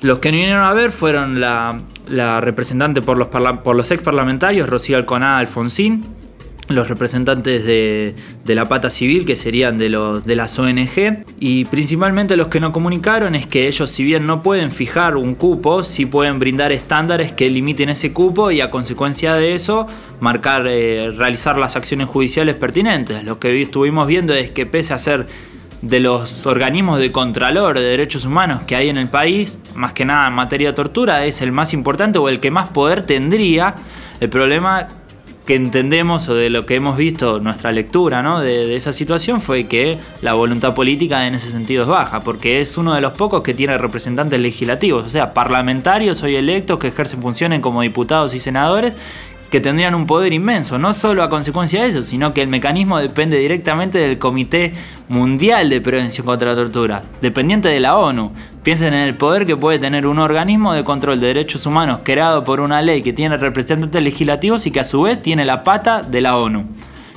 Los 0.00 0.20
que 0.20 0.30
vinieron 0.30 0.64
a 0.64 0.72
ver 0.72 0.90
fueron 0.90 1.38
la, 1.38 1.82
representante 2.40 3.02
por 3.02 3.18
los, 3.18 3.28
por 3.28 3.76
los 3.76 3.90
ex 3.90 4.02
parlamentarios, 4.02 4.70
Rocío 4.70 4.96
Alconá 4.96 5.36
Alfonsín, 5.36 6.21
los 6.68 6.88
representantes 6.88 7.66
de, 7.66 8.14
de 8.44 8.54
la 8.54 8.66
pata 8.66 8.88
civil, 8.88 9.26
que 9.26 9.36
serían 9.36 9.78
de, 9.78 9.88
los, 9.88 10.24
de 10.24 10.36
las 10.36 10.58
ONG, 10.58 11.24
y 11.40 11.64
principalmente 11.66 12.36
los 12.36 12.48
que 12.48 12.60
no 12.60 12.72
comunicaron 12.72 13.34
es 13.34 13.46
que 13.46 13.66
ellos, 13.66 13.90
si 13.90 14.04
bien 14.04 14.26
no 14.26 14.42
pueden 14.42 14.70
fijar 14.70 15.16
un 15.16 15.34
cupo, 15.34 15.82
sí 15.82 16.06
pueden 16.06 16.38
brindar 16.38 16.72
estándares 16.72 17.32
que 17.32 17.50
limiten 17.50 17.88
ese 17.88 18.12
cupo 18.12 18.50
y 18.52 18.60
a 18.60 18.70
consecuencia 18.70 19.34
de 19.34 19.54
eso 19.54 19.86
marcar, 20.20 20.64
eh, 20.68 21.10
realizar 21.10 21.58
las 21.58 21.76
acciones 21.76 22.08
judiciales 22.08 22.56
pertinentes. 22.56 23.24
Lo 23.24 23.38
que 23.38 23.52
vi- 23.52 23.62
estuvimos 23.62 24.06
viendo 24.06 24.32
es 24.32 24.50
que 24.50 24.64
pese 24.64 24.94
a 24.94 24.98
ser 24.98 25.26
de 25.82 25.98
los 25.98 26.46
organismos 26.46 27.00
de 27.00 27.10
contralor 27.10 27.76
de 27.76 27.84
derechos 27.84 28.24
humanos 28.24 28.62
que 28.62 28.76
hay 28.76 28.88
en 28.88 28.98
el 28.98 29.08
país, 29.08 29.58
más 29.74 29.92
que 29.92 30.04
nada 30.04 30.28
en 30.28 30.32
materia 30.34 30.68
de 30.68 30.74
tortura, 30.74 31.26
es 31.26 31.42
el 31.42 31.50
más 31.50 31.74
importante 31.74 32.18
o 32.20 32.28
el 32.28 32.38
que 32.38 32.52
más 32.52 32.68
poder 32.68 33.04
tendría. 33.04 33.74
El 34.20 34.28
problema 34.28 34.86
que 35.46 35.56
entendemos 35.56 36.28
o 36.28 36.34
de 36.34 36.50
lo 36.50 36.66
que 36.66 36.76
hemos 36.76 36.96
visto, 36.96 37.40
nuestra 37.40 37.72
lectura 37.72 38.22
¿no? 38.22 38.40
de, 38.40 38.76
esa 38.76 38.92
situación 38.92 39.40
fue 39.40 39.64
que 39.64 39.98
la 40.20 40.34
voluntad 40.34 40.74
política 40.74 41.26
en 41.26 41.34
ese 41.34 41.50
sentido 41.50 41.82
es 41.82 41.88
baja, 41.88 42.20
porque 42.20 42.60
es 42.60 42.78
uno 42.78 42.94
de 42.94 43.00
los 43.00 43.12
pocos 43.12 43.42
que 43.42 43.52
tiene 43.52 43.76
representantes 43.76 44.38
legislativos, 44.40 45.04
o 45.04 45.10
sea, 45.10 45.34
parlamentarios 45.34 46.22
hoy 46.22 46.36
electos 46.36 46.78
que 46.78 46.88
ejercen 46.88 47.20
funciones 47.20 47.60
como 47.60 47.82
diputados 47.82 48.34
y 48.34 48.38
senadores 48.38 48.94
que 49.52 49.60
tendrían 49.60 49.94
un 49.94 50.06
poder 50.06 50.32
inmenso, 50.32 50.78
no 50.78 50.94
solo 50.94 51.22
a 51.22 51.28
consecuencia 51.28 51.82
de 51.82 51.88
eso, 51.88 52.02
sino 52.02 52.32
que 52.32 52.40
el 52.40 52.48
mecanismo 52.48 52.98
depende 52.98 53.36
directamente 53.36 53.98
del 53.98 54.18
Comité 54.18 54.72
Mundial 55.10 55.68
de 55.68 55.82
Prevención 55.82 56.24
contra 56.24 56.48
la 56.48 56.56
Tortura, 56.56 57.02
dependiente 57.20 57.68
de 57.68 57.78
la 57.78 57.98
ONU. 57.98 58.32
Piensen 58.62 58.94
en 58.94 59.00
el 59.00 59.14
poder 59.14 59.44
que 59.44 59.54
puede 59.54 59.78
tener 59.78 60.06
un 60.06 60.18
organismo 60.20 60.72
de 60.72 60.84
control 60.84 61.20
de 61.20 61.26
derechos 61.26 61.66
humanos 61.66 62.00
creado 62.02 62.44
por 62.44 62.62
una 62.62 62.80
ley 62.80 63.02
que 63.02 63.12
tiene 63.12 63.36
representantes 63.36 64.02
legislativos 64.02 64.64
y 64.64 64.70
que 64.70 64.80
a 64.80 64.84
su 64.84 65.02
vez 65.02 65.20
tiene 65.20 65.44
la 65.44 65.62
pata 65.62 66.00
de 66.00 66.22
la 66.22 66.38
ONU. 66.38 66.64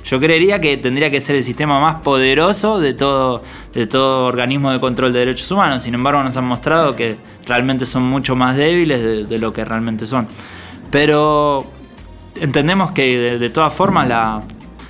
Yo 0.03 0.19
creería 0.19 0.59
que 0.59 0.75
tendría 0.75 1.09
que 1.09 1.21
ser 1.21 1.37
el 1.37 1.43
sistema 1.45 1.79
más 1.79 2.01
poderoso 2.01 2.81
de 2.81 2.93
todo, 2.93 3.43
de 3.73 3.87
todo 3.87 4.25
organismo 4.25 4.71
de 4.71 4.81
control 4.81 5.13
de 5.13 5.19
derechos 5.19 5.49
humanos. 5.51 5.83
Sin 5.83 5.93
embargo, 5.93 6.21
nos 6.21 6.35
han 6.35 6.45
mostrado 6.45 6.97
que 6.97 7.15
realmente 7.47 7.85
son 7.85 8.03
mucho 8.03 8.35
más 8.35 8.57
débiles 8.57 9.01
de, 9.01 9.23
de 9.23 9.39
lo 9.39 9.53
que 9.53 9.63
realmente 9.63 10.05
son. 10.05 10.27
Pero 10.91 11.65
entendemos 12.39 12.91
que 12.91 13.37
de, 13.39 13.49
todas 13.49 13.73
formas 13.73 14.07
la, 14.07 14.43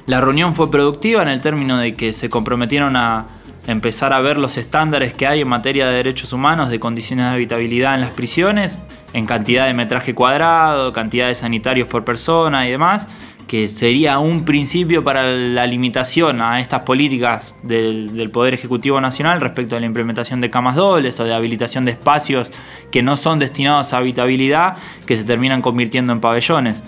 reunión 0.08 0.56
fue 0.56 0.70
productiva 0.70 1.22
en 1.22 1.30
el 1.30 1.42
término 1.42 1.78
de 1.78 1.94
que 1.94 2.14
se 2.14 2.30
comprometieron 2.30 2.96
a 2.96 3.28
empezar 3.68 4.14
a 4.14 4.20
ver 4.20 4.38
los 4.38 4.58
estándares 4.58 5.14
que 5.14 5.28
hay 5.28 5.42
en 5.42 5.48
materia 5.48 5.88
de 5.88 5.96
derechos 5.96 6.34
humanos, 6.34 6.70
de 6.70 6.80
condiciones 6.80 7.26
de 7.26 7.32
habitabilidad 7.32 7.96
en 7.96 8.02
las 8.02 8.12
prisiones. 8.12 8.80
en 9.14 9.26
cantidad 9.26 9.66
de 9.66 9.74
metraje 9.74 10.14
cuadrado, 10.14 10.92
cantidad 10.92 11.28
de 11.28 11.36
sanitarios 11.36 11.88
por 11.88 12.04
persona 12.04 12.68
y 12.68 12.72
demás, 12.72 13.08
que 13.48 13.70
sería 13.70 14.20
un 14.20 14.44
principio 14.44 15.06
para 15.06 15.32
la 15.32 15.66
limitación 15.66 16.42
a 16.42 16.60
estas 16.60 16.82
políticas 16.82 17.56
del, 17.64 18.30
Poder 18.34 18.54
Ejecutivo 18.54 19.00
Nacional 19.00 19.40
respecto 19.40 19.78
a 19.78 19.80
la 19.80 19.86
implementación 19.86 20.42
de 20.42 20.50
camas 20.50 20.76
dobles 20.76 21.18
o 21.22 21.24
de 21.24 21.34
habilitación 21.34 21.86
de 21.86 21.92
espacios 21.92 22.52
que 22.92 23.04
no 23.04 23.16
son 23.16 23.40
destinados 23.40 23.94
a 23.94 23.98
habitabilidad, 23.98 24.76
que 25.06 25.16
se 25.16 25.24
terminan 25.24 25.62
convirtiendo 25.62 26.12
en 26.12 26.20
pabellones. 26.20 26.84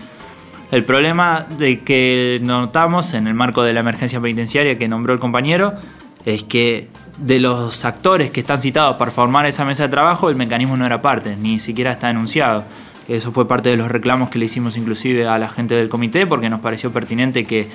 El 0.69 0.83
problema 0.83 1.45
de 1.57 1.79
que 1.79 2.39
notamos 2.43 3.13
en 3.13 3.27
el 3.27 3.33
marco 3.33 3.63
de 3.63 3.73
la 3.73 3.79
emergencia 3.79 4.19
penitenciaria 4.19 4.77
que 4.77 4.89
nombró 4.89 5.13
el 5.13 5.19
compañero 5.19 5.73
es 6.25 6.43
que 6.43 6.89
de 7.19 7.39
los 7.39 7.85
actores 7.85 8.31
que 8.31 8.41
están 8.41 8.59
citados 8.59 8.97
para 8.97 9.11
formar 9.11 9.45
esa 9.45 9.63
mesa 9.63 9.83
de 9.83 9.89
trabajo, 9.89 10.29
el 10.29 10.35
mecanismo 10.35 10.75
no 10.75 10.85
era 10.85 11.01
parte, 11.01 11.37
ni 11.37 11.59
siquiera 11.59 11.93
está 11.93 12.07
denunciado. 12.07 12.65
Eso 13.07 13.31
fue 13.31 13.47
parte 13.47 13.69
de 13.69 13.77
los 13.77 13.87
reclamos 13.87 14.29
que 14.29 14.39
le 14.39 14.45
hicimos 14.45 14.75
inclusive 14.75 15.25
a 15.25 15.37
la 15.37 15.47
gente 15.47 15.73
del 15.73 15.87
comité 15.87 16.27
porque 16.27 16.49
nos 16.49 16.59
pareció 16.59 16.91
pertinente 16.91 17.45
que 17.45 17.69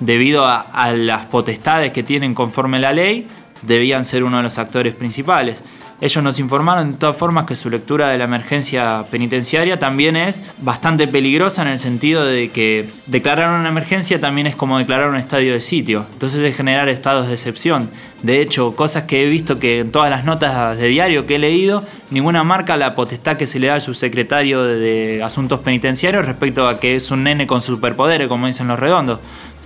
debido 0.00 0.44
a, 0.44 0.60
a 0.60 0.92
las 0.92 1.24
potestades 1.26 1.92
que 1.92 2.02
tienen 2.02 2.34
conforme 2.34 2.78
la 2.78 2.92
ley, 2.92 3.26
debían 3.62 4.04
ser 4.04 4.22
uno 4.22 4.36
de 4.36 4.42
los 4.42 4.58
actores 4.58 4.94
principales. 4.94 5.64
Ellos 6.00 6.22
nos 6.22 6.38
informaron 6.38 6.92
de 6.92 6.98
todas 6.98 7.16
formas 7.16 7.44
que 7.44 7.56
su 7.56 7.70
lectura 7.70 8.10
de 8.10 8.18
la 8.18 8.24
emergencia 8.24 9.04
penitenciaria 9.10 9.80
también 9.80 10.14
es 10.14 10.44
bastante 10.58 11.08
peligrosa 11.08 11.62
en 11.62 11.68
el 11.68 11.80
sentido 11.80 12.24
de 12.24 12.50
que 12.50 12.88
declarar 13.06 13.58
una 13.58 13.68
emergencia 13.68 14.20
también 14.20 14.46
es 14.46 14.54
como 14.54 14.78
declarar 14.78 15.10
un 15.10 15.16
estadio 15.16 15.52
de 15.52 15.60
sitio. 15.60 16.06
Entonces 16.12 16.40
es 16.44 16.56
generar 16.56 16.88
estados 16.88 17.26
de 17.26 17.34
excepción. 17.34 17.90
De 18.22 18.40
hecho, 18.40 18.76
cosas 18.76 19.04
que 19.04 19.24
he 19.24 19.28
visto 19.28 19.58
que 19.58 19.80
en 19.80 19.90
todas 19.90 20.08
las 20.08 20.24
notas 20.24 20.78
de 20.78 20.86
diario 20.86 21.26
que 21.26 21.34
he 21.34 21.38
leído, 21.40 21.84
ninguna 22.10 22.44
marca 22.44 22.76
la 22.76 22.94
potestad 22.94 23.36
que 23.36 23.48
se 23.48 23.58
le 23.58 23.66
da 23.66 23.74
al 23.74 23.80
subsecretario 23.80 24.62
de 24.62 25.20
Asuntos 25.24 25.60
Penitenciarios 25.60 26.26
respecto 26.26 26.68
a 26.68 26.78
que 26.78 26.94
es 26.94 27.10
un 27.10 27.24
nene 27.24 27.48
con 27.48 27.60
superpoderes, 27.60 28.28
como 28.28 28.46
dicen 28.46 28.68
los 28.68 28.78
redondos 28.78 29.18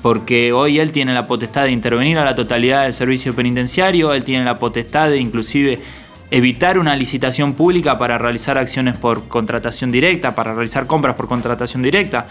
porque 0.02 0.52
hoy 0.52 0.80
él 0.80 0.90
tiene 0.90 1.14
la 1.14 1.28
potestad 1.28 1.62
de 1.62 1.70
intervenir 1.70 2.18
a 2.18 2.24
la 2.24 2.34
totalidad 2.34 2.82
del 2.82 2.92
servicio 2.92 3.34
penitenciario, 3.34 4.12
él 4.12 4.24
tiene 4.24 4.44
la 4.44 4.58
potestad 4.58 5.08
de 5.08 5.18
inclusive 5.18 5.78
evitar 6.32 6.78
una 6.78 6.96
licitación 6.96 7.52
pública 7.52 7.98
para 7.98 8.16
realizar 8.16 8.56
acciones 8.56 8.96
por 8.96 9.28
contratación 9.28 9.90
directa, 9.90 10.34
para 10.34 10.54
realizar 10.54 10.86
compras 10.86 11.14
por 11.14 11.28
contratación 11.28 11.82
directa. 11.82 12.26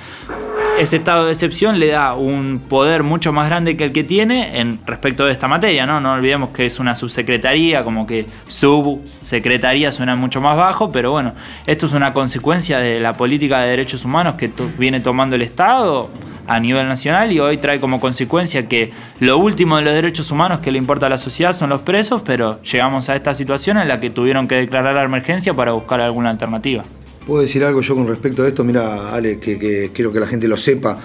Ese 0.82 0.96
estado 0.96 1.28
de 1.28 1.34
excepción 1.34 1.78
le 1.78 1.90
da 1.90 2.16
un 2.16 2.60
poder 2.68 3.04
mucho 3.04 3.32
más 3.32 3.48
grande 3.48 3.78
que 3.78 3.84
el 3.84 3.92
que 3.92 4.04
tiene 4.04 4.60
en 4.60 4.80
respecto 4.88 5.28
de 5.28 5.32
esta 5.32 5.48
materia, 5.48 5.86
¿no? 5.86 6.02
No 6.02 6.14
olvidemos 6.14 6.50
que 6.50 6.66
es 6.66 6.80
una 6.80 6.96
subsecretaría, 6.96 7.84
como 7.84 8.08
que 8.08 8.26
subsecretaría 8.48 9.92
suena 9.92 10.16
mucho 10.16 10.42
más 10.42 10.58
bajo, 10.58 10.90
pero 10.92 11.12
bueno, 11.12 11.34
esto 11.68 11.86
es 11.86 11.94
una 11.94 12.14
consecuencia 12.14 12.80
de 12.80 13.00
la 13.00 13.14
política 13.14 13.60
de 13.60 13.70
derechos 13.70 14.06
humanos 14.06 14.34
que 14.40 14.50
viene 14.80 15.02
tomando 15.02 15.36
el 15.36 15.44
Estado 15.44 16.10
a 16.48 16.60
nivel 16.60 16.88
nacional 16.88 17.32
y 17.32 17.40
hoy 17.40 17.58
trae 17.58 17.80
como 17.80 18.00
consecuencia 18.00 18.68
que 18.68 18.92
lo 19.20 19.38
último 19.38 19.76
de 19.76 19.84
los 19.84 19.94
derechos 19.94 20.32
humanos 20.32 20.62
que 20.62 20.72
le 20.72 20.80
importa 20.80 21.06
a 21.06 21.10
la 21.10 21.20
sociedad 21.20 21.54
son 21.54 21.70
los 21.70 21.82
presos, 21.82 22.24
pero 22.26 22.60
llegamos 22.64 23.08
a 23.08 23.16
esta 23.16 23.36
situación 23.36 23.78
en 23.78 23.88
la 23.88 24.00
que 24.00 24.10
tuvieron 24.10 24.48
que 24.48 24.56
declarar 24.56 24.96
la 24.96 25.04
emergencia 25.04 25.54
para 25.54 25.74
buscar 25.74 26.02
alguna 26.02 26.32
alternativa. 26.32 26.84
¿Puedo 27.26 27.44
decir 27.44 27.64
algo 27.64 27.82
yo 27.82 27.96
con 27.96 28.08
respecto 28.08 28.44
a 28.44 28.48
esto? 28.48 28.64
Mira, 28.64 29.14
Ale, 29.14 29.40
que, 29.40 29.92
quiero 29.94 30.12
que 30.12 30.20
la 30.20 30.28
gente 30.28 30.48
lo 30.48 30.58
sepa 30.58 31.00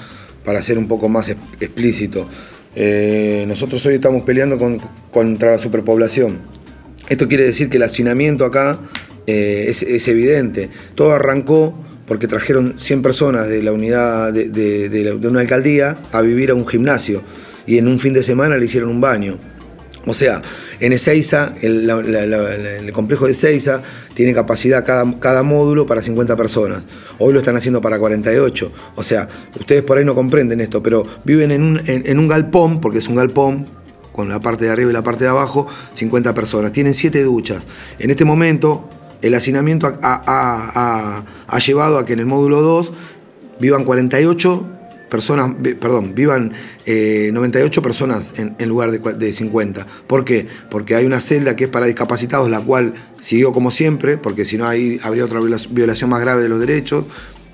para 0.44 0.62
ser 0.62 0.78
un 0.78 0.88
poco 0.88 1.08
más 1.08 1.28
explícito. 1.28 2.28
Eh, 2.74 3.44
nosotros 3.46 3.84
hoy 3.86 3.94
estamos 3.94 4.22
peleando 4.22 4.58
contra 5.10 5.52
la 5.52 5.58
superpoblación. 5.58 6.38
Esto 7.08 7.28
quiere 7.28 7.44
decir 7.44 7.68
que 7.68 7.76
el 7.76 7.82
hacinamiento 7.82 8.44
acá 8.44 8.78
eh, 9.26 9.66
es, 9.68 10.08
evidente. 10.08 10.70
Todo 10.94 11.12
arrancó 11.12 11.74
porque 12.06 12.28
trajeron 12.28 12.78
100 12.78 13.02
personas 13.02 13.48
de 13.48 13.62
la 13.62 13.72
unidad 13.72 14.32
de, 14.32 15.18
una 15.22 15.40
alcaldía 15.40 15.98
a 16.12 16.22
vivir 16.22 16.50
a 16.50 16.54
un 16.54 16.66
gimnasio 16.66 17.22
y 17.66 17.78
en 17.78 17.88
un 17.88 17.98
fin 17.98 18.14
de 18.14 18.22
semana 18.22 18.56
le 18.56 18.64
hicieron 18.64 18.88
un 18.88 19.00
baño. 19.00 19.38
O 20.06 20.14
sea, 20.14 20.40
en 20.80 20.92
Ezeiza, 20.92 21.54
el, 21.62 22.90
complejo 22.92 23.26
de 23.26 23.32
Ezeiza 23.32 23.82
tiene 24.14 24.32
capacidad 24.32 24.84
cada, 24.84 25.18
cada, 25.18 25.42
módulo 25.42 25.84
para 25.84 26.00
50 26.00 26.36
personas. 26.36 26.84
Hoy 27.18 27.32
lo 27.32 27.40
están 27.40 27.56
haciendo 27.56 27.80
para 27.80 27.98
48. 27.98 28.72
O 28.94 29.02
sea, 29.02 29.28
ustedes 29.58 29.82
por 29.82 29.98
ahí 29.98 30.04
no 30.04 30.14
comprenden 30.14 30.60
esto, 30.60 30.82
pero 30.82 31.04
viven 31.24 31.50
en 31.50 31.62
un, 31.62 31.82
en 31.84 32.18
un 32.18 32.28
galpón, 32.28 32.80
porque 32.80 32.98
es 32.98 33.08
un 33.08 33.16
galpón, 33.16 33.66
con 34.16 34.30
la 34.30 34.40
parte 34.40 34.64
de 34.64 34.70
arriba 34.70 34.90
y 34.90 34.94
la 34.94 35.02
parte 35.02 35.24
de 35.24 35.30
abajo, 35.30 35.66
50 35.92 36.32
personas. 36.32 36.72
Tienen 36.72 36.94
7 36.94 37.22
duchas. 37.22 37.66
En 37.98 38.10
este 38.10 38.24
momento, 38.24 38.88
el 39.20 39.34
hacinamiento 39.34 39.86
ha, 40.02 41.22
llevado 41.64 41.98
a 41.98 42.06
que 42.06 42.14
en 42.14 42.20
el 42.20 42.26
módulo 42.26 42.62
2 42.62 42.92
vivan 43.60 43.84
48 43.84 44.66
personas, 45.08 45.54
perdón, 45.80 46.14
vivan 46.14 46.52
98 46.86 47.80
eh, 47.80 47.82
personas 47.82 48.32
en, 48.36 48.68
lugar 48.68 48.90
de, 48.90 49.32
50. 49.32 49.86
¿Por 50.06 50.24
qué? 50.24 50.46
Porque 50.70 50.94
hay 50.94 51.04
una 51.04 51.20
celda 51.20 51.56
que 51.56 51.64
es 51.64 51.70
para 51.70 51.86
discapacitados, 51.86 52.50
la 52.50 52.60
cual 52.60 52.94
siguió 53.18 53.52
como 53.52 53.70
siempre, 53.70 54.18
porque 54.18 54.44
si 54.44 54.56
no 54.56 54.66
ahí 54.66 55.00
habría 55.02 55.24
otra 55.24 55.40
violación 55.40 56.10
más 56.10 56.20
grave 56.20 56.42
de 56.42 56.48
los 56.48 56.60
derechos, 56.60 57.04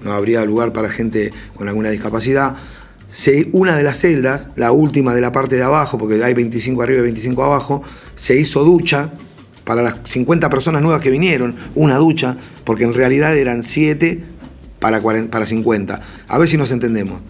no 0.02 0.12
habría 0.12 0.44
lugar 0.44 0.72
para 0.72 0.88
gente 0.88 1.32
con 1.54 1.68
alguna 1.68 1.90
discapacidad. 1.90 2.56
una 3.52 3.76
de 3.76 3.82
las 3.82 3.98
celdas, 3.98 4.48
la 4.56 4.72
última 4.72 5.14
de 5.14 5.20
la 5.20 5.32
parte 5.32 5.56
de 5.56 5.62
abajo, 5.62 5.98
porque 5.98 6.22
hay 6.22 6.34
25 6.34 6.82
arriba 6.82 7.00
y 7.00 7.02
25 7.02 7.44
abajo, 7.44 7.82
se 8.16 8.36
hizo 8.38 8.64
ducha 8.64 9.12
para 9.64 9.82
las 9.82 9.96
50 10.04 10.50
personas 10.50 10.82
nuevas 10.82 11.00
que 11.00 11.10
vinieron, 11.10 11.54
una 11.74 11.96
ducha, 11.96 12.36
porque 12.64 12.84
en 12.84 12.94
realidad 12.94 13.36
eran 13.36 13.62
7 13.62 14.24
para, 14.80 15.00
para 15.00 15.46
50. 15.46 16.00
A 16.26 16.38
ver 16.38 16.48
si 16.48 16.56
nos 16.56 16.70
entendemos. 16.72 17.20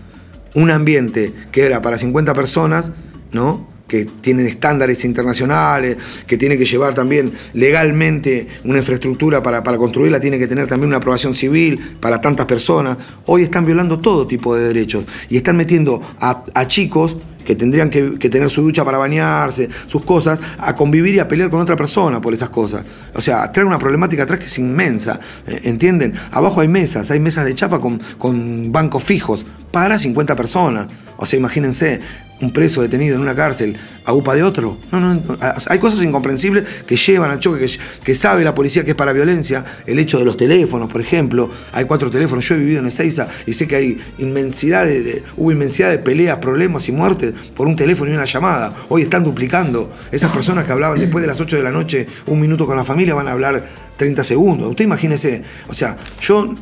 Un 0.54 0.70
ambiente 0.70 1.32
que 1.50 1.64
era 1.64 1.80
para 1.82 1.98
50 1.98 2.34
personas, 2.34 2.92
¿no? 3.32 3.72
que 3.92 4.06
tienen 4.06 4.46
estándares 4.46 5.04
internacionales, 5.04 5.98
que 6.26 6.38
tiene 6.38 6.56
que 6.56 6.64
llevar 6.64 6.94
también 6.94 7.30
legalmente 7.52 8.48
una 8.64 8.78
infraestructura 8.78 9.42
para, 9.42 9.62
construirla, 9.62 10.18
tiene 10.18 10.38
que 10.38 10.48
tener 10.48 10.66
también 10.66 10.88
una 10.88 10.96
aprobación 10.96 11.34
civil 11.34 11.78
para 12.00 12.18
tantas 12.18 12.46
personas. 12.46 12.96
Hoy 13.26 13.42
están 13.42 13.66
violando 13.66 14.00
todo 14.00 14.26
tipo 14.26 14.56
de 14.56 14.64
derechos 14.64 15.04
y 15.28 15.36
están 15.36 15.58
metiendo 15.58 16.00
a, 16.20 16.42
a 16.54 16.66
chicos 16.66 17.18
que 17.44 17.54
tendrían 17.54 17.90
que, 17.90 18.18
tener 18.30 18.50
su 18.50 18.62
ducha 18.62 18.84
para 18.84 18.98
bañarse, 18.98 19.68
sus 19.86 20.04
cosas, 20.04 20.38
a 20.58 20.74
convivir 20.74 21.14
y 21.14 21.18
a 21.18 21.28
pelear 21.28 21.50
con 21.50 21.60
otra 21.60 21.76
persona 21.76 22.20
por 22.20 22.34
esas 22.34 22.50
cosas. 22.50 22.84
O 23.14 23.20
sea, 23.20 23.50
trae 23.52 23.64
una 23.64 23.78
problemática 23.78 24.22
atrás 24.22 24.38
que 24.38 24.46
es 24.46 24.58
inmensa, 24.58 25.20
eh, 25.46 25.60
¿entienden? 25.64 26.14
Abajo 26.30 26.60
hay 26.60 26.68
mesas, 26.68 27.10
hay 27.10 27.20
mesas 27.20 27.44
de 27.44 27.54
chapa 27.54 27.80
con, 27.80 28.00
con 28.18 28.72
bancos 28.72 29.02
fijos 29.04 29.44
para 29.70 29.98
50 29.98 30.36
personas. 30.36 30.86
O 31.16 31.26
sea, 31.26 31.38
imagínense, 31.38 32.00
un 32.42 32.52
preso 32.52 32.82
detenido 32.82 33.14
en 33.14 33.22
una 33.22 33.34
cárcel 33.34 33.76
a 34.04 34.12
UPA 34.12 34.34
de 34.34 34.42
otro. 34.42 34.76
No, 34.90 35.00
no, 35.00 35.38
hay 35.68 35.78
cosas 35.78 36.02
incomprensibles 36.02 36.64
que 36.86 36.96
llevan 36.96 37.30
al 37.30 37.38
choque, 37.38 37.66
que, 38.04 38.14
sabe 38.14 38.44
la 38.44 38.54
policía 38.54 38.84
que 38.84 38.90
es 38.90 38.96
para 38.96 39.12
violencia. 39.12 39.64
El 39.86 39.98
hecho 39.98 40.18
de 40.18 40.24
los 40.24 40.36
teléfonos, 40.36 40.90
por 40.90 41.00
ejemplo. 41.00 41.50
Hay 41.72 41.84
cuatro 41.84 42.10
teléfonos. 42.10 42.46
Yo 42.48 42.56
he 42.56 42.58
vivido 42.58 42.80
en 42.80 42.86
Ezeiza 42.86 43.28
y 43.46 43.52
sé 43.52 43.66
que 43.66 43.76
hay 43.76 44.00
inmensidad 44.18 44.84
de, 44.84 45.22
hubo 45.36 45.52
inmensidad 45.52 45.90
de 45.90 45.98
peleas, 45.98 46.38
problemas 46.38 46.88
y 46.88 46.92
muertes 46.92 47.32
por 47.54 47.66
un 47.66 47.76
teléfono 47.76 48.10
y 48.10 48.14
una 48.14 48.24
llamada. 48.24 48.74
Hoy 48.88 49.02
están 49.02 49.24
duplicando. 49.24 49.92
Esas 50.10 50.32
personas 50.32 50.64
que 50.64 50.72
hablaban 50.72 50.98
después 50.98 51.22
de 51.22 51.28
las 51.28 51.40
8 51.40 51.56
de 51.56 51.62
la 51.62 51.72
noche 51.72 52.06
un 52.26 52.40
minuto 52.40 52.66
con 52.66 52.76
la 52.76 52.84
familia 52.84 53.14
van 53.14 53.28
a 53.28 53.32
hablar 53.32 53.64
30 53.96 54.24
segundos. 54.24 54.70
Usted 54.70 54.84
imagínese, 54.84 55.42
o 55.68 55.74
sea, 55.74 55.96
yo 56.20 56.54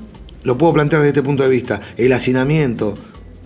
lo 0.42 0.58
puedo 0.58 0.72
plantear 0.72 1.02
desde 1.02 1.10
este 1.10 1.22
punto 1.22 1.42
de 1.42 1.48
vista. 1.48 1.80
El 1.96 2.12
hacinamiento, 2.12 2.94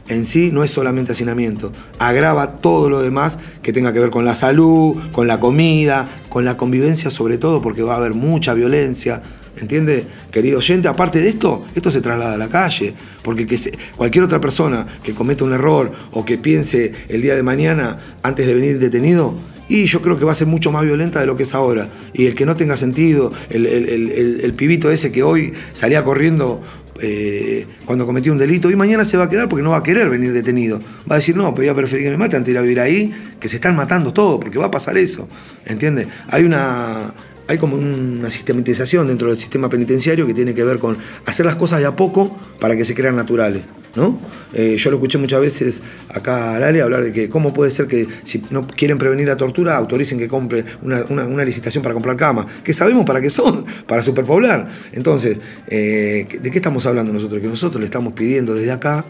en 0.08 0.24
sí 0.24 0.50
no 0.52 0.64
es 0.64 0.70
solamente 0.70 1.12
hacinamiento, 1.12 1.72
agrava 1.98 2.58
todo 2.58 2.90
lo 2.90 3.02
demás 3.02 3.38
que 3.62 3.72
tenga 3.72 3.92
que 3.92 4.00
ver 4.00 4.10
con 4.10 4.24
la 4.24 4.34
salud, 4.34 4.96
con 5.12 5.26
la 5.26 5.40
comida, 5.40 6.08
con 6.28 6.44
la 6.44 6.56
convivencia 6.56 7.10
sobre 7.10 7.38
todo, 7.38 7.62
porque 7.62 7.82
va 7.82 7.94
a 7.94 7.96
haber 7.96 8.14
mucha 8.14 8.54
violencia. 8.54 9.22
¿Entiende, 9.56 10.04
querido 10.32 10.58
oyente? 10.58 10.88
Aparte 10.88 11.20
de 11.20 11.28
esto, 11.28 11.64
esto 11.76 11.90
se 11.90 12.00
traslada 12.00 12.34
a 12.34 12.36
la 12.36 12.48
calle, 12.48 12.92
porque 13.22 13.46
que 13.46 13.56
cualquier 13.96 14.24
otra 14.24 14.40
persona 14.40 14.84
que 15.02 15.14
cometa 15.14 15.44
un 15.44 15.52
error 15.52 15.92
o 16.10 16.24
que 16.24 16.38
piense 16.38 16.92
el 17.08 17.22
día 17.22 17.36
de 17.36 17.44
mañana 17.44 17.98
antes 18.22 18.48
de 18.48 18.54
venir 18.54 18.80
detenido, 18.80 19.34
y 19.68 19.86
yo 19.86 20.02
creo 20.02 20.18
que 20.18 20.24
va 20.24 20.32
a 20.32 20.34
ser 20.34 20.46
mucho 20.46 20.72
más 20.72 20.84
violenta 20.84 21.20
de 21.20 21.26
lo 21.26 21.36
que 21.36 21.44
es 21.44 21.54
ahora. 21.54 21.88
Y 22.12 22.26
el 22.26 22.34
que 22.34 22.44
no 22.44 22.56
tenga 22.56 22.76
sentido, 22.76 23.32
el, 23.48 23.66
el 23.66 24.54
pibito 24.54 24.90
ese 24.90 25.10
que 25.10 25.22
hoy 25.22 25.54
salía 25.72 26.04
corriendo 26.04 26.60
eh, 27.00 27.66
cuando 27.84 28.06
cometió 28.06 28.32
un 28.32 28.38
delito 28.38 28.70
y 28.70 28.76
mañana 28.76 29.04
se 29.04 29.16
va 29.16 29.24
a 29.24 29.28
quedar 29.28 29.48
porque 29.48 29.62
no 29.62 29.70
va 29.70 29.78
a 29.78 29.82
querer 29.82 30.08
venir 30.10 30.32
detenido. 30.32 30.78
Va 31.10 31.16
a 31.16 31.18
decir, 31.18 31.36
no, 31.36 31.54
pero 31.54 31.64
voy 31.64 31.68
a 31.68 31.74
preferir 31.74 32.04
que 32.04 32.10
me 32.10 32.16
maten 32.16 32.38
antes 32.38 32.46
de 32.46 32.52
ir 32.52 32.58
a 32.58 32.62
vivir 32.62 32.80
ahí, 32.80 33.14
que 33.40 33.48
se 33.48 33.56
están 33.56 33.76
matando 33.76 34.12
todos, 34.12 34.40
porque 34.40 34.58
va 34.58 34.66
a 34.66 34.70
pasar 34.70 34.96
eso. 34.96 35.28
¿Entiendes? 35.66 36.08
Hay 36.28 36.44
una. 36.44 37.12
Hay 37.46 37.58
como 37.58 37.76
una 37.76 38.30
sistematización 38.30 39.08
dentro 39.08 39.28
del 39.28 39.38
sistema 39.38 39.68
penitenciario 39.68 40.26
que 40.26 40.34
tiene 40.34 40.54
que 40.54 40.64
ver 40.64 40.78
con 40.78 40.96
hacer 41.26 41.44
las 41.46 41.56
cosas 41.56 41.80
de 41.80 41.86
a 41.86 41.94
poco 41.96 42.36
para 42.60 42.76
que 42.76 42.84
se 42.84 42.94
crean 42.94 43.16
naturales. 43.16 43.62
¿no? 43.96 44.18
Eh, 44.52 44.74
yo 44.76 44.90
lo 44.90 44.96
escuché 44.96 45.18
muchas 45.18 45.40
veces 45.40 45.80
acá 46.12 46.56
a 46.56 46.58
Lali 46.58 46.80
hablar 46.80 47.04
de 47.04 47.12
que 47.12 47.28
cómo 47.28 47.52
puede 47.54 47.70
ser 47.70 47.86
que 47.86 48.08
si 48.24 48.42
no 48.50 48.66
quieren 48.66 48.98
prevenir 48.98 49.28
la 49.28 49.36
tortura 49.36 49.76
autoricen 49.76 50.18
que 50.18 50.26
compre 50.26 50.64
una, 50.82 51.04
una- 51.04 51.44
licitación 51.44 51.82
para 51.82 51.92
comprar 51.94 52.16
cama, 52.16 52.44
que 52.64 52.72
sabemos 52.72 53.04
para 53.06 53.20
qué 53.20 53.30
son, 53.30 53.64
para 53.86 54.02
superpoblar. 54.02 54.66
Entonces, 54.92 55.40
eh, 55.68 56.26
¿de 56.42 56.50
qué 56.50 56.58
estamos 56.58 56.86
hablando 56.86 57.12
nosotros? 57.12 57.40
Que 57.40 57.46
nosotros 57.46 57.78
le 57.80 57.84
estamos 57.84 58.14
pidiendo 58.14 58.54
desde 58.54 58.72
acá 58.72 59.04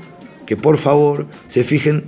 que 0.45 0.57
por 0.59 0.77
favor 0.77 1.27
se 1.47 1.65
fijen 1.65 2.05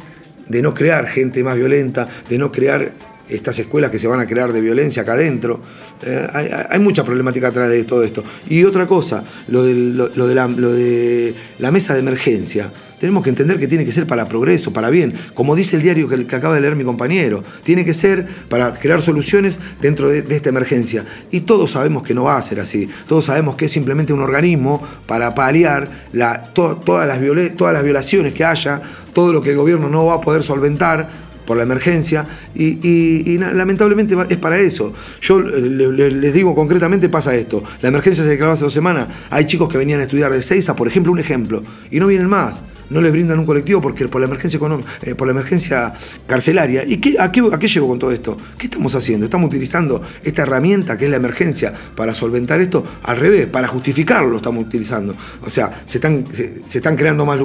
de 0.49 0.61
no 0.61 0.75
crear 0.75 1.07
gente 1.07 1.43
más 1.43 1.57
violenta, 1.57 2.09
de 2.29 2.37
no 2.37 2.53
crear 2.53 2.93
estas 3.29 3.59
escuelas 3.59 3.91
que 3.91 3.99
se 3.99 4.07
van 4.07 4.21
a 4.21 4.27
crear 4.27 4.53
de 4.53 4.61
violencia 4.61 5.03
acá 5.03 5.15
adentro. 5.15 5.61
Eh, 6.03 6.67
hay, 6.71 6.79
mucha 6.79 7.05
problemática 7.05 7.49
atrás 7.49 7.69
de 7.69 7.85
todo 7.85 8.05
esto. 8.05 8.23
Y 8.49 8.65
otra 8.65 8.87
cosa, 8.87 9.25
lo, 9.49 9.65
de 9.65 9.75
la, 9.75 10.47
lo 10.49 10.73
de 10.73 11.35
la 11.59 11.71
mesa 11.71 11.95
de 11.95 12.01
emergencia. 12.01 12.71
Tenemos 12.99 13.23
que 13.23 13.29
entender 13.29 13.59
que 13.59 13.69
tiene 13.69 13.85
que 13.85 13.93
ser 13.93 14.07
para 14.07 14.27
progreso, 14.27 14.73
para 14.73 14.89
bien. 14.89 15.15
Como 15.35 15.55
dice 15.55 15.77
el 15.77 15.83
diario 15.83 16.09
que, 16.09 16.35
acaba 16.35 16.55
de 16.55 16.63
leer 16.63 16.77
mi 16.77 16.85
compañero, 16.85 17.45
tiene 17.63 17.85
que 17.85 17.93
ser 17.93 18.27
para 18.49 18.73
crear 18.73 19.03
soluciones 19.03 19.59
dentro 19.83 20.09
de, 20.09 20.25
esta 20.35 20.49
emergencia. 20.49 21.05
Y 21.31 21.41
todos 21.41 21.73
sabemos 21.73 22.03
que 22.03 22.15
no 22.15 22.25
va 22.25 22.39
a 22.39 22.43
ser 22.43 22.59
así. 22.59 22.89
Todos 23.07 23.27
sabemos 23.27 23.57
que 23.57 23.67
es 23.67 23.73
simplemente 23.73 24.15
un 24.15 24.23
organismo 24.23 24.83
para 25.07 25.35
paliar 25.35 26.09
todas, 26.55 27.07
las 27.07 27.55
todas 27.57 27.75
las 27.75 27.85
violaciones 27.85 28.33
que 28.33 28.45
haya, 28.45 28.81
todo 29.13 29.33
lo 29.33 29.43
que 29.43 29.51
el 29.51 29.57
gobierno 29.57 29.91
no 29.91 30.07
va 30.07 30.15
a 30.15 30.21
poder 30.21 30.43
solventar 30.43 31.26
por 31.47 31.57
la 31.57 31.63
emergencia 31.63 32.27
y, 32.55 32.79
y- 32.87 33.23
y 33.27 33.39
lamentablemente 33.39 34.17
es 34.29 34.37
para 34.37 34.59
eso. 34.59 34.93
Yo 35.21 35.41
eh, 35.41 35.61
le- 35.61 35.93
le- 35.93 36.11
les 36.11 36.35
digo 36.35 36.55
concretamente 36.55 37.09
pasa 37.09 37.35
esto. 37.35 37.63
La 37.81 37.89
emergencia 37.89 38.25
se 38.25 38.31
declaró 38.31 38.53
hace 38.53 38.65
dos 38.65 38.73
semanas. 38.73 39.09
Hay 39.31 39.45
chicos 39.47 39.69
que 39.69 39.79
venían 39.79 40.01
a 40.01 40.03
estudiar 40.03 40.33
de 40.33 40.43
Seiza, 40.43 40.75
por 40.77 40.89
ejemplo, 40.89 41.13
un 41.13 41.19
ejemplo, 41.21 41.63
y 41.91 42.01
no 42.01 42.07
vienen 42.09 42.29
más. 42.29 42.61
No 42.91 43.01
les 43.01 43.13
brindan 43.13 43.39
un 43.39 43.47
colectivo 43.47 43.81
porque 43.81 44.07
por 44.09 44.21
la 44.21 44.27
emergencia 44.27 44.57
económica, 44.57 44.91
eh, 45.03 45.15
por 45.15 45.27
la 45.27 45.33
emergencia 45.33 45.93
carcelaria. 46.27 46.85
¿Y 46.85 46.99
qué, 46.99 47.17
a, 47.19 47.33
qué, 47.33 47.41
a 47.41 47.59
llevo 47.59 47.89
con 47.89 47.99
todo 47.99 48.13
esto? 48.13 48.37
¿Qué 48.59 48.67
estamos 48.67 48.95
haciendo? 48.95 49.25
Estamos 49.25 49.49
utilizando 49.49 50.01
esta 50.23 50.43
herramienta 50.43 50.97
que 50.97 51.07
es 51.07 51.11
la 51.11 51.17
emergencia 51.17 51.73
para 51.95 52.15
solventar 52.15 52.61
esto 52.61 52.85
al 53.03 53.17
revés, 53.17 53.47
para 53.47 53.69
justificarlo 53.69 54.31
lo 54.31 54.37
estamos 54.37 54.65
utilizando. 54.65 55.15
O 55.45 55.51
sea, 55.51 55.83
se 55.85 55.99
están, 55.99 56.25
se, 56.33 56.63
están 56.73 56.97
creando 56.97 57.27
más, 57.27 57.41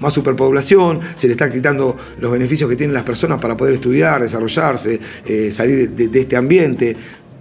más, 0.00 0.12
superpoblación, 0.12 1.00
se 1.14 1.26
le 1.26 1.32
están 1.32 1.50
quitando 1.50 1.96
los 2.18 2.30
beneficios 2.30 2.68
que 2.68 2.76
tienen 2.76 2.94
las 2.94 3.04
personas 3.04 3.40
para 3.40 3.56
poder 3.56 3.74
estudiar, 3.74 4.22
desarrollarse, 4.22 5.00
eh, 5.26 5.50
salir 5.52 5.90
de, 5.90 6.08
de 6.08 6.20
este 6.20 6.36
ambiente. 6.36 6.96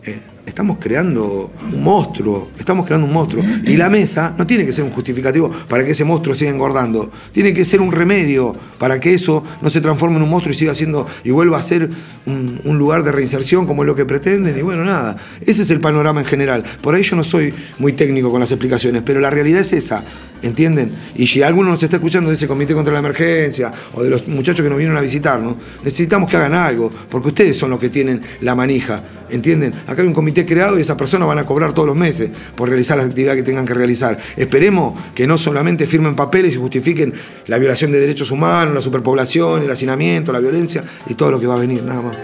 Eh, 0.05 0.32
estamos 0.45 0.77
creando 0.79 1.51
un 1.71 1.83
monstruo, 1.83 2.49
estamos 2.57 2.85
creando 2.85 3.07
un 3.07 3.13
monstruo. 3.13 3.43
Y 3.65 3.77
la 3.77 3.89
mesa 3.89 4.35
no 4.37 4.45
tiene 4.45 4.65
que 4.65 4.71
ser 4.71 4.83
un 4.83 4.91
justificativo 4.91 5.49
para 5.67 5.83
que 5.85 5.91
ese 5.91 6.03
monstruo 6.03 6.35
siga 6.35 6.51
engordando, 6.51 7.11
tiene 7.31 7.53
que 7.53 7.65
ser 7.65 7.81
un 7.81 7.91
remedio 7.91 8.55
para 8.77 8.99
que 8.99 9.13
eso 9.13 9.43
no 9.61 9.69
se 9.69 9.81
transforme 9.81 10.17
en 10.17 10.23
un 10.23 10.29
monstruo 10.29 10.53
y 10.53 10.57
siga 10.57 10.75
siendo 10.75 11.07
y 11.23 11.31
vuelva 11.31 11.57
a 11.57 11.61
ser 11.61 11.89
un, 12.25 12.61
un 12.63 12.77
lugar 12.77 13.03
de 13.03 13.11
reinserción 13.11 13.65
como 13.65 13.83
es 13.83 13.87
lo 13.87 13.95
que 13.95 14.05
pretenden. 14.05 14.57
Y 14.57 14.61
bueno, 14.61 14.83
nada, 14.83 15.15
ese 15.45 15.61
es 15.61 15.69
el 15.69 15.79
panorama 15.79 16.21
en 16.21 16.27
general. 16.27 16.63
Por 16.81 16.95
ahí 16.95 17.03
yo 17.03 17.15
no 17.15 17.23
soy 17.23 17.53
muy 17.79 17.93
técnico 17.93 18.31
con 18.31 18.39
las 18.39 18.51
explicaciones, 18.51 19.03
pero 19.05 19.19
la 19.19 19.29
realidad 19.29 19.61
es 19.61 19.73
esa, 19.73 20.03
¿entienden? 20.43 20.91
Y 21.15 21.25
si 21.25 21.41
alguno 21.41 21.71
nos 21.71 21.81
está 21.81 21.95
escuchando 21.95 22.29
de 22.29 22.35
ese 22.35 22.47
comité 22.47 22.73
contra 22.73 22.93
la 22.93 22.99
emergencia 22.99 23.71
o 23.93 24.03
de 24.03 24.09
los 24.09 24.27
muchachos 24.27 24.63
que 24.63 24.69
nos 24.69 24.77
vienen 24.77 24.95
a 24.95 25.01
visitarnos, 25.01 25.55
necesitamos 25.83 26.29
que 26.29 26.37
hagan 26.37 26.53
algo, 26.53 26.91
porque 27.09 27.29
ustedes 27.29 27.57
son 27.57 27.71
los 27.71 27.79
que 27.79 27.89
tienen 27.89 28.21
la 28.41 28.53
manija, 28.53 29.01
¿entienden? 29.29 29.73
Acá 29.87 30.01
hay 30.01 30.07
un 30.07 30.13
comité 30.13 30.45
creado 30.45 30.77
y 30.77 30.81
esas 30.81 30.97
personas 30.97 31.27
van 31.27 31.39
a 31.39 31.45
cobrar 31.45 31.73
todos 31.73 31.87
los 31.87 31.95
meses 31.95 32.29
por 32.55 32.69
realizar 32.69 32.97
la 32.97 33.05
actividad 33.05 33.35
que 33.35 33.43
tengan 33.43 33.65
que 33.65 33.73
realizar. 33.73 34.17
Esperemos 34.37 34.99
que 35.15 35.25
no 35.25 35.37
solamente 35.37 35.87
firmen 35.87 36.15
papeles 36.15 36.53
y 36.53 36.57
justifiquen 36.57 37.13
la 37.47 37.57
violación 37.57 37.91
de 37.91 37.99
derechos 37.99 38.29
humanos, 38.31 38.75
la 38.75 38.81
superpoblación, 38.81 39.63
el 39.63 39.71
hacinamiento, 39.71 40.31
la 40.31 40.39
violencia 40.39 40.83
y 41.07 41.15
todo 41.15 41.31
lo 41.31 41.39
que 41.39 41.47
va 41.47 41.55
a 41.55 41.59
venir, 41.59 41.83
nada 41.83 42.01
más. 42.01 42.17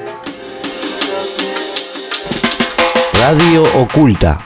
Radio 3.14 3.64
Oculta. 3.82 4.46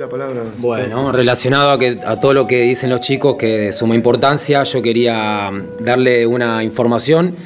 La 0.00 0.08
palabra. 0.08 0.42
Bueno, 0.58 1.12
relacionado 1.12 1.72
a, 1.72 1.78
que, 1.78 1.98
a 2.06 2.18
todo 2.18 2.32
lo 2.32 2.46
que 2.46 2.62
dicen 2.62 2.88
los 2.88 3.00
chicos, 3.00 3.36
que 3.38 3.58
de 3.58 3.72
suma 3.72 3.94
importancia, 3.94 4.62
yo 4.62 4.80
quería 4.80 5.50
mm, 5.50 5.84
darle 5.84 6.26
una 6.26 6.64
información 6.64 7.36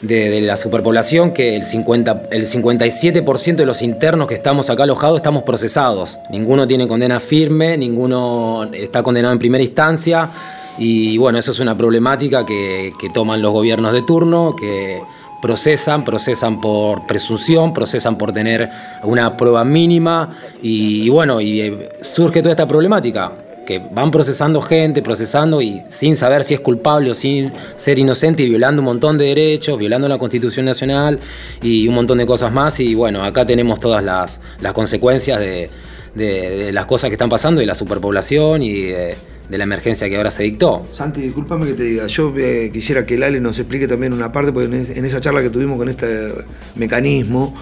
de, 0.00 0.40
la 0.40 0.56
superpoblación, 0.56 1.32
que 1.32 1.56
el, 1.56 1.64
50, 1.64 2.28
el 2.30 2.46
57% 2.46 3.56
de 3.56 3.66
los 3.66 3.82
internos 3.82 4.28
que 4.28 4.34
estamos 4.34 4.70
acá 4.70 4.84
alojados 4.84 5.16
estamos 5.16 5.42
procesados. 5.42 6.20
Ninguno 6.30 6.68
tiene 6.68 6.86
condena 6.86 7.18
firme, 7.18 7.76
ninguno 7.76 8.68
está 8.72 9.02
condenado 9.02 9.32
en 9.32 9.40
primera 9.40 9.64
instancia. 9.64 10.30
Y 10.78 11.18
bueno, 11.18 11.38
eso 11.38 11.50
es 11.50 11.58
una 11.58 11.76
problemática 11.76 12.46
que, 12.46 12.92
que 12.96 13.10
toman 13.10 13.42
los 13.42 13.52
gobiernos 13.52 13.92
de 13.92 14.02
turno, 14.02 14.54
que 14.54 15.02
procesan, 15.44 16.06
procesan 16.06 16.58
por 16.58 17.06
presunción, 17.06 17.74
procesan 17.74 18.16
por 18.16 18.32
tener 18.32 18.70
una 19.02 19.36
prueba 19.36 19.62
mínima 19.62 20.34
y, 20.62 21.10
bueno, 21.10 21.38
y 21.38 21.60
eh, 21.60 21.88
surge 22.00 22.40
toda 22.40 22.52
esta 22.52 22.66
problemática, 22.66 23.32
que 23.66 23.78
van 23.78 24.10
procesando 24.10 24.62
gente, 24.62 25.02
procesando 25.02 25.60
y 25.60 25.82
sin 25.88 26.16
saber 26.16 26.44
si 26.44 26.54
es 26.54 26.60
culpable 26.60 27.10
o 27.10 27.14
sin 27.14 27.52
ser 27.76 27.98
inocente 27.98 28.42
y 28.42 28.48
violando 28.48 28.80
un 28.80 28.86
montón 28.86 29.18
de 29.18 29.26
derechos, 29.26 29.78
violando 29.78 30.08
la 30.08 30.16
Constitución 30.16 30.64
Nacional 30.64 31.20
y 31.60 31.86
un 31.88 31.94
montón 31.94 32.16
de 32.16 32.24
cosas 32.24 32.50
más. 32.50 32.80
Y 32.80 32.94
bueno, 32.94 33.22
acá 33.22 33.44
tenemos 33.44 33.78
todas 33.80 34.02
las, 34.02 34.40
las 34.62 34.72
consecuencias 34.72 35.40
de, 35.40 35.68
de- 36.14 36.50
de 36.64 36.72
las 36.72 36.86
cosas 36.86 37.10
que 37.10 37.14
están 37.16 37.28
pasando 37.28 37.60
y 37.60 37.66
la 37.66 37.74
superpoblación 37.74 38.62
y 38.62 38.72
de, 38.80 39.14
de 39.48 39.58
la 39.58 39.64
emergencia 39.64 40.08
que 40.08 40.16
ahora 40.16 40.30
se 40.30 40.42
dictó. 40.42 40.86
Santi, 40.90 41.20
discúlpame 41.20 41.66
que 41.66 41.74
te 41.74 41.82
diga, 41.82 42.06
yo 42.06 42.32
eh, 42.36 42.70
quisiera 42.72 43.04
que 43.04 43.18
Lale 43.18 43.40
nos 43.40 43.58
explique 43.58 43.86
también 43.86 44.12
una 44.12 44.32
parte, 44.32 44.52
porque 44.52 44.66
en, 44.66 44.74
es- 44.74 44.90
en 44.96 45.04
esa 45.04 45.20
charla 45.20 45.42
que 45.42 45.50
tuvimos 45.50 45.76
con 45.76 45.88
este 45.88 46.30
mecanismo, 46.76 47.54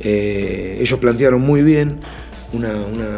eh, 0.00 0.78
ellos 0.80 0.98
plantearon 0.98 1.40
muy 1.40 1.62
bien 1.62 1.98
una, 2.52 2.68
una, 2.70 3.08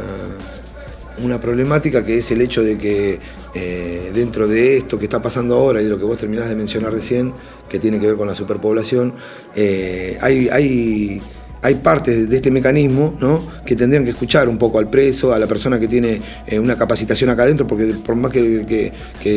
una 1.25 1.41
problemática 1.41 2.05
que 2.05 2.19
es 2.19 2.31
el 2.31 2.41
hecho 2.43 2.63
de 2.63 2.79
que 2.79 3.19
eh, 3.55 4.11
dentro 4.15 4.49
de 4.49 4.79
esto 4.79 4.99
que 4.99 5.05
está 5.05 5.21
pasando 5.21 5.55
ahora 5.57 5.81
y 5.81 5.85
de 5.85 5.91
lo 5.91 5.99
que 5.99 6.05
vos 6.05 6.17
terminás 6.19 6.49
de 6.49 6.55
mencionar 6.55 6.93
recién, 6.93 7.33
que 7.69 7.79
tiene 7.79 7.99
que 8.01 8.07
ver 8.07 8.17
con 8.17 8.27
la 8.29 8.35
superpoblación, 8.35 9.15
eh, 9.57 10.17
hay, 10.21 10.49
hay, 10.49 11.21
hay 11.63 11.77
partes 11.77 12.29
de 12.29 12.37
este 12.37 12.51
mecanismo 12.51 13.17
¿no? 13.21 13.41
que 13.65 13.77
tendrían 13.77 14.05
que 14.05 14.11
escuchar 14.11 14.49
un 14.49 14.59
poco 14.59 14.81
al 14.81 14.91
preso, 14.91 15.33
a 15.33 15.39
la 15.39 15.47
persona 15.47 15.79
que 15.79 15.87
tiene 15.87 16.21
eh, 16.47 16.59
una 16.59 16.77
capacitación 16.77 17.31
acá 17.31 17.45
adentro, 17.45 17.67
porque 17.69 17.87
por 18.05 18.17
más 18.17 18.33
que, 18.33 18.93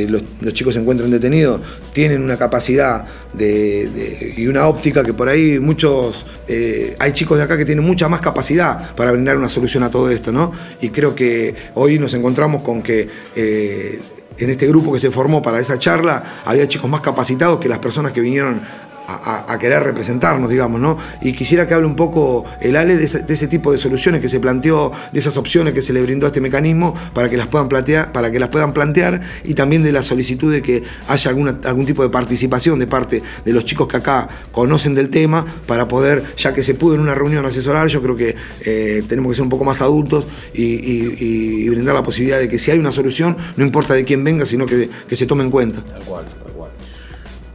los, 0.10 0.54
chicos 0.54 0.74
se 0.74 0.80
encuentren 0.82 1.12
detenidos, 1.12 1.62
tienen 1.94 2.24
una 2.24 2.36
capacidad 2.36 3.06
de- 3.34 4.34
y 4.38 4.48
una 4.48 4.68
óptica 4.68 5.04
que 5.04 5.14
por 5.14 5.30
ahí 5.30 5.60
muchos, 5.60 6.26
eh, 6.48 6.96
hay 6.98 7.12
chicos 7.12 7.38
de 7.38 7.44
acá 7.44 7.58
que 7.58 7.66
tienen 7.66 7.86
mucha 7.86 8.10
más 8.10 8.22
capacidad 8.22 8.96
para 8.96 9.12
brindar 9.12 9.38
una 9.38 9.50
solución 9.50 9.84
a 9.84 9.92
todo 9.92 10.10
esto, 10.10 10.32
¿no? 10.32 10.52
Y 10.82 10.90
creo 10.90 11.14
que 11.14 11.54
hoy 11.76 12.00
nos 12.00 12.14
encontramos 12.16 12.64
con 12.64 12.82
que 12.82 13.08
eh, 13.36 14.00
en 14.38 14.50
este 14.50 14.68
grupo 14.68 14.92
que 14.92 15.00
se 15.00 15.12
formó 15.12 15.42
para 15.42 15.60
esa 15.60 15.78
charla 15.80 16.24
había 16.46 16.68
chicos 16.68 16.90
más 16.90 17.02
capacitados 17.02 17.60
que 17.60 17.70
las 17.70 17.80
personas 17.80 18.12
que 18.12 18.22
vinieron 18.22 18.62
a, 19.08 19.58
querer 19.60 19.84
representarnos, 19.84 20.50
digamos, 20.50 20.82
¿no? 20.82 20.98
Y 21.22 21.34
quisiera 21.34 21.68
que 21.68 21.74
hable 21.74 21.88
un 21.88 21.96
poco 21.96 22.46
el 22.62 22.76
Ale 22.76 22.98
de 22.98 23.06
ese, 23.06 23.20
de 23.20 23.34
ese 23.34 23.48
tipo 23.48 23.72
de 23.72 23.78
soluciones 23.78 24.22
que 24.22 24.30
se 24.30 24.40
planteó, 24.40 24.92
de 25.12 25.20
esas 25.20 25.38
opciones 25.38 25.74
que 25.74 25.82
se 25.82 25.94
le 25.94 26.02
brindó 26.02 26.26
a 26.26 26.30
este 26.30 26.42
mecanismo 26.42 26.94
para 27.14 27.30
que 27.30 27.38
las 27.38 27.48
puedan 27.48 27.70
plantear, 27.70 28.12
para 28.12 28.32
que 28.32 28.40
las 28.40 28.50
puedan 28.50 28.74
plantear 28.74 29.22
y 29.44 29.54
también 29.54 29.84
de 29.84 29.92
la 29.92 30.02
solicitud 30.02 30.52
de 30.52 30.62
que 30.62 30.84
haya 31.08 31.30
alguna, 31.30 31.58
algún 31.64 31.86
tipo 31.86 32.04
de 32.04 32.10
participación 32.10 32.80
de 32.80 32.88
parte 32.88 33.22
de 33.44 33.54
los 33.54 33.66
chicos 33.66 33.88
que 33.88 33.98
acá 33.98 34.28
conocen 34.52 34.96
del 34.96 35.10
tema 35.10 35.46
para 35.66 35.88
poder, 35.88 36.24
ya 36.38 36.54
que 36.54 36.64
se 36.64 36.74
pudo 36.76 36.96
en 36.96 37.02
una 37.02 37.16
reunión 37.16 37.46
asesorar, 37.46 37.88
yo 37.88 38.02
creo 38.02 38.16
que 38.16 38.36
eh, 38.66 39.04
tenemos 39.08 39.32
que 39.32 39.36
ser 39.36 39.44
un 39.44 39.50
poco 39.50 39.64
más 39.64 39.82
adultos 39.82 40.26
y, 40.54 41.70
brindar 41.70 41.96
la 41.96 42.04
posibilidad 42.04 42.40
de 42.40 42.48
que 42.48 42.58
si 42.58 42.72
hay 42.72 42.80
una 42.80 42.92
solución, 42.92 43.36
no 43.58 43.66
importa 43.66 43.94
de 43.94 44.06
quién 44.06 44.24
venga, 44.24 44.46
sino 44.46 44.66
que, 44.66 44.90
se 45.12 45.26
tome 45.26 45.44
en 45.44 45.52
cuenta. 45.52 45.82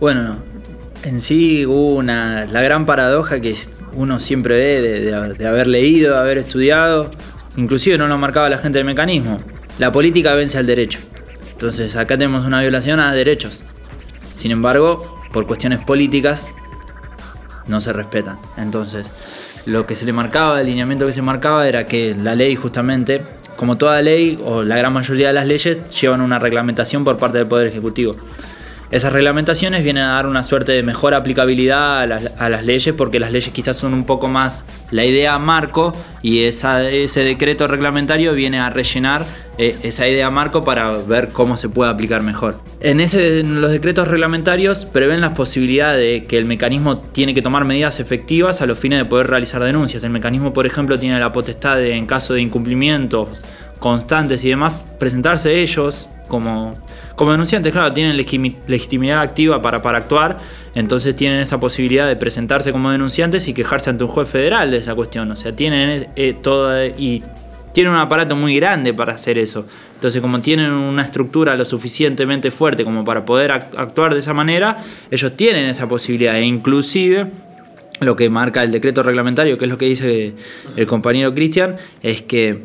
Bueno, 0.00 0.38
en 1.04 1.20
sí 1.20 1.66
hubo 1.66 1.94
una, 1.94 2.46
la 2.46 2.62
gran 2.62 2.86
paradoja 2.86 3.40
que 3.40 3.56
uno 3.94 4.20
siempre 4.20 4.56
ve 4.56 5.00
de, 5.00 5.46
haber 5.46 5.66
leído, 5.66 6.14
de 6.14 6.20
haber 6.20 6.38
estudiado, 6.38 7.10
inclusive 7.56 7.98
no 7.98 8.06
lo 8.06 8.18
marcaba 8.18 8.48
la 8.48 8.58
gente 8.58 8.78
del 8.78 8.86
mecanismo. 8.86 9.38
La 9.78 9.92
política 9.92 10.34
vence 10.34 10.58
al 10.58 10.66
derecho. 10.66 10.98
Entonces 11.52 11.96
acá 11.96 12.16
tenemos 12.16 12.44
una 12.44 12.60
violación 12.60 13.00
a 13.00 13.12
derechos. 13.12 13.64
Sin 14.30 14.50
embargo, 14.50 15.20
por 15.32 15.46
cuestiones 15.46 15.80
políticas 15.80 16.48
no 17.66 17.80
se 17.80 17.92
respetan. 17.92 18.38
Entonces, 18.56 19.10
lo 19.66 19.86
que 19.86 19.94
se 19.94 20.06
le 20.06 20.12
marcaba, 20.12 20.60
el 20.60 20.66
lineamiento 20.66 21.06
que 21.06 21.12
se 21.12 21.22
marcaba 21.22 21.66
era 21.66 21.86
que 21.86 22.14
la 22.14 22.34
ley 22.34 22.56
justamente, 22.56 23.22
como 23.56 23.76
toda 23.76 24.00
ley 24.02 24.38
o 24.44 24.62
la 24.62 24.76
gran 24.76 24.92
mayoría 24.92 25.28
de 25.28 25.34
las 25.34 25.46
leyes, 25.46 25.80
llevan 25.90 26.20
una 26.20 26.38
reglamentación 26.38 27.04
por 27.04 27.16
parte 27.16 27.38
del 27.38 27.46
Poder 27.46 27.66
Ejecutivo. 27.66 28.14
Esas 28.90 29.12
reglamentaciones 29.12 29.84
vienen 29.84 30.02
a 30.02 30.14
dar 30.14 30.26
una 30.26 30.42
suerte 30.42 30.72
de 30.72 30.82
mejor 30.82 31.14
aplicabilidad 31.14 32.00
a 32.02 32.48
las, 32.48 32.64
leyes 32.64 32.92
porque 32.92 33.20
las 33.20 33.30
leyes 33.30 33.52
quizás 33.52 33.76
son 33.76 33.94
un 33.94 34.02
poco 34.02 34.26
más 34.26 34.64
la 34.90 35.04
idea 35.04 35.38
marco 35.38 35.92
y 36.22 36.42
ese 36.42 37.20
decreto 37.20 37.68
reglamentario 37.68 38.32
viene 38.32 38.58
a 38.58 38.68
rellenar 38.68 39.24
eh, 39.58 39.76
esa 39.84 40.08
idea 40.08 40.28
marco 40.30 40.62
para 40.62 40.90
ver 40.90 41.28
cómo 41.28 41.56
se 41.56 41.68
puede 41.68 41.88
aplicar 41.88 42.24
mejor. 42.24 42.60
En, 42.80 42.98
ese, 42.98 43.44
los 43.44 43.70
decretos 43.70 44.08
reglamentarios 44.08 44.86
prevén 44.86 45.20
las 45.20 45.34
posibilidades 45.34 46.00
de 46.00 46.26
que 46.26 46.36
el 46.36 46.44
mecanismo 46.44 46.98
tiene 46.98 47.32
que 47.32 47.42
tomar 47.42 47.64
medidas 47.64 48.00
efectivas 48.00 48.60
a 48.60 48.66
los 48.66 48.76
fines 48.76 48.98
de 48.98 49.04
poder 49.04 49.28
realizar 49.28 49.62
denuncias. 49.62 50.02
El 50.02 50.10
mecanismo, 50.10 50.52
por 50.52 50.66
ejemplo, 50.66 50.98
tiene 50.98 51.20
la 51.20 51.30
potestad 51.30 51.76
de, 51.76 51.94
en 51.94 52.06
caso 52.06 52.34
de 52.34 52.40
incumplimientos 52.40 53.40
constantes 53.78 54.44
y 54.44 54.48
demás, 54.48 54.84
presentarse 54.98 55.60
ellos 55.60 56.08
como, 56.30 56.74
como 57.16 57.32
denunciantes, 57.32 57.70
claro, 57.72 57.92
tienen 57.92 58.16
legitimidad 58.16 59.20
activa 59.20 59.60
para, 59.60 59.82
para 59.82 59.98
actuar, 59.98 60.38
entonces 60.74 61.14
tienen 61.14 61.40
esa 61.40 61.60
posibilidad 61.60 62.08
de 62.08 62.16
presentarse 62.16 62.72
como 62.72 62.90
denunciantes 62.90 63.46
y 63.48 63.52
quejarse 63.52 63.90
ante 63.90 64.04
un 64.04 64.10
juez 64.10 64.28
federal 64.28 64.70
de 64.70 64.78
esa 64.78 64.94
cuestión. 64.94 65.30
O 65.30 65.36
sea, 65.36 65.52
tienen 65.52 66.08
eh, 66.16 66.34
toda 66.40 66.86
y 66.86 67.22
tienen 67.72 67.92
un 67.92 67.98
aparato 67.98 68.34
muy 68.34 68.56
grande 68.56 68.94
para 68.94 69.14
hacer 69.14 69.36
eso. 69.36 69.66
Entonces, 69.94 70.22
como 70.22 70.40
tienen 70.40 70.72
una 70.72 71.02
estructura 71.02 71.54
lo 71.56 71.64
suficientemente 71.64 72.50
fuerte 72.50 72.84
como 72.84 73.04
para 73.04 73.24
poder 73.24 73.52
actuar 73.52 74.14
de 74.14 74.20
esa 74.20 74.32
manera, 74.32 74.78
ellos 75.10 75.34
tienen 75.34 75.66
esa 75.66 75.88
posibilidad. 75.88 76.36
E 76.36 76.42
inclusive, 76.42 77.26
lo 78.00 78.16
que 78.16 78.30
marca 78.30 78.62
el 78.62 78.72
decreto 78.72 79.02
reglamentario, 79.02 79.58
que 79.58 79.66
es 79.66 79.70
lo 79.70 79.78
que 79.78 79.86
dice 79.86 80.34
el 80.76 80.86
compañero 80.86 81.34
Cristian, 81.34 81.76
es 82.02 82.22
que 82.22 82.62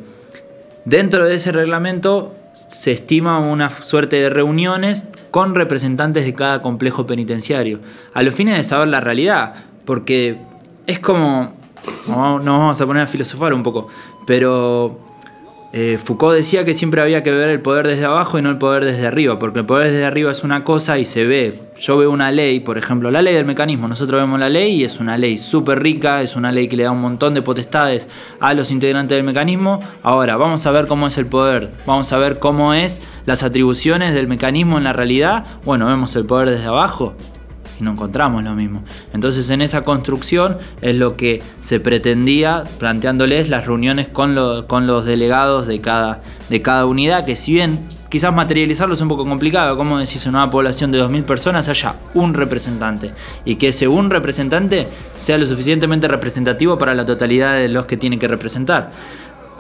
dentro 0.86 1.26
de 1.26 1.36
ese 1.36 1.52
reglamento 1.52 2.34
se 2.56 2.94
estima 2.94 3.40
una 3.40 3.70
suerte 3.70 4.16
de 4.16 4.30
reuniones 4.30 5.08
con 5.30 5.56
representantes 5.56 6.26
de 6.26 6.34
cada 6.34 6.62
complejo 6.62 7.06
penitenciario, 7.06 7.80
a 8.14 8.24
los 8.24 8.34
fines 8.34 8.56
de 8.58 8.64
saber 8.64 8.88
la 8.88 9.02
realidad, 9.02 9.54
porque 9.84 10.40
es 10.88 11.00
como, 11.00 11.54
nos 12.08 12.46
vamos 12.46 12.80
a 12.80 12.86
poner 12.86 13.04
a 13.04 13.08
filosofar 13.08 13.54
un 13.54 13.62
poco, 13.62 13.90
pero 14.26 15.05
eh, 15.78 15.98
Foucault 15.98 16.38
decía 16.38 16.64
que 16.64 16.74
siempre 16.74 17.02
había 17.02 17.22
que 17.22 17.32
ver 17.32 17.50
el 17.50 17.62
poder 17.62 17.86
desde 17.86 18.06
abajo 18.06 18.40
y 18.40 18.42
no 18.42 18.50
el 18.50 18.58
poder 18.58 18.86
desde 18.86 19.06
arriba, 19.08 19.38
porque 19.40 19.60
el 19.60 19.66
poder 19.66 19.92
desde 19.92 20.06
arriba 20.06 20.32
es 20.32 20.42
una 20.46 20.64
cosa 20.64 20.98
y 21.00 21.04
se 21.04 21.26
ve. 21.26 21.54
Yo 21.78 21.98
veo 21.98 22.12
una 22.12 22.32
ley, 22.32 22.62
por 22.62 22.78
ejemplo, 22.78 23.12
la 23.12 23.22
ley 23.22 23.34
del 23.34 23.44
mecanismo, 23.44 23.90
nosotros 23.90 24.22
vemos 24.22 24.40
la 24.40 24.48
ley 24.48 24.76
y 24.76 24.84
es 24.86 25.02
una 25.02 25.18
ley 25.18 25.38
súper 25.38 25.84
rica, 25.84 26.22
es 26.22 26.38
una 26.38 26.54
ley 26.54 26.70
que 26.70 26.78
le 26.78 26.84
da 26.84 26.92
un 26.92 27.02
montón 27.02 27.34
de 27.34 27.42
potestades 27.42 28.08
a 28.40 28.54
los 28.54 28.72
integrantes 28.72 29.18
del 29.18 29.26
mecanismo. 29.26 29.82
Ahora, 30.02 30.38
vamos 30.38 30.66
a 30.66 30.72
ver 30.72 30.88
cómo 30.88 31.08
es 31.08 31.18
el 31.18 31.26
poder, 31.26 31.72
vamos 31.86 32.14
a 32.14 32.20
ver 32.20 32.40
cómo 32.40 32.74
es 32.74 33.02
las 33.26 33.44
atribuciones 33.44 34.14
del 34.14 34.30
mecanismo 34.30 34.78
en 34.78 34.86
la 34.86 34.94
realidad. 34.94 35.46
Bueno, 35.66 35.88
vemos 35.88 36.16
el 36.16 36.24
poder 36.24 36.52
desde 36.52 36.68
abajo, 36.68 37.16
y 37.80 37.84
no 37.84 37.92
encontramos 37.92 38.44
lo 38.44 38.54
mismo. 38.54 38.84
Entonces 39.14 39.50
en 39.50 39.62
esa 39.62 39.84
construcción 39.84 40.58
es 40.82 40.96
lo 40.96 41.16
que 41.16 41.42
se 41.60 41.80
pretendía 41.80 42.64
planteándoles 42.80 43.50
las 43.50 43.66
reuniones 43.66 44.08
con, 44.08 44.36
con 44.68 44.88
los 44.88 45.06
delegados 45.06 45.68
de 45.68 45.82
cada, 45.82 46.22
de 46.50 46.62
cada 46.62 46.86
unidad, 46.86 47.26
que 47.26 47.36
si 47.36 47.54
bien 47.54 47.88
quizás 48.10 48.34
materializarlo 48.34 48.94
es 48.94 49.02
un 49.02 49.10
poco 49.10 49.26
complicado, 49.26 49.76
como 49.78 50.00
decís, 50.00 50.26
una 50.26 50.50
población 50.50 50.92
de 50.92 51.02
2.000 51.02 51.24
personas 51.24 51.68
haya 51.68 51.96
un 52.14 52.34
representante 52.34 53.12
y 53.44 53.56
que 53.56 53.70
ese 53.70 53.88
un 53.88 54.10
representante 54.10 54.88
sea 55.18 55.38
lo 55.38 55.46
suficientemente 55.46 56.08
representativo 56.08 56.78
para 56.78 56.94
la 56.94 57.06
totalidad 57.06 57.56
de 57.56 57.68
los 57.68 57.86
que 57.86 57.98
tiene 57.98 58.18
que 58.20 58.28
representar. 58.28 58.92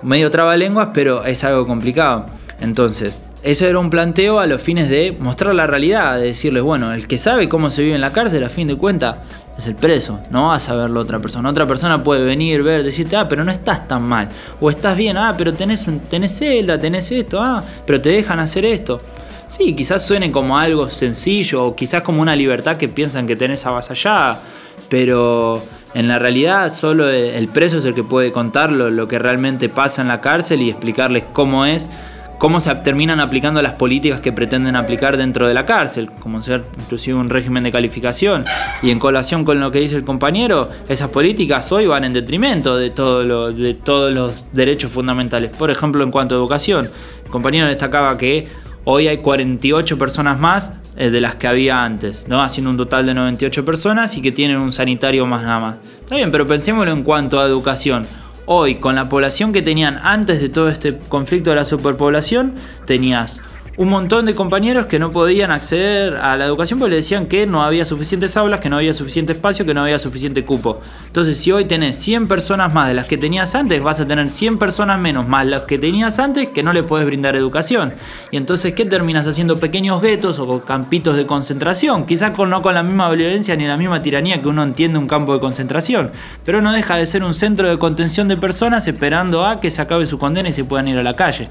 Medio 0.03 0.29
traba 0.29 0.55
lenguas, 0.55 0.89
pero 0.93 1.25
es 1.25 1.43
algo 1.43 1.65
complicado. 1.65 2.27
Entonces, 2.59 3.21
eso 3.45 3.67
era 3.67 3.77
un 3.77 3.91
planteo 3.91 4.39
a 4.39 4.47
los 4.47 4.59
fines 4.59 4.89
de 4.89 5.15
mostrar 5.19 5.53
la 5.53 5.67
realidad, 5.67 6.17
de 6.17 6.25
decirles, 6.25 6.63
bueno, 6.63 6.91
el 6.93 7.07
que 7.07 7.19
sabe 7.19 7.47
cómo 7.47 7.69
se 7.69 7.83
vive 7.83 7.93
en 7.93 8.01
la 8.01 8.11
cárcel, 8.11 8.43
a 8.43 8.49
fin 8.49 8.67
de 8.67 8.75
cuentas, 8.75 9.17
es 9.55 9.67
el 9.67 9.75
preso, 9.75 10.19
no 10.31 10.47
va 10.47 10.55
a 10.55 10.59
saberlo 10.59 10.99
otra 10.99 11.19
persona. 11.19 11.47
Otra 11.47 11.67
persona 11.67 12.03
puede 12.03 12.23
venir, 12.23 12.63
ver, 12.63 12.83
decirte, 12.83 13.15
ah, 13.15 13.29
pero 13.29 13.43
no 13.43 13.51
estás 13.51 13.87
tan 13.87 14.03
mal. 14.03 14.29
O 14.59 14.71
estás 14.71 14.97
bien, 14.97 15.15
ah, 15.17 15.35
pero 15.37 15.53
tenés, 15.53 15.87
un, 15.87 15.99
tenés 15.99 16.35
celda, 16.35 16.79
tenés 16.79 17.11
esto, 17.11 17.39
ah, 17.39 17.63
pero 17.85 18.01
te 18.01 18.09
dejan 18.09 18.39
hacer 18.39 18.65
esto. 18.65 18.97
Sí, 19.45 19.75
quizás 19.75 20.03
suene 20.03 20.31
como 20.31 20.57
algo 20.57 20.87
sencillo, 20.87 21.65
o 21.65 21.75
quizás 21.75 22.01
como 22.01 22.23
una 22.23 22.35
libertad 22.35 22.77
que 22.77 22.87
piensan 22.87 23.27
que 23.27 23.35
tenés 23.35 23.63
avasallada, 23.67 24.41
pero 24.89 25.61
en 25.93 26.07
la 26.07 26.17
realidad 26.17 26.71
solo 26.71 27.07
el 27.11 27.47
preso 27.49 27.77
es 27.77 27.85
el 27.85 27.93
que 27.93 28.03
puede 28.03 28.31
contar 28.31 28.71
lo 28.71 29.07
que 29.07 29.19
realmente 29.19 29.69
pasa 29.69 30.01
en 30.01 30.07
la 30.07 30.19
cárcel 30.19 30.63
y 30.63 30.71
explicarles 30.71 31.25
cómo 31.31 31.63
es 31.67 31.91
cómo 32.37 32.59
se 32.59 32.73
terminan 32.75 33.19
aplicando 33.19 33.61
las 33.61 33.73
políticas 33.73 34.21
que 34.21 34.31
pretenden 34.31 34.75
aplicar 34.75 35.17
dentro 35.17 35.47
de 35.47 35.53
la 35.53 35.65
cárcel, 35.65 36.09
como 36.19 36.41
ser 36.41 36.63
inclusive 36.79 37.17
un 37.17 37.29
régimen 37.29 37.63
de 37.63 37.71
calificación. 37.71 38.45
Y 38.81 38.91
en 38.91 38.99
colación 38.99 39.45
con 39.45 39.59
lo 39.59 39.71
que 39.71 39.79
dice 39.79 39.95
el 39.95 40.03
compañero, 40.03 40.69
esas 40.87 41.09
políticas 41.09 41.71
hoy 41.71 41.87
van 41.87 42.03
en 42.03 42.13
detrimento 42.13 42.77
de, 42.77 42.89
de 42.89 43.73
todos 43.73 44.13
los 44.13 44.53
derechos 44.53 44.91
fundamentales. 44.91 45.51
Por 45.55 45.71
ejemplo, 45.71 46.03
en 46.03 46.11
cuanto 46.11 46.35
a 46.35 46.37
educación, 46.37 46.89
el 47.23 47.31
compañero 47.31 47.67
destacaba 47.67 48.17
que 48.17 48.47
hoy 48.85 49.07
hay 49.07 49.17
48 49.17 49.97
personas 49.97 50.39
más 50.39 50.71
eh, 50.97 51.09
de 51.09 51.19
las 51.19 51.35
que 51.35 51.47
había 51.47 51.83
antes, 51.83 52.25
¿no? 52.27 52.41
haciendo 52.41 52.69
un 52.69 52.77
total 52.77 53.05
de 53.05 53.13
98 53.13 53.65
personas 53.65 54.15
y 54.17 54.21
que 54.21 54.31
tienen 54.31 54.57
un 54.57 54.71
sanitario 54.71 55.25
más 55.25 55.43
nada 55.43 55.59
más. 55.59 55.75
Está 56.01 56.15
bien, 56.15 56.31
pero 56.31 56.45
pensémoslo 56.45 56.91
en 56.91 57.03
cuanto 57.03 57.39
a 57.39 57.45
educación. 57.45 58.05
Hoy, 58.47 58.75
con 58.75 58.95
la 58.95 59.09
población 59.09 59.53
que 59.53 59.63
tenían 59.63 59.99
antes 60.03 60.39
de 60.39 60.49
todo 60.49 60.69
este 60.69 60.97
conflicto 60.97 61.49
de 61.49 61.55
la 61.55 61.65
superpoblación, 61.65 62.53
tenías 62.85 63.41
un 63.77 63.89
montón 63.89 64.25
de 64.25 64.35
compañeros 64.35 64.85
que 64.85 64.99
no 64.99 65.11
podían 65.11 65.51
acceder 65.51 66.15
a 66.15 66.37
la 66.37 66.45
educación 66.45 66.79
porque 66.79 66.91
le 66.91 66.95
decían 66.97 67.25
que 67.25 67.45
no 67.45 67.61
había 67.63 67.85
suficientes 67.85 68.37
aulas, 68.37 68.59
que 68.61 68.69
no 68.69 68.77
había 68.77 68.93
suficiente 68.93 69.33
espacio, 69.33 69.65
que 69.65 69.73
no 69.73 69.81
había 69.81 69.99
suficiente 69.99 70.43
cupo. 70.45 70.79
Entonces, 71.07 71.37
si 71.37 71.51
hoy 71.51 71.65
tenés 71.65 71.97
100 71.97 72.27
personas 72.27 72.73
más 72.73 72.87
de 72.87 72.93
las 72.93 73.05
que 73.05 73.17
tenías 73.17 73.53
antes, 73.53 73.81
vas 73.83 73.99
a 73.99 74.05
tener 74.05 74.29
100 74.29 74.57
personas 74.57 74.99
menos 74.99 75.27
más 75.27 75.45
las 75.45 75.63
que 75.63 75.77
tenías 75.77 76.19
antes 76.19 76.49
que 76.49 76.63
no 76.63 76.71
le 76.71 76.83
puedes 76.83 77.05
brindar 77.05 77.35
educación. 77.35 77.93
Y 78.31 78.37
entonces, 78.37 78.73
¿qué 78.73 78.85
terminas 78.85 79.27
haciendo? 79.27 79.57
Pequeños 79.57 80.01
guetos 80.01 80.39
o 80.39 80.63
campitos 80.63 81.17
de 81.17 81.25
concentración. 81.25 82.05
Quizás 82.05 82.31
no 82.37 82.61
con 82.61 82.73
la 82.73 82.83
misma 82.83 83.09
violencia 83.09 83.55
ni 83.55 83.65
la 83.65 83.77
misma 83.77 84.01
tiranía 84.01 84.41
que 84.41 84.47
uno 84.47 84.63
entiende 84.63 84.97
un 84.99 85.07
campo 85.07 85.33
de 85.33 85.39
concentración. 85.39 86.11
Pero 86.43 86.61
no 86.61 86.71
deja 86.71 86.95
de 86.95 87.05
ser 87.05 87.23
un 87.23 87.33
centro 87.33 87.69
de 87.69 87.77
contención 87.77 88.27
de 88.27 88.37
personas 88.37 88.87
esperando 88.87 89.45
a 89.45 89.59
que 89.59 89.71
se 89.71 89.81
acabe 89.81 90.05
su 90.05 90.17
condena 90.17 90.49
y 90.49 90.51
se 90.51 90.63
puedan 90.63 90.87
ir 90.87 90.97
a 90.97 91.03
la 91.03 91.15
calle. 91.15 91.49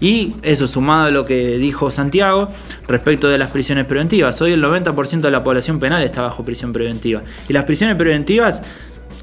Y 0.00 0.34
eso 0.42 0.66
sumado 0.66 1.06
a 1.06 1.10
lo 1.10 1.24
que 1.24 1.58
dijo 1.58 1.90
Santiago 1.90 2.48
respecto 2.86 3.28
de 3.28 3.38
las 3.38 3.50
prisiones 3.50 3.86
preventivas. 3.86 4.40
Hoy 4.42 4.52
el 4.52 4.62
90% 4.62 5.20
de 5.20 5.30
la 5.30 5.42
población 5.42 5.80
penal 5.80 6.02
está 6.02 6.22
bajo 6.22 6.44
prisión 6.44 6.72
preventiva. 6.72 7.22
Y 7.48 7.52
las 7.52 7.64
prisiones 7.64 7.96
preventivas, 7.96 8.60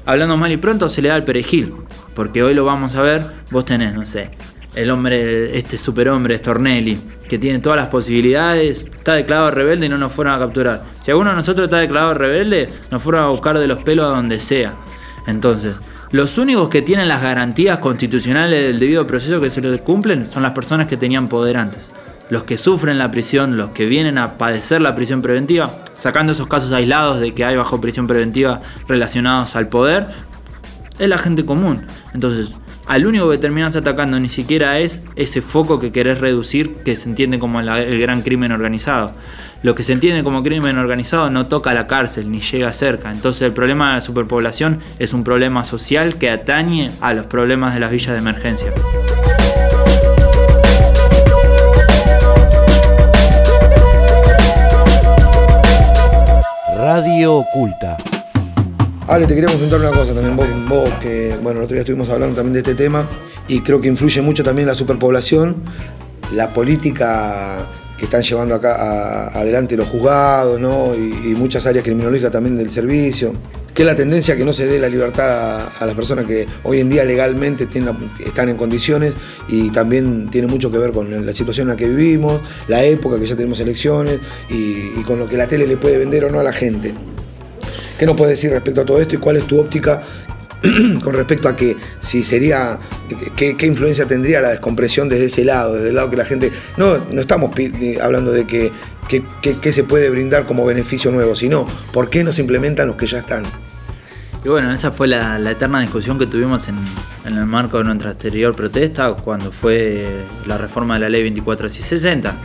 hablando 0.04 0.36
mal 0.36 0.50
y 0.52 0.56
pronto, 0.56 0.88
se 0.88 1.02
le 1.02 1.08
da 1.08 1.14
al 1.14 1.24
perejil. 1.24 1.74
Porque 2.14 2.42
hoy 2.42 2.54
lo 2.54 2.64
vamos 2.64 2.94
a 2.94 3.02
ver, 3.02 3.22
vos 3.50 3.64
tenés, 3.64 3.94
no 3.94 4.04
sé, 4.06 4.30
el 4.74 4.90
hombre, 4.90 5.56
este 5.56 5.78
superhombre, 5.78 6.36
Stornelli, 6.38 6.98
que 7.28 7.38
tiene 7.38 7.60
todas 7.60 7.76
las 7.76 7.88
posibilidades, 7.88 8.82
está 8.82 9.14
declarado 9.14 9.50
rebelde 9.50 9.86
y 9.86 9.88
no 9.88 9.98
nos 9.98 10.12
fueron 10.12 10.34
a 10.34 10.38
capturar. 10.38 10.82
Si 11.02 11.10
alguno 11.10 11.30
de 11.30 11.36
nosotros 11.36 11.66
está 11.66 11.78
declarado 11.78 12.14
rebelde, 12.14 12.68
nos 12.90 13.02
fueron 13.02 13.22
a 13.22 13.28
buscar 13.28 13.58
de 13.58 13.66
los 13.68 13.82
pelos 13.82 14.10
a 14.10 14.16
donde 14.16 14.40
sea. 14.40 14.74
Entonces, 15.26 15.76
los 16.14 16.38
únicos 16.38 16.68
que 16.68 16.80
tienen 16.80 17.08
las 17.08 17.20
garantías 17.20 17.78
constitucionales 17.78 18.68
del 18.68 18.78
debido 18.78 19.04
proceso 19.04 19.40
que 19.40 19.50
se 19.50 19.60
les 19.60 19.80
cumplen 19.80 20.26
son 20.26 20.44
las 20.44 20.52
personas 20.52 20.86
que 20.86 20.96
tenían 20.96 21.26
poder 21.26 21.56
antes. 21.56 21.88
Los 22.30 22.44
que 22.44 22.56
sufren 22.56 22.98
la 22.98 23.10
prisión, 23.10 23.56
los 23.56 23.70
que 23.70 23.86
vienen 23.86 24.18
a 24.18 24.38
padecer 24.38 24.80
la 24.80 24.94
prisión 24.94 25.22
preventiva, 25.22 25.68
sacando 25.96 26.30
esos 26.30 26.46
casos 26.46 26.70
aislados 26.70 27.18
de 27.18 27.34
que 27.34 27.44
hay 27.44 27.56
bajo 27.56 27.80
prisión 27.80 28.06
preventiva 28.06 28.60
relacionados 28.86 29.56
al 29.56 29.66
poder, 29.66 30.06
es 31.00 31.08
la 31.08 31.18
gente 31.18 31.44
común. 31.44 31.84
Entonces, 32.12 32.58
al 32.86 33.06
único 33.06 33.30
que 33.30 33.38
terminas 33.38 33.76
atacando 33.76 34.20
ni 34.20 34.28
siquiera 34.28 34.78
es 34.78 35.00
ese 35.16 35.40
foco 35.40 35.80
que 35.80 35.90
querés 35.92 36.20
reducir, 36.20 36.74
que 36.84 36.96
se 36.96 37.08
entiende 37.08 37.38
como 37.38 37.60
el 37.60 37.98
gran 37.98 38.22
crimen 38.22 38.52
organizado. 38.52 39.14
Lo 39.62 39.74
que 39.74 39.82
se 39.82 39.94
entiende 39.94 40.22
como 40.22 40.42
crimen 40.42 40.76
organizado 40.76 41.30
no 41.30 41.46
toca 41.46 41.72
la 41.72 41.86
cárcel 41.86 42.30
ni 42.30 42.40
llega 42.40 42.72
cerca. 42.72 43.10
Entonces 43.10 43.42
el 43.42 43.52
problema 43.52 43.88
de 43.88 43.94
la 43.94 44.00
superpoblación 44.02 44.80
es 44.98 45.14
un 45.14 45.24
problema 45.24 45.64
social 45.64 46.16
que 46.16 46.28
atañe 46.28 46.90
a 47.00 47.14
los 47.14 47.26
problemas 47.26 47.72
de 47.72 47.80
las 47.80 47.90
villas 47.90 48.12
de 48.12 48.18
emergencia. 48.18 48.72
Radio 56.76 57.36
Oculta. 57.36 57.96
Ale, 59.06 59.26
te 59.26 59.34
quería 59.34 59.50
consultar 59.50 59.80
una 59.80 59.90
cosa 59.90 60.14
también, 60.14 60.66
vos, 60.66 60.88
que, 61.02 61.34
bueno, 61.42 61.58
el 61.60 61.64
otro 61.64 61.74
día 61.74 61.82
estuvimos 61.82 62.08
hablando 62.08 62.36
también 62.36 62.54
de 62.54 62.60
este 62.60 62.74
tema 62.74 63.06
y 63.48 63.60
creo 63.60 63.80
que 63.80 63.88
influye 63.88 64.22
mucho 64.22 64.42
también 64.42 64.66
la 64.66 64.72
superpoblación, 64.72 65.56
la 66.34 66.48
política 66.48 67.68
que 67.98 68.06
están 68.06 68.22
llevando 68.22 68.54
acá 68.54 69.28
adelante 69.28 69.76
los 69.76 69.88
juzgados, 69.88 70.58
¿no? 70.58 70.94
Y, 70.94 71.34
muchas 71.34 71.66
áreas 71.66 71.84
criminológicas 71.84 72.32
también 72.32 72.56
del 72.56 72.70
servicio. 72.70 73.32
que 73.74 73.82
es 73.82 73.86
la 73.86 73.96
tendencia 73.96 74.36
que 74.36 74.44
no 74.44 74.52
se 74.52 74.66
dé 74.66 74.78
la 74.78 74.88
libertad 74.88 75.68
a, 75.80 75.84
las 75.84 75.96
personas 75.96 76.26
que 76.26 76.46
hoy 76.62 76.78
en 76.78 76.88
día 76.88 77.04
legalmente 77.04 77.68
la- 77.80 77.96
están 78.24 78.48
en 78.48 78.56
condiciones 78.56 79.14
y 79.48 79.70
también 79.70 80.28
tiene 80.30 80.46
mucho 80.46 80.70
que 80.70 80.78
ver 80.78 80.92
con 80.92 81.26
la 81.26 81.32
situación 81.32 81.64
en 81.66 81.70
la 81.70 81.76
que 81.76 81.88
vivimos, 81.88 82.40
la 82.68 82.84
época 82.84 83.18
que 83.18 83.26
ya 83.26 83.34
tenemos 83.34 83.58
elecciones 83.58 84.20
y 84.48 85.02
con 85.02 85.18
lo 85.18 85.28
que 85.28 85.36
la 85.36 85.48
tele 85.48 85.66
le 85.66 85.76
puede 85.76 85.98
vender 85.98 86.24
o 86.24 86.30
no 86.30 86.38
a 86.38 86.44
la 86.44 86.52
gente. 86.52 86.94
¿Qué 87.98 88.06
nos 88.06 88.16
puedes 88.16 88.36
decir 88.36 88.50
respecto 88.50 88.80
a 88.80 88.84
todo 88.84 89.00
esto 89.00 89.14
y 89.14 89.18
cuál 89.18 89.36
es 89.36 89.46
tu 89.46 89.58
óptica 89.60 90.02
con 91.02 91.12
respecto 91.14 91.48
a 91.48 91.54
que 91.56 91.76
si 92.00 92.22
sería, 92.22 92.78
qué, 93.36 93.56
qué 93.56 93.66
influencia 93.66 94.06
tendría 94.06 94.40
la 94.40 94.48
descompresión 94.50 95.08
desde 95.08 95.26
ese 95.26 95.44
lado, 95.44 95.74
desde 95.74 95.90
el 95.90 95.94
lado 95.96 96.10
que 96.10 96.16
la 96.16 96.24
gente, 96.24 96.50
no, 96.76 96.98
no 97.10 97.20
estamos 97.20 97.50
hablando 98.02 98.32
de 98.32 98.46
que- 98.46 98.72
que- 99.08 99.22
que 99.60 99.72
se 99.72 99.84
puede 99.84 100.08
brindar 100.10 100.44
como 100.44 100.64
beneficio 100.64 101.10
nuevo, 101.10 101.36
sino 101.36 101.66
por 101.92 102.08
qué 102.08 102.24
no 102.24 102.32
se 102.32 102.40
implementan 102.40 102.86
los 102.88 102.96
que 102.96 103.06
ya 103.06 103.18
están. 103.18 103.42
Y 104.44 104.48
bueno, 104.48 104.72
esa 104.72 104.90
fue 104.92 105.06
la, 105.06 105.38
la 105.38 105.50
eterna 105.52 105.80
discusión 105.80 106.18
que 106.18 106.26
tuvimos 106.26 106.66
en, 106.68 106.76
en 107.26 107.36
el 107.36 107.44
marco 107.46 107.78
de 107.78 107.84
nuestra 107.84 108.10
anterior 108.10 108.54
protesta, 108.56 109.12
cuando 109.12 109.52
fue 109.52 110.24
la 110.46 110.56
reforma 110.58 110.94
de 110.94 111.00
la 111.00 111.08
ley 111.10 111.22
24660. 111.22 112.36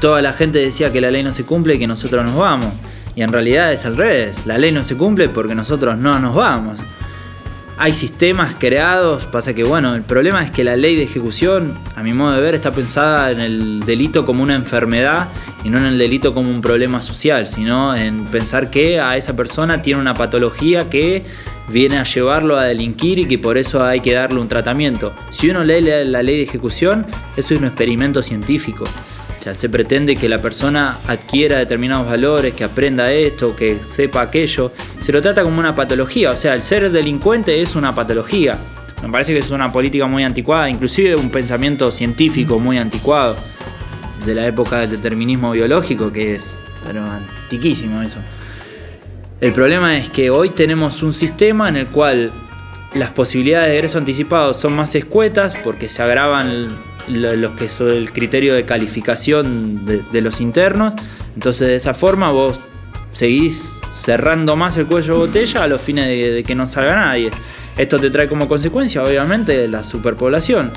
Toda 0.00 0.22
la 0.22 0.32
gente 0.34 0.58
decía 0.58 0.92
que 0.92 1.00
la 1.00 1.10
ley 1.10 1.22
no 1.22 1.32
se 1.32 1.44
cumple 1.44 1.74
y 1.74 1.78
que 1.78 1.86
nosotros 1.86 2.24
nos 2.24 2.36
vamos. 2.36 2.72
Y 3.18 3.22
en 3.22 3.32
realidad 3.32 3.72
es 3.72 3.84
al 3.84 3.96
revés, 3.96 4.46
la 4.46 4.58
ley 4.58 4.70
no 4.70 4.84
se 4.84 4.96
cumple 4.96 5.28
porque 5.28 5.56
nosotros 5.56 5.98
no 5.98 6.20
nos 6.20 6.36
vamos. 6.36 6.78
Hay 7.76 7.92
sistemas 7.92 8.54
creados, 8.56 9.26
pasa 9.26 9.54
que 9.54 9.64
bueno, 9.64 9.96
el 9.96 10.02
problema 10.02 10.44
es 10.44 10.52
que 10.52 10.62
la 10.62 10.76
ley 10.76 10.94
de 10.94 11.02
ejecución, 11.02 11.76
a 11.96 12.04
mi 12.04 12.12
modo 12.12 12.36
de 12.36 12.40
ver, 12.40 12.54
está 12.54 12.70
pensada 12.70 13.32
en 13.32 13.40
el 13.40 13.80
delito 13.80 14.24
como 14.24 14.44
una 14.44 14.54
enfermedad 14.54 15.26
y 15.64 15.68
no 15.68 15.78
en 15.78 15.86
el 15.86 15.98
delito 15.98 16.32
como 16.32 16.48
un 16.48 16.60
problema 16.60 17.02
social, 17.02 17.48
sino 17.48 17.92
en 17.96 18.24
pensar 18.26 18.70
que 18.70 19.00
a 19.00 19.16
esa 19.16 19.34
persona 19.34 19.82
tiene 19.82 20.00
una 20.00 20.14
patología 20.14 20.88
que 20.88 21.24
viene 21.66 21.98
a 21.98 22.04
llevarlo 22.04 22.56
a 22.56 22.66
delinquir 22.66 23.18
y 23.18 23.24
que 23.24 23.36
por 23.36 23.58
eso 23.58 23.82
hay 23.82 23.98
que 23.98 24.12
darle 24.12 24.38
un 24.38 24.46
tratamiento. 24.46 25.12
Si 25.32 25.50
uno 25.50 25.64
lee 25.64 25.80
la, 25.80 26.22
ley 26.22 26.36
de 26.36 26.44
ejecución, 26.44 27.04
eso 27.36 27.52
es 27.52 27.60
un 27.60 27.66
experimento 27.66 28.22
científico. 28.22 28.84
Se 29.54 29.68
pretende 29.68 30.16
que 30.16 30.28
la 30.28 30.40
persona 30.40 30.96
adquiera 31.06 31.58
determinados 31.58 32.06
valores, 32.06 32.54
que 32.54 32.64
aprenda 32.64 33.12
esto, 33.12 33.54
que 33.54 33.80
sepa 33.84 34.22
aquello. 34.22 34.72
Se 35.00 35.12
lo 35.12 35.22
trata 35.22 35.42
como 35.42 35.58
una 35.58 35.74
patología. 35.74 36.30
O 36.30 36.36
sea, 36.36 36.54
el 36.54 36.62
ser 36.62 36.90
delincuente 36.90 37.60
es 37.60 37.74
una 37.76 37.94
patología. 37.94 38.58
Me 39.02 39.10
parece 39.10 39.32
que 39.32 39.38
es 39.38 39.50
una 39.50 39.72
política 39.72 40.06
muy 40.06 40.24
anticuada, 40.24 40.68
inclusive 40.68 41.14
un 41.14 41.30
pensamiento 41.30 41.92
científico 41.92 42.58
muy 42.58 42.78
anticuado 42.78 43.36
de 44.26 44.34
la 44.34 44.46
época 44.46 44.80
del 44.80 44.90
determinismo 44.90 45.52
biológico, 45.52 46.12
que 46.12 46.34
es 46.34 46.54
pero 46.84 47.04
antiquísimo 47.04 48.02
eso. 48.02 48.18
El 49.40 49.52
problema 49.52 49.96
es 49.96 50.08
que 50.08 50.30
hoy 50.30 50.50
tenemos 50.50 51.02
un 51.02 51.12
sistema 51.12 51.68
en 51.68 51.76
el 51.76 51.86
cual 51.86 52.32
las 52.94 53.10
posibilidades 53.10 53.68
de 53.68 53.76
egreso 53.76 53.98
anticipado 53.98 54.54
son 54.54 54.74
más 54.74 54.94
escuetas 54.94 55.54
porque 55.62 55.88
se 55.88 56.02
agravan 56.02 56.76
lo, 57.08 57.34
lo 57.36 57.56
que 57.56 57.66
es 57.66 57.80
el 57.80 58.12
criterio 58.12 58.54
de 58.54 58.64
calificación 58.64 59.84
de, 59.84 60.02
de 60.10 60.20
los 60.20 60.40
internos. 60.40 60.94
Entonces 61.34 61.68
de 61.68 61.76
esa 61.76 61.94
forma 61.94 62.30
vos 62.32 62.60
seguís 63.10 63.76
cerrando 63.92 64.56
más 64.56 64.76
el 64.76 64.86
cuello 64.86 65.14
de 65.14 65.18
botella 65.18 65.64
a 65.64 65.68
los 65.68 65.80
fines 65.80 66.06
de, 66.06 66.30
de 66.32 66.44
que 66.44 66.54
no 66.54 66.66
salga 66.66 66.96
nadie. 66.96 67.30
Esto 67.76 67.98
te 67.98 68.10
trae 68.10 68.28
como 68.28 68.48
consecuencia 68.48 69.02
obviamente 69.02 69.68
la 69.68 69.84
superpoblación. 69.84 70.72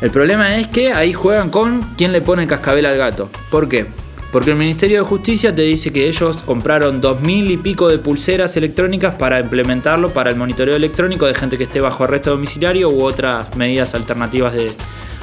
El 0.00 0.10
problema 0.10 0.56
es 0.56 0.68
que 0.68 0.92
ahí 0.92 1.12
juegan 1.12 1.50
con 1.50 1.80
quién 1.96 2.12
le 2.12 2.20
pone 2.20 2.42
el 2.42 2.48
cascabel 2.48 2.86
al 2.86 2.96
gato. 2.96 3.30
¿Por 3.50 3.68
qué? 3.68 3.86
Porque 4.30 4.50
el 4.50 4.56
Ministerio 4.56 5.02
de 5.02 5.08
Justicia 5.08 5.54
te 5.54 5.62
dice 5.62 5.90
que 5.90 6.06
ellos 6.06 6.36
compraron 6.44 7.00
dos 7.00 7.20
mil 7.20 7.50
y 7.50 7.56
pico 7.56 7.88
de 7.88 7.98
pulseras 7.98 8.56
electrónicas 8.56 9.14
para 9.14 9.40
implementarlo 9.40 10.10
para 10.10 10.30
el 10.30 10.36
monitoreo 10.36 10.76
electrónico 10.76 11.26
de 11.26 11.34
gente 11.34 11.56
que 11.56 11.64
esté 11.64 11.80
bajo 11.80 12.04
arresto 12.04 12.30
domiciliario 12.30 12.90
u 12.90 13.02
otras 13.02 13.56
medidas 13.56 13.94
alternativas 13.94 14.52
de, 14.52 14.72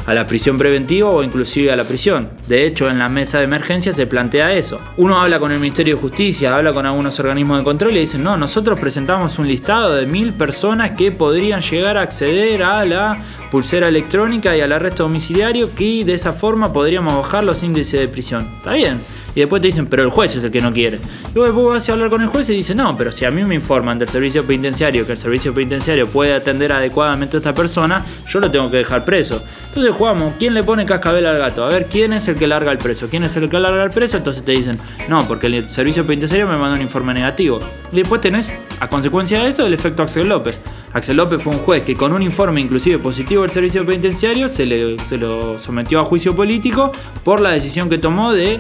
a 0.06 0.14
la 0.14 0.28
prisión 0.28 0.58
preventiva 0.58 1.10
o 1.10 1.24
inclusive 1.24 1.72
a 1.72 1.76
la 1.76 1.84
prisión. 1.84 2.30
De 2.48 2.66
hecho, 2.66 2.90
en 2.90 3.00
la 3.00 3.10
mesa 3.10 3.40
de 3.40 3.46
emergencia 3.46 3.94
se 3.94 4.08
plantea 4.08 4.54
eso. 4.54 4.80
Uno 4.98 5.20
habla 5.20 5.40
con 5.40 5.52
el 5.52 5.60
Ministerio 5.60 5.96
de 5.96 6.02
Justicia, 6.02 6.56
habla 6.56 6.74
con 6.74 6.86
algunos 6.86 7.20
organismos 7.20 7.58
de 7.60 7.64
control 7.64 7.98
y 7.98 8.02
dicen, 8.02 8.24
no, 8.24 8.38
nosotros 8.38 8.80
presentamos 8.80 9.40
un 9.40 9.48
listado 9.48 9.96
de 9.96 10.06
mil 10.06 10.34
personas 10.34 10.92
que 10.92 11.12
podrían 11.12 11.62
llegar 11.62 11.98
a 11.98 12.02
acceder 12.02 12.64
a 12.64 12.86
la 12.86 13.18
pulsera 13.52 13.88
electrónica 13.88 14.56
y 14.56 14.62
al 14.62 14.72
arresto 14.72 15.04
domiciliario 15.04 15.74
que 15.74 16.06
de 16.06 16.14
esa 16.14 16.34
forma 16.34 16.74
podríamos 16.74 17.16
bajar 17.18 17.44
los 17.44 17.64
índices 17.64 18.00
de 18.00 18.08
prisión. 18.08 18.50
Está 18.58 18.74
bien. 18.74 19.00
Y 19.36 19.42
después 19.42 19.62
te 19.62 19.68
dicen, 19.68 19.88
pero 19.88 20.04
el 20.04 20.10
juez 20.10 20.34
es 20.36 20.44
el 20.46 20.52
que 20.52 20.62
no 20.62 20.72
quiere. 20.72 20.98
Luego 21.34 21.46
después 21.46 21.68
vas 21.68 21.90
a 21.90 21.92
hablar 21.92 22.10
con 22.10 22.22
el 22.22 22.30
juez 22.30 22.50
y 22.50 22.54
dice, 22.54 22.74
no, 22.74 22.96
pero 22.98 23.12
si 23.12 23.26
a 23.26 23.32
mí 23.32 23.44
me 23.44 23.54
informan 23.54 24.00
del 24.00 24.08
servicio 24.08 24.46
penitenciario 24.46 25.06
que 25.06 25.12
el 25.12 25.18
servicio 25.18 25.54
penitenciario 25.54 26.08
puede 26.08 26.34
atender 26.34 26.72
adecuadamente 26.72 27.36
a 27.36 27.40
esta 27.40 27.54
persona, 27.54 28.04
yo 28.30 28.40
lo 28.40 28.50
tengo 28.50 28.72
que 28.72 28.78
dejar 28.78 29.04
preso. 29.04 29.44
Entonces 29.68 29.94
jugamos, 29.94 30.36
¿quién 30.40 30.54
le 30.54 30.64
pone 30.64 30.86
cascabel 30.86 31.26
al 31.26 31.38
gato? 31.38 31.66
A 31.66 31.70
ver, 31.70 31.88
¿quién 31.88 32.14
es 32.14 32.30
el 32.30 32.38
que 32.38 32.48
larga 32.48 32.72
el 32.72 32.78
preso? 32.78 33.10
¿Quién 33.10 33.26
es 33.26 33.36
el 33.36 33.50
que 33.50 33.60
larga 33.60 33.84
el 33.84 33.92
preso? 33.92 34.16
Entonces 34.16 34.46
te 34.46 34.54
dicen, 34.54 34.80
no, 35.10 35.28
porque 35.28 35.48
el 35.48 35.70
servicio 35.70 36.08
penitenciario 36.08 36.48
me 36.48 36.56
mandó 36.56 36.76
un 36.76 36.82
informe 36.82 37.14
negativo. 37.14 37.60
Y 37.92 37.98
después 37.98 38.22
tenés, 38.22 38.54
a 38.80 38.88
consecuencia 38.88 39.44
de 39.44 39.50
eso, 39.50 39.66
el 39.66 39.74
efecto 39.74 40.04
Axel 40.04 40.30
López. 40.30 40.58
Axel 40.96 41.18
López 41.18 41.44
fue 41.44 41.54
un 41.54 41.60
juez 41.60 41.84
que 41.84 41.94
con 41.94 42.14
un 42.14 42.24
informe 42.24 42.62
inclusive 42.62 42.98
positivo 42.98 43.44
del 43.44 43.52
servicio 43.52 43.86
penitenciario 43.86 44.50
se, 44.50 44.66
le, 44.66 44.98
se 45.00 45.18
lo 45.18 45.60
sometió 45.60 46.00
a 46.00 46.06
juicio 46.06 46.36
político 46.36 46.92
por 47.24 47.42
la 47.42 47.52
decisión 47.52 47.90
que 47.90 47.98
tomó 47.98 48.32
de 48.32 48.60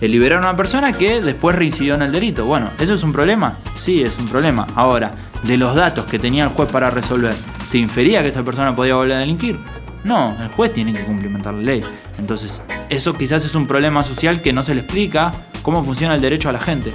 de 0.00 0.08
liberar 0.08 0.38
a 0.44 0.48
una 0.48 0.56
persona 0.56 0.92
que 0.92 1.20
después 1.20 1.56
reincidió 1.56 1.94
en 1.94 2.02
el 2.02 2.12
delito. 2.12 2.44
Bueno, 2.44 2.70
¿eso 2.78 2.94
es 2.94 3.02
un 3.02 3.12
problema? 3.12 3.50
Sí, 3.76 4.02
es 4.02 4.18
un 4.18 4.28
problema. 4.28 4.66
Ahora, 4.74 5.12
de 5.44 5.56
los 5.56 5.74
datos 5.74 6.06
que 6.06 6.18
tenía 6.18 6.44
el 6.44 6.50
juez 6.50 6.70
para 6.70 6.90
resolver, 6.90 7.34
¿se 7.66 7.78
infería 7.78 8.22
que 8.22 8.28
esa 8.28 8.42
persona 8.42 8.74
podía 8.74 8.96
volver 8.96 9.16
a 9.16 9.20
delinquir? 9.20 9.58
No, 10.02 10.36
el 10.42 10.48
juez 10.48 10.72
tiene 10.72 10.92
que 10.92 11.04
cumplimentar 11.04 11.54
la 11.54 11.62
ley. 11.62 11.82
Entonces, 12.18 12.60
eso 12.90 13.14
quizás 13.14 13.44
es 13.44 13.54
un 13.54 13.66
problema 13.66 14.04
social 14.04 14.42
que 14.42 14.52
no 14.52 14.62
se 14.62 14.74
le 14.74 14.82
explica 14.82 15.32
cómo 15.62 15.82
funciona 15.82 16.14
el 16.14 16.20
derecho 16.20 16.48
a 16.48 16.52
la 16.52 16.60
gente. 16.60 16.92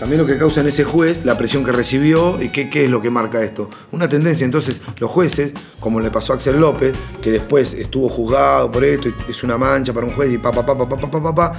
También 0.00 0.18
lo 0.18 0.26
que 0.26 0.38
causa 0.38 0.62
en 0.62 0.66
ese 0.66 0.82
juez, 0.82 1.26
la 1.26 1.36
presión 1.36 1.62
que 1.62 1.72
recibió 1.72 2.42
y 2.42 2.48
qué, 2.48 2.70
qué 2.70 2.86
es 2.86 2.90
lo 2.90 3.02
que 3.02 3.10
marca 3.10 3.42
esto. 3.42 3.68
Una 3.92 4.08
tendencia, 4.08 4.46
entonces 4.46 4.80
los 4.98 5.10
jueces, 5.10 5.52
como 5.78 6.00
le 6.00 6.10
pasó 6.10 6.32
a 6.32 6.36
Axel 6.36 6.58
López, 6.58 6.94
que 7.20 7.30
después 7.30 7.74
estuvo 7.74 8.08
juzgado 8.08 8.72
por 8.72 8.82
esto, 8.82 9.10
es 9.28 9.42
una 9.42 9.58
mancha 9.58 9.92
para 9.92 10.06
un 10.06 10.14
juez 10.14 10.32
y 10.32 10.38
pa, 10.38 10.52
pa, 10.52 10.64
pa, 10.64 10.74
pa, 10.74 10.96
pa, 10.96 11.34
pa, 11.34 11.52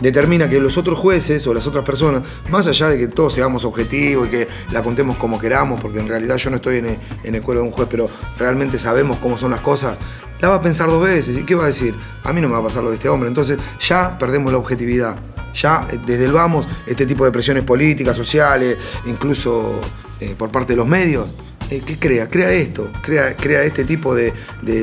determina 0.00 0.48
que 0.48 0.60
los 0.60 0.78
otros 0.78 1.00
jueces 1.00 1.44
o 1.48 1.52
las 1.52 1.66
otras 1.66 1.84
personas, 1.84 2.22
más 2.48 2.68
allá 2.68 2.86
de 2.86 2.96
que 2.96 3.08
todos 3.08 3.34
seamos 3.34 3.64
objetivos 3.64 4.28
y 4.28 4.30
que 4.30 4.48
la 4.70 4.84
contemos 4.84 5.16
como 5.16 5.40
queramos, 5.40 5.80
porque 5.80 5.98
en 5.98 6.06
realidad 6.06 6.36
yo 6.36 6.50
no 6.50 6.56
estoy 6.56 6.76
en 6.78 6.86
el, 6.86 6.98
en 7.24 7.34
el 7.34 7.42
cuero 7.42 7.62
de 7.62 7.66
un 7.66 7.72
juez, 7.72 7.88
pero 7.90 8.08
realmente 8.38 8.78
sabemos 8.78 9.18
cómo 9.18 9.36
son 9.36 9.50
las 9.50 9.62
cosas, 9.62 9.98
la 10.40 10.48
va 10.48 10.54
a 10.54 10.62
pensar 10.62 10.88
dos 10.88 11.02
veces. 11.02 11.36
¿Y 11.36 11.44
qué 11.44 11.56
va 11.56 11.64
a 11.64 11.66
decir? 11.66 11.94
A 12.22 12.32
mí 12.32 12.40
no 12.40 12.46
me 12.46 12.54
va 12.54 12.60
a 12.60 12.62
pasar 12.62 12.82
lo 12.82 12.90
de 12.90 12.96
este 12.96 13.08
hombre. 13.08 13.28
Entonces 13.28 13.58
ya 13.80 14.16
perdemos 14.18 14.52
la 14.52 14.58
objetividad. 14.58 15.16
Ya 15.54 15.86
eh, 15.90 15.98
desde 16.04 16.26
el 16.26 16.32
vamos, 16.32 16.66
este 16.86 17.06
tipo 17.06 17.24
de 17.24 17.32
presiones 17.32 17.64
políticas, 17.64 18.16
sociales, 18.16 18.76
incluso 19.06 19.80
eh, 20.20 20.34
por 20.36 20.50
parte 20.50 20.72
de 20.72 20.76
los 20.76 20.86
medios, 20.86 21.28
eh, 21.70 21.82
¿qué 21.86 21.96
crea? 21.98 22.28
Crea 22.28 22.52
esto, 22.52 22.90
crea, 23.02 23.36
crea 23.36 23.62
este 23.62 23.84
tipo 23.84 24.14
de, 24.14 24.32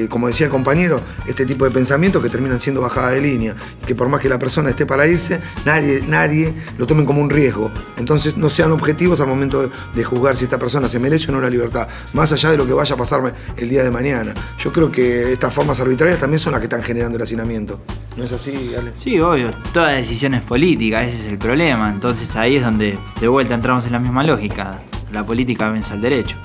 como 0.09 0.27
decía 0.27 0.45
el 0.45 0.51
compañero, 0.51 1.01
este 1.27 1.45
tipo 1.45 1.65
de 1.65 1.71
pensamientos 1.71 2.23
que 2.23 2.29
terminan 2.29 2.61
siendo 2.61 2.81
bajada 2.81 3.11
de 3.11 3.21
línea. 3.21 3.55
Y 3.83 3.85
que 3.85 3.95
por 3.95 4.09
más 4.09 4.21
que 4.21 4.29
la 4.29 4.39
persona 4.39 4.69
esté 4.69 4.85
para 4.85 5.05
irse, 5.07 5.39
nadie, 5.65 6.01
nadie 6.07 6.53
lo 6.77 6.87
tomen 6.87 7.05
como 7.05 7.21
un 7.21 7.29
riesgo. 7.29 7.71
Entonces 7.97 8.37
no 8.37 8.49
sean 8.49 8.71
objetivos 8.71 9.19
al 9.19 9.27
momento 9.27 9.61
de, 9.61 9.69
de 9.93 10.03
juzgar 10.03 10.35
si 10.35 10.45
esta 10.45 10.57
persona 10.57 10.87
se 10.87 10.99
merece 10.99 11.29
o 11.29 11.35
no 11.35 11.41
la 11.41 11.49
libertad, 11.49 11.87
más 12.13 12.31
allá 12.31 12.51
de 12.51 12.57
lo 12.57 12.65
que 12.65 12.73
vaya 12.73 12.95
a 12.95 12.97
pasarme 12.97 13.31
el 13.57 13.69
día 13.69 13.83
de 13.83 13.91
mañana. 13.91 14.33
Yo 14.57 14.71
creo 14.71 14.91
que 14.91 15.31
estas 15.31 15.53
formas 15.53 15.79
arbitrarias 15.79 16.19
también 16.19 16.39
son 16.39 16.53
las 16.53 16.61
que 16.61 16.65
están 16.65 16.83
generando 16.83 17.17
el 17.17 17.23
hacinamiento. 17.23 17.79
¿No 18.15 18.23
es 18.23 18.31
así, 18.31 18.73
Ale? 18.75 18.93
Sí, 18.95 19.19
obvio, 19.19 19.51
toda 19.73 19.89
decisión 19.89 20.33
es 20.33 20.41
política, 20.41 21.03
ese 21.03 21.17
es 21.17 21.25
el 21.27 21.37
problema. 21.37 21.89
Entonces 21.89 22.35
ahí 22.35 22.55
es 22.55 22.63
donde 22.63 22.97
de 23.19 23.27
vuelta 23.27 23.53
entramos 23.53 23.85
en 23.85 23.91
la 23.91 23.99
misma 23.99 24.23
lógica. 24.23 24.81
La 25.11 25.25
política 25.25 25.69
vence 25.69 25.93
al 25.93 26.01
derecho. 26.01 26.35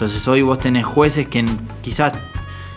Entonces 0.00 0.26
hoy 0.28 0.40
vos 0.40 0.58
tenés 0.58 0.86
jueces 0.86 1.26
que 1.26 1.44
quizás 1.82 2.14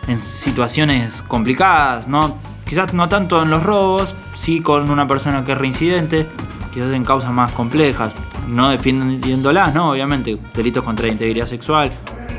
en 0.10 0.22
situaciones 0.22 1.22
complicadas, 1.22 2.06
¿no? 2.06 2.38
quizás 2.66 2.94
no 2.94 3.08
tanto 3.08 3.42
en 3.42 3.50
los 3.50 3.64
robos, 3.64 4.14
sí 4.36 4.60
con 4.60 4.92
una 4.92 5.08
persona 5.08 5.46
que 5.46 5.54
es 5.54 5.58
reincidente, 5.58 6.28
quizás 6.74 6.92
en 6.92 7.06
causas 7.06 7.32
más 7.32 7.54
complejas, 7.54 8.14
no 8.50 8.72
defendiéndolas, 8.72 9.74
¿no? 9.74 9.92
Obviamente, 9.92 10.38
delitos 10.54 10.84
contra 10.84 11.06
la 11.06 11.14
integridad 11.14 11.46
sexual, 11.46 11.90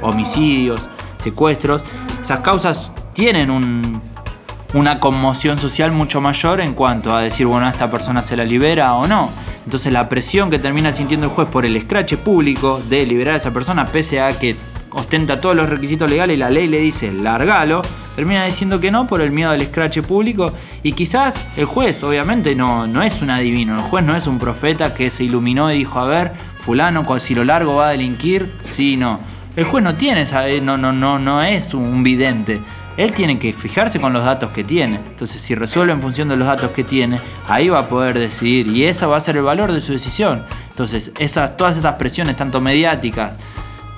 homicidios, 0.03 0.87
secuestros, 1.17 1.83
esas 2.21 2.41
causas 2.41 2.93
tienen 3.15 3.51
un, 3.51 4.03
una 4.75 5.01
conmoción 5.01 5.57
social 5.57 5.93
mucho 5.93 6.21
mayor 6.21 6.61
en 6.61 6.75
cuanto 6.75 7.17
a 7.17 7.23
decir, 7.23 7.47
bueno, 7.47 7.65
a 7.65 7.71
esta 7.71 7.91
persona 7.91 8.21
se 8.21 8.37
la 8.37 8.45
libera 8.45 8.93
o 8.97 9.07
no. 9.07 9.31
Entonces 9.65 9.91
la 9.95 10.11
presión 10.11 10.51
que 10.51 10.59
termina 10.59 10.93
sintiendo 10.93 11.27
el 11.27 11.33
juez 11.33 11.49
por 11.49 11.65
el 11.65 11.75
escrache 11.75 12.19
público 12.19 12.83
de 12.91 13.07
liberar 13.07 13.33
a 13.33 13.37
esa 13.39 13.53
persona, 13.53 13.87
pese 13.87 14.21
a 14.21 14.39
que 14.39 14.57
ostenta 14.95 15.41
todos 15.41 15.55
los 15.57 15.69
requisitos 15.69 16.09
legales 16.11 16.37
y 16.37 16.39
la 16.39 16.51
ley 16.51 16.67
le 16.67 16.79
dice 16.79 17.13
largalo, 17.13 17.83
termina 18.17 18.45
diciendo 18.47 18.81
que 18.81 18.91
no 18.91 19.07
por 19.07 19.21
el 19.21 19.31
miedo 19.31 19.51
al 19.51 19.61
escrache 19.61 20.03
público 20.03 20.53
y 20.83 20.93
quizás 20.93 21.37
el 21.57 21.65
juez 21.67 22.03
obviamente 22.05 22.55
no, 22.55 22.87
no 22.87 23.03
es 23.03 23.21
un 23.23 23.31
adivino, 23.31 23.77
el 23.77 23.83
juez 23.83 24.05
no 24.05 24.17
es 24.17 24.27
un 24.27 24.39
profeta 24.39 24.95
que 24.95 25.11
se 25.11 25.25
iluminó 25.25 25.71
y 25.73 25.79
dijo, 25.79 25.99
a 25.99 26.05
ver, 26.07 26.33
fulano, 26.65 27.05
si 27.19 27.35
lo 27.35 27.45
largo 27.45 27.75
va 27.77 27.89
a 27.89 27.91
delinquir, 27.91 28.53
sí, 28.63 28.97
no. 28.97 29.19
El 29.57 29.65
juez 29.65 29.85
no 29.85 29.95
tiene, 29.97 30.23
esa- 30.23 30.49
eh, 30.49 30.61
no, 30.61 30.77
no, 30.77 30.93
no, 30.93 31.19
no 31.19 31.43
es 31.43 31.75
un 31.75 32.03
vidente. 32.03 32.61
Él 32.97 33.13
tiene 33.13 33.39
que 33.39 33.53
fijarse 33.53 34.01
con 34.01 34.13
los 34.13 34.25
datos 34.25 34.51
que 34.51 34.63
tiene. 34.65 34.97
Entonces, 34.97 35.41
si 35.41 35.55
resuelve 35.55 35.93
en 35.93 36.01
función 36.01 36.29
de 36.29 36.37
los 36.37 36.47
datos 36.47 36.71
que 36.71 36.85
tiene, 36.85 37.21
ahí 37.49 37.69
va 37.69 37.81
a 37.81 37.89
poder 37.89 38.19
decidir. 38.19 38.69
Y 38.69 38.85
ese 38.85 39.05
va 39.07 39.17
a 39.17 39.21
ser 39.21 39.37
el 39.37 39.43
valor 39.43 39.73
de 39.73 39.81
su 39.81 39.93
decisión. 39.93 40.43
Entonces, 40.71 41.11
esas, 41.19 41.57
todas 41.57 41.77
estas 41.77 41.95
presiones, 41.95 42.37
tanto 42.37 42.61
mediáticas 42.61 43.33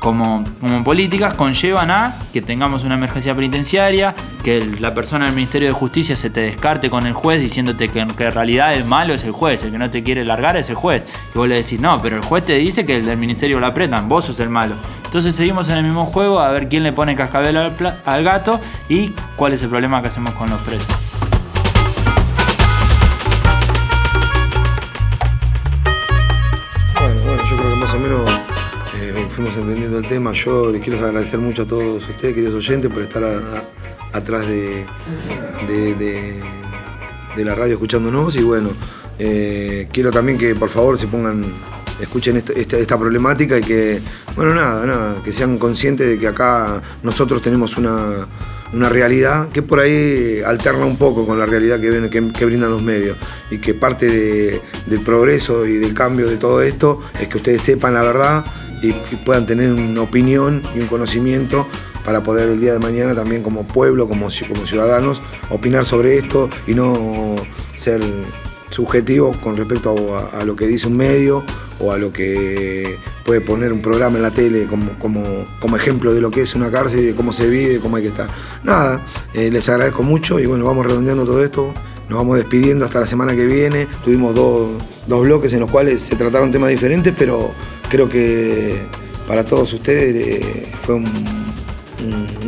como, 0.07 0.45
como 0.61 0.85
políticas 0.85 1.35
conllevan 1.35 1.91
a 1.91 2.15
que 2.33 2.41
tengamos 2.41 2.85
una 2.85 2.95
emergencia 2.95 3.35
penitenciaria, 3.35 4.15
que 4.45 4.65
la 4.79 4.95
persona 4.95 5.25
del 5.25 5.35
Ministerio 5.35 5.67
de 5.67 5.75
Justicia 5.75 6.15
se 6.15 6.31
te 6.31 6.43
descarte 6.43 6.89
con 6.89 7.09
el 7.09 7.13
juez 7.13 7.41
diciéndote 7.41 7.89
que, 7.89 7.99
en 7.99 8.17
realidad 8.17 8.73
el 8.75 8.85
malo 8.85 9.15
es 9.15 9.25
el 9.25 9.33
juez, 9.33 9.65
el 9.65 9.73
que 9.73 9.79
no 9.79 9.91
te 9.91 10.05
quiere 10.05 10.25
largar 10.25 10.57
es 10.57 10.69
el 10.69 10.77
juez. 10.77 11.03
Y 11.35 11.39
vos 11.39 11.49
le 11.49 11.57
decís, 11.57 11.81
no, 11.81 12.01
pero 12.01 12.15
el 12.15 12.23
juez 12.23 12.45
te 12.45 12.55
dice 12.55 12.87
que 12.87 12.95
el 12.95 13.05
del 13.05 13.19
Ministerio 13.19 13.59
lo 13.59 13.67
apretan, 13.67 14.09
vos 14.09 14.27
sos 14.27 14.39
el 14.39 14.49
malo. 14.49 14.77
Entonces 15.07 15.35
seguimos 15.35 15.69
en 15.71 15.79
el 15.79 15.83
mismo 15.83 16.07
juego 16.07 16.39
a 16.39 16.53
ver 16.53 16.69
quién 16.69 16.85
le 16.85 16.93
pone 16.93 17.17
cascabel 17.17 17.57
al, 17.57 17.75
al 18.05 18.23
gato 18.23 18.61
y 18.89 19.09
cuál 19.35 19.55
es 19.55 19.63
el 19.65 19.71
problema 19.71 20.01
que 20.03 20.07
hacemos 20.07 20.35
con 20.35 20.49
los 20.49 20.61
presos. 20.61 21.17
Bueno, 26.95 27.21
bueno, 27.25 27.45
yo 27.51 27.57
creo 27.57 27.71
que 27.71 27.77
más 27.77 27.93
o 27.93 27.99
menos 27.99 28.45
fuimos 29.37 29.57
entendiendo 29.57 29.99
el 29.99 30.09
tema. 30.09 30.32
Yo 30.32 30.70
les 30.72 30.80
quiero 30.82 30.99
agradecer 31.05 31.39
mucho 31.39 31.62
a 31.62 31.66
todos 31.66 32.09
ustedes, 32.09 32.34
queridos 32.34 32.55
oyentes, 32.55 32.91
por 32.91 33.03
estar 33.03 33.22
atrás 34.12 34.47
de, 34.47 34.84
de- 35.68 37.45
la 37.45 37.55
radio 37.55 37.74
escuchándonos. 37.74 38.34
Y 38.37 38.43
bueno, 38.43 38.70
eh, 39.18 39.89
quiero 39.93 40.11
también 40.11 40.39
que 40.39 40.55
por 40.55 40.70
favor 40.70 40.99
se 40.99 41.07
pongan, 41.07 41.45
escuchen 42.01 42.39
esta, 42.39 42.53
esta- 42.55 42.78
esta 42.78 42.99
problemática 42.99 43.59
y 43.59 43.61
que, 43.61 44.01
bueno, 44.34 44.55
nada, 44.55 44.87
nada, 44.87 45.16
que 45.22 45.32
sean 45.32 45.59
conscientes 45.59 46.09
de 46.09 46.18
que 46.18 46.28
acá 46.28 46.80
nosotros 47.03 47.43
tenemos 47.43 47.76
una, 47.76 48.26
una 48.72 48.89
realidad 48.89 49.49
que 49.51 49.61
por 49.62 49.80
ahí 49.80 50.41
alterna 50.47 50.87
un 50.87 50.97
poco 50.97 51.26
con 51.26 51.39
la 51.39 51.45
realidad 51.47 51.78
que, 51.78 51.91
ven- 51.91 52.32
que- 52.32 52.45
brindan 52.47 52.70
los 52.70 52.82
medios 52.82 53.18
y 53.51 53.59
que 53.59 53.74
parte 53.74 54.07
de- 54.07 54.61
del 54.87 55.01
progreso 55.01 55.66
y 55.66 55.76
del 55.76 55.93
cambio 55.93 56.26
de 56.26 56.37
todo 56.39 56.62
esto 56.62 57.03
es 57.20 57.28
que 57.28 57.37
ustedes 57.37 57.61
sepan 57.61 57.93
la 57.95 58.03
verdad 58.03 58.45
y, 58.83 58.89
y 58.89 59.16
puedan 59.24 59.47
tener 59.47 59.72
una 59.72 60.03
opinión 60.03 60.62
y 60.74 60.81
un 60.81 60.87
conocimiento 60.87 61.66
para 62.07 62.22
poder 62.22 62.49
el 62.49 62.61
día 62.61 62.72
de 62.72 62.79
mañana 62.79 63.14
también 63.14 63.43
como 63.43 63.66
pueblo, 63.66 64.09
como, 64.09 64.29
como 64.49 64.66
ciudadanos, 64.66 65.20
opinar 65.51 65.85
sobre 65.85 66.16
esto 66.16 66.49
y 66.68 66.74
no 66.74 67.35
ser 67.74 68.01
subjetivos 68.70 69.37
con 69.39 69.57
respecto 69.57 69.95
a, 70.33 70.45
lo 70.45 70.55
que 70.55 70.66
dice 70.66 70.87
un 70.87 70.97
medio 70.97 71.45
o 71.81 71.93
a 71.93 71.99
lo 71.99 72.12
que 72.12 72.99
puede 73.24 73.41
poner 73.41 73.72
un 73.72 73.81
programa 73.81 74.16
en 74.16 74.22
la 74.22 74.31
tele 74.31 74.66
como, 74.66 74.91
como, 74.99 75.22
como 75.61 75.77
ejemplo 75.77 76.14
de 76.14 76.20
lo 76.20 76.31
que 76.31 76.43
es 76.43 76.55
una 76.55 76.70
cárcel, 76.70 77.05
de 77.05 77.14
cómo 77.14 77.33
se 77.33 77.49
vive, 77.49 77.81
cómo 77.81 77.97
hay 77.97 78.05
que 78.05 78.09
estar. 78.11 78.29
Nada, 78.62 79.05
eh, 79.35 79.51
les 79.51 79.68
agradezco 79.68 80.03
mucho 80.03 80.39
y 80.39 80.47
bueno, 80.47 80.64
vamos 80.64 80.87
redondeando 80.87 81.24
todo 81.24 81.43
esto. 81.43 81.72
Nos 82.09 82.18
vamos 82.18 82.37
despidiendo 82.37 82.85
hasta 82.85 83.01
la 83.01 83.07
semana 83.07 83.35
que 83.35 83.45
viene. 83.47 83.89
Tuvimos 84.05 84.33
dos, 84.33 85.05
dos 85.09 85.24
bloques 85.24 85.53
en 85.53 85.61
los 85.61 85.70
cuales 85.70 86.03
se 86.03 86.14
trataron 86.14 86.53
temas 86.53 86.70
diferentes, 86.70 87.12
pero 87.18 87.51
creo 87.89 88.09
que 88.09 88.80
para 89.28 89.45
todos 89.45 89.72
ustedes 89.72 90.43
eh, 90.43 90.66
fue 90.82 90.97
un, 90.97 91.47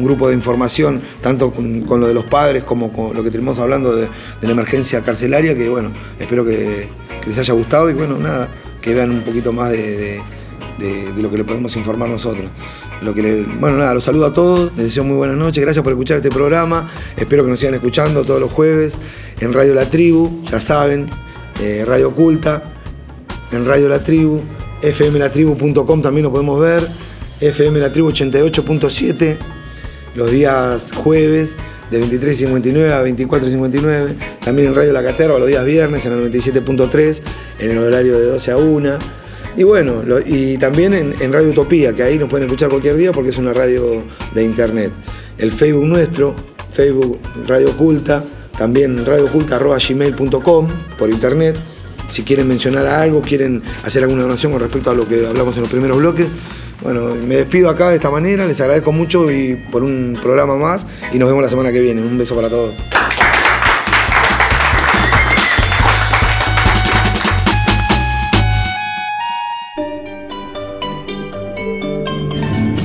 grupo 0.00 0.28
de 0.28 0.34
información, 0.34 1.02
tanto 1.20 1.50
con, 1.50 1.84
lo 1.88 2.06
de 2.06 2.14
los 2.14 2.24
padres 2.26 2.62
como 2.62 2.92
con 2.92 3.16
lo 3.16 3.24
que 3.24 3.32
tenemos 3.32 3.58
hablando 3.58 3.96
de, 3.96 4.08
la 4.40 4.50
emergencia 4.50 5.02
carcelaria, 5.02 5.56
que 5.56 5.68
bueno, 5.68 5.90
espero 6.20 6.44
que, 6.44 6.88
les 7.26 7.36
haya 7.36 7.52
gustado 7.52 7.90
y 7.90 7.94
bueno, 7.94 8.16
nada, 8.16 8.48
que 8.80 8.94
vean 8.94 9.10
un 9.10 9.22
poquito 9.22 9.52
más 9.52 9.72
de, 9.72 10.22
lo 11.16 11.28
que 11.28 11.38
le 11.38 11.44
podemos 11.44 11.74
informar 11.74 12.08
nosotros. 12.08 12.48
Lo 13.02 13.12
que 13.12 13.44
bueno, 13.58 13.78
nada, 13.78 13.92
los 13.94 14.04
saludo 14.04 14.26
a 14.26 14.32
todos, 14.32 14.70
les 14.76 14.86
deseo 14.86 15.02
muy 15.02 15.16
buenas 15.16 15.36
noches, 15.36 15.62
gracias 15.64 15.82
por 15.82 15.92
escuchar 15.92 16.18
este 16.18 16.30
programa, 16.30 16.88
espero 17.16 17.42
que 17.42 17.50
nos 17.50 17.58
sigan 17.58 17.74
escuchando 17.74 18.22
todos 18.24 18.40
los 18.40 18.52
jueves 18.52 18.98
en 19.40 19.52
Radio 19.52 19.74
La 19.74 19.90
Tribu, 19.90 20.44
ya 20.44 20.60
saben, 20.60 21.06
eh, 21.60 21.84
Radio 21.84 22.10
Oculta, 22.10 22.62
en 23.50 23.66
Radio 23.66 23.88
La 23.88 23.98
Tribu, 24.04 24.40
fmlatribu.com 24.82 26.02
también 26.02 26.24
lo 26.24 26.32
podemos 26.32 26.60
ver, 26.60 26.84
FM 27.40 27.78
La 27.78 27.92
Tribu 27.92 28.10
88.7, 28.10 29.36
los 30.14 30.30
días 30.30 30.92
jueves 30.92 31.56
de 31.90 32.02
23.59 32.02 32.90
a 32.92 33.04
24.59, 33.04 34.14
también 34.44 34.68
en 34.68 34.74
Radio 34.74 34.92
La 34.92 35.02
Caterva 35.02 35.38
los 35.38 35.48
días 35.48 35.64
viernes 35.64 36.04
en 36.04 36.12
el 36.12 36.32
97.3, 36.32 37.20
en 37.60 37.70
el 37.70 37.78
horario 37.78 38.18
de 38.18 38.26
12 38.26 38.50
a 38.50 38.56
1. 38.56 38.98
Y 39.56 39.64
bueno, 39.64 40.02
y 40.24 40.56
también 40.58 40.94
en, 40.94 41.32
Radio 41.32 41.50
Utopía, 41.50 41.92
que 41.92 42.02
ahí 42.02 42.18
nos 42.18 42.30
pueden 42.30 42.46
escuchar 42.46 42.68
cualquier 42.68 42.96
día 42.96 43.12
porque 43.12 43.30
es 43.30 43.38
una 43.38 43.52
radio 43.52 44.02
de 44.34 44.44
internet. 44.44 44.92
El 45.36 45.50
Facebook 45.50 45.84
nuestro, 45.84 46.34
Facebook 46.72 47.18
Radio 47.46 47.70
Oculta, 47.70 48.22
también 48.56 49.04
radiooculta.gmail.com 49.04 50.68
por 50.98 51.10
internet. 51.10 51.58
Si 52.18 52.24
quieren 52.24 52.48
mencionar 52.48 52.84
algo, 52.84 53.22
quieren 53.22 53.62
hacer 53.84 54.02
alguna 54.02 54.22
donación 54.22 54.50
con 54.50 54.60
respecto 54.60 54.90
a 54.90 54.94
lo 54.94 55.06
que 55.06 55.24
hablamos 55.24 55.54
en 55.54 55.62
los 55.62 55.70
primeros 55.70 55.98
bloques. 55.98 56.26
Bueno, 56.82 57.14
me 57.14 57.36
despido 57.36 57.70
acá 57.70 57.90
de 57.90 57.94
esta 57.94 58.10
manera, 58.10 58.44
les 58.44 58.60
agradezco 58.60 58.90
mucho 58.90 59.30
y 59.30 59.54
por 59.54 59.84
un 59.84 60.18
programa 60.20 60.56
más 60.56 60.84
y 61.12 61.18
nos 61.18 61.28
vemos 61.28 61.44
la 61.44 61.48
semana 61.48 61.70
que 61.70 61.78
viene. 61.78 62.02
Un 62.02 62.18
beso 62.18 62.34
para 62.34 62.48
todos. 62.48 62.74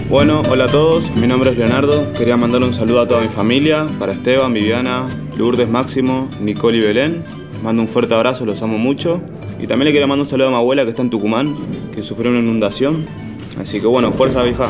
Bueno, 0.10 0.44
hola 0.48 0.66
a 0.66 0.68
todos, 0.68 1.10
mi 1.16 1.26
nombre 1.26 1.50
es 1.50 1.58
Leonardo. 1.58 2.14
Quería 2.14 2.38
mandar 2.38 2.62
un 2.62 2.76
saludo 2.76 3.02
a 3.02 3.08
toda 3.08 3.22
mi 3.22 3.30
familia, 3.30 3.88
para 3.98 4.14
Esteban, 4.14 4.54
Viviana, 4.54 5.08
Lourdes, 5.40 5.68
Máximo, 5.68 6.30
Nicole 6.40 6.78
y 6.78 6.82
Belén. 6.82 7.43
Mando 7.64 7.82
un 7.82 7.88
fuerte 7.88 8.14
abrazo, 8.14 8.46
los 8.46 8.62
amo 8.62 8.78
mucho. 8.78 9.22
Y 9.58 9.68
también 9.68 9.86
le 9.86 9.94
quería 9.94 10.06
mandar 10.06 10.24
un 10.26 10.30
saludo 10.30 10.48
a 10.50 10.52
mi 10.52 10.58
abuela 10.58 10.84
que 10.84 10.90
está 10.90 11.02
en 11.02 11.10
Tucumán, 11.10 11.56
que 11.96 12.04
sufrió 12.04 12.30
una 12.30 12.40
inundación. 12.40 13.06
Así 13.58 13.80
que 13.80 13.88
bueno, 13.88 14.12
fuerza 14.12 14.44
vieja. 14.44 14.70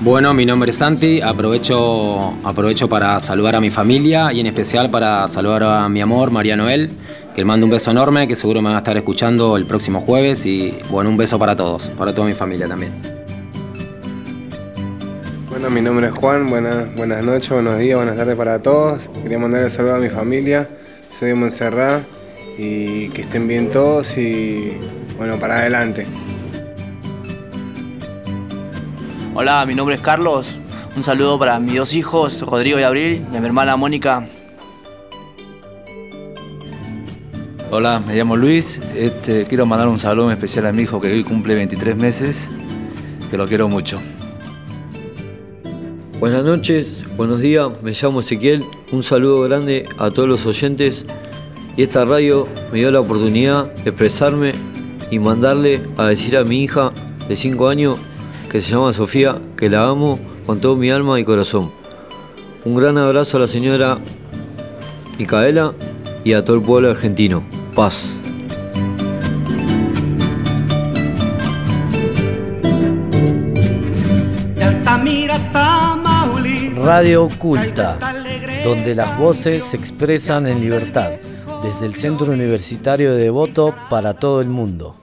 Bueno, 0.00 0.32
mi 0.32 0.46
nombre 0.46 0.70
es 0.70 0.78
Santi, 0.78 1.20
aprovecho, 1.20 2.32
aprovecho 2.42 2.88
para 2.88 3.20
saludar 3.20 3.56
a 3.56 3.60
mi 3.60 3.70
familia 3.70 4.32
y 4.32 4.40
en 4.40 4.46
especial 4.46 4.90
para 4.90 5.28
saludar 5.28 5.62
a 5.64 5.88
mi 5.90 6.00
amor, 6.00 6.30
María 6.30 6.56
Noel, 6.56 6.88
que 7.34 7.42
le 7.42 7.44
mando 7.44 7.66
un 7.66 7.70
beso 7.70 7.90
enorme, 7.90 8.26
que 8.26 8.34
seguro 8.34 8.62
me 8.62 8.68
van 8.68 8.76
a 8.76 8.78
estar 8.78 8.96
escuchando 8.96 9.58
el 9.58 9.66
próximo 9.66 10.00
jueves 10.00 10.46
y 10.46 10.72
bueno, 10.90 11.10
un 11.10 11.18
beso 11.18 11.38
para 11.38 11.54
todos, 11.54 11.90
para 11.90 12.14
toda 12.14 12.26
mi 12.26 12.32
familia 12.32 12.66
también. 12.66 13.19
Bueno, 15.60 15.74
mi 15.74 15.82
nombre 15.82 16.06
es 16.06 16.14
Juan, 16.14 16.48
buenas, 16.48 16.94
buenas 16.94 17.22
noches, 17.22 17.50
buenos 17.50 17.78
días, 17.78 17.94
buenas 17.94 18.16
tardes 18.16 18.34
para 18.34 18.62
todos. 18.62 19.10
Quería 19.22 19.38
mandar 19.38 19.62
el 19.62 19.70
saludo 19.70 19.96
a 19.96 19.98
mi 19.98 20.08
familia, 20.08 20.66
soy 21.10 21.28
de 21.28 21.34
Montserrat 21.34 22.02
y 22.56 23.10
que 23.10 23.20
estén 23.20 23.46
bien 23.46 23.68
todos 23.68 24.16
y 24.16 24.72
bueno, 25.18 25.38
para 25.38 25.58
adelante. 25.58 26.06
Hola, 29.34 29.66
mi 29.66 29.74
nombre 29.74 29.96
es 29.96 30.00
Carlos. 30.00 30.58
Un 30.96 31.04
saludo 31.04 31.38
para 31.38 31.60
mis 31.60 31.76
dos 31.76 31.92
hijos, 31.92 32.40
Rodrigo 32.40 32.78
y 32.78 32.82
Abril, 32.82 33.26
y 33.30 33.36
a 33.36 33.40
mi 33.40 33.46
hermana 33.46 33.76
Mónica. 33.76 34.26
Hola, 37.70 38.00
me 38.06 38.16
llamo 38.16 38.34
Luis. 38.34 38.80
Este, 38.94 39.44
quiero 39.44 39.66
mandar 39.66 39.88
un 39.88 39.98
saludo 39.98 40.30
especial 40.30 40.64
a 40.64 40.72
mi 40.72 40.84
hijo 40.84 41.02
que 41.02 41.12
hoy 41.12 41.22
cumple 41.22 41.54
23 41.54 41.98
meses, 41.98 42.48
que 43.30 43.36
lo 43.36 43.46
quiero 43.46 43.68
mucho. 43.68 44.00
Buenas 46.20 46.44
noches, 46.44 47.06
buenos 47.16 47.40
días, 47.40 47.70
me 47.82 47.92
llamo 47.92 48.20
Ezequiel, 48.20 48.62
un 48.92 49.02
saludo 49.02 49.40
grande 49.40 49.88
a 49.96 50.10
todos 50.10 50.28
los 50.28 50.44
oyentes 50.44 51.06
y 51.78 51.82
esta 51.82 52.04
radio 52.04 52.46
me 52.70 52.80
dio 52.80 52.90
la 52.90 53.00
oportunidad 53.00 53.72
de 53.72 53.88
expresarme 53.88 54.52
y 55.10 55.18
mandarle 55.18 55.80
a 55.96 56.04
decir 56.04 56.36
a 56.36 56.44
mi 56.44 56.62
hija 56.62 56.92
de 57.26 57.36
5 57.36 57.68
años 57.70 57.98
que 58.50 58.60
se 58.60 58.70
llama 58.70 58.92
Sofía 58.92 59.40
que 59.56 59.70
la 59.70 59.88
amo 59.88 60.20
con 60.44 60.60
todo 60.60 60.76
mi 60.76 60.90
alma 60.90 61.18
y 61.18 61.24
corazón. 61.24 61.72
Un 62.66 62.74
gran 62.74 62.98
abrazo 62.98 63.38
a 63.38 63.40
la 63.40 63.48
señora 63.48 63.98
Micaela 65.18 65.72
y 66.22 66.34
a 66.34 66.44
todo 66.44 66.56
el 66.56 66.62
pueblo 66.62 66.90
argentino. 66.90 67.42
Paz. 67.74 68.19
Radio 76.92 77.26
Oculta, 77.26 77.96
donde 78.64 78.96
las 78.96 79.16
voces 79.16 79.62
se 79.62 79.76
expresan 79.76 80.48
en 80.48 80.60
libertad, 80.60 81.12
desde 81.62 81.86
el 81.86 81.94
Centro 81.94 82.32
Universitario 82.32 83.14
de 83.14 83.22
Devoto 83.22 83.72
para 83.88 84.14
todo 84.14 84.40
el 84.40 84.48
mundo. 84.48 84.96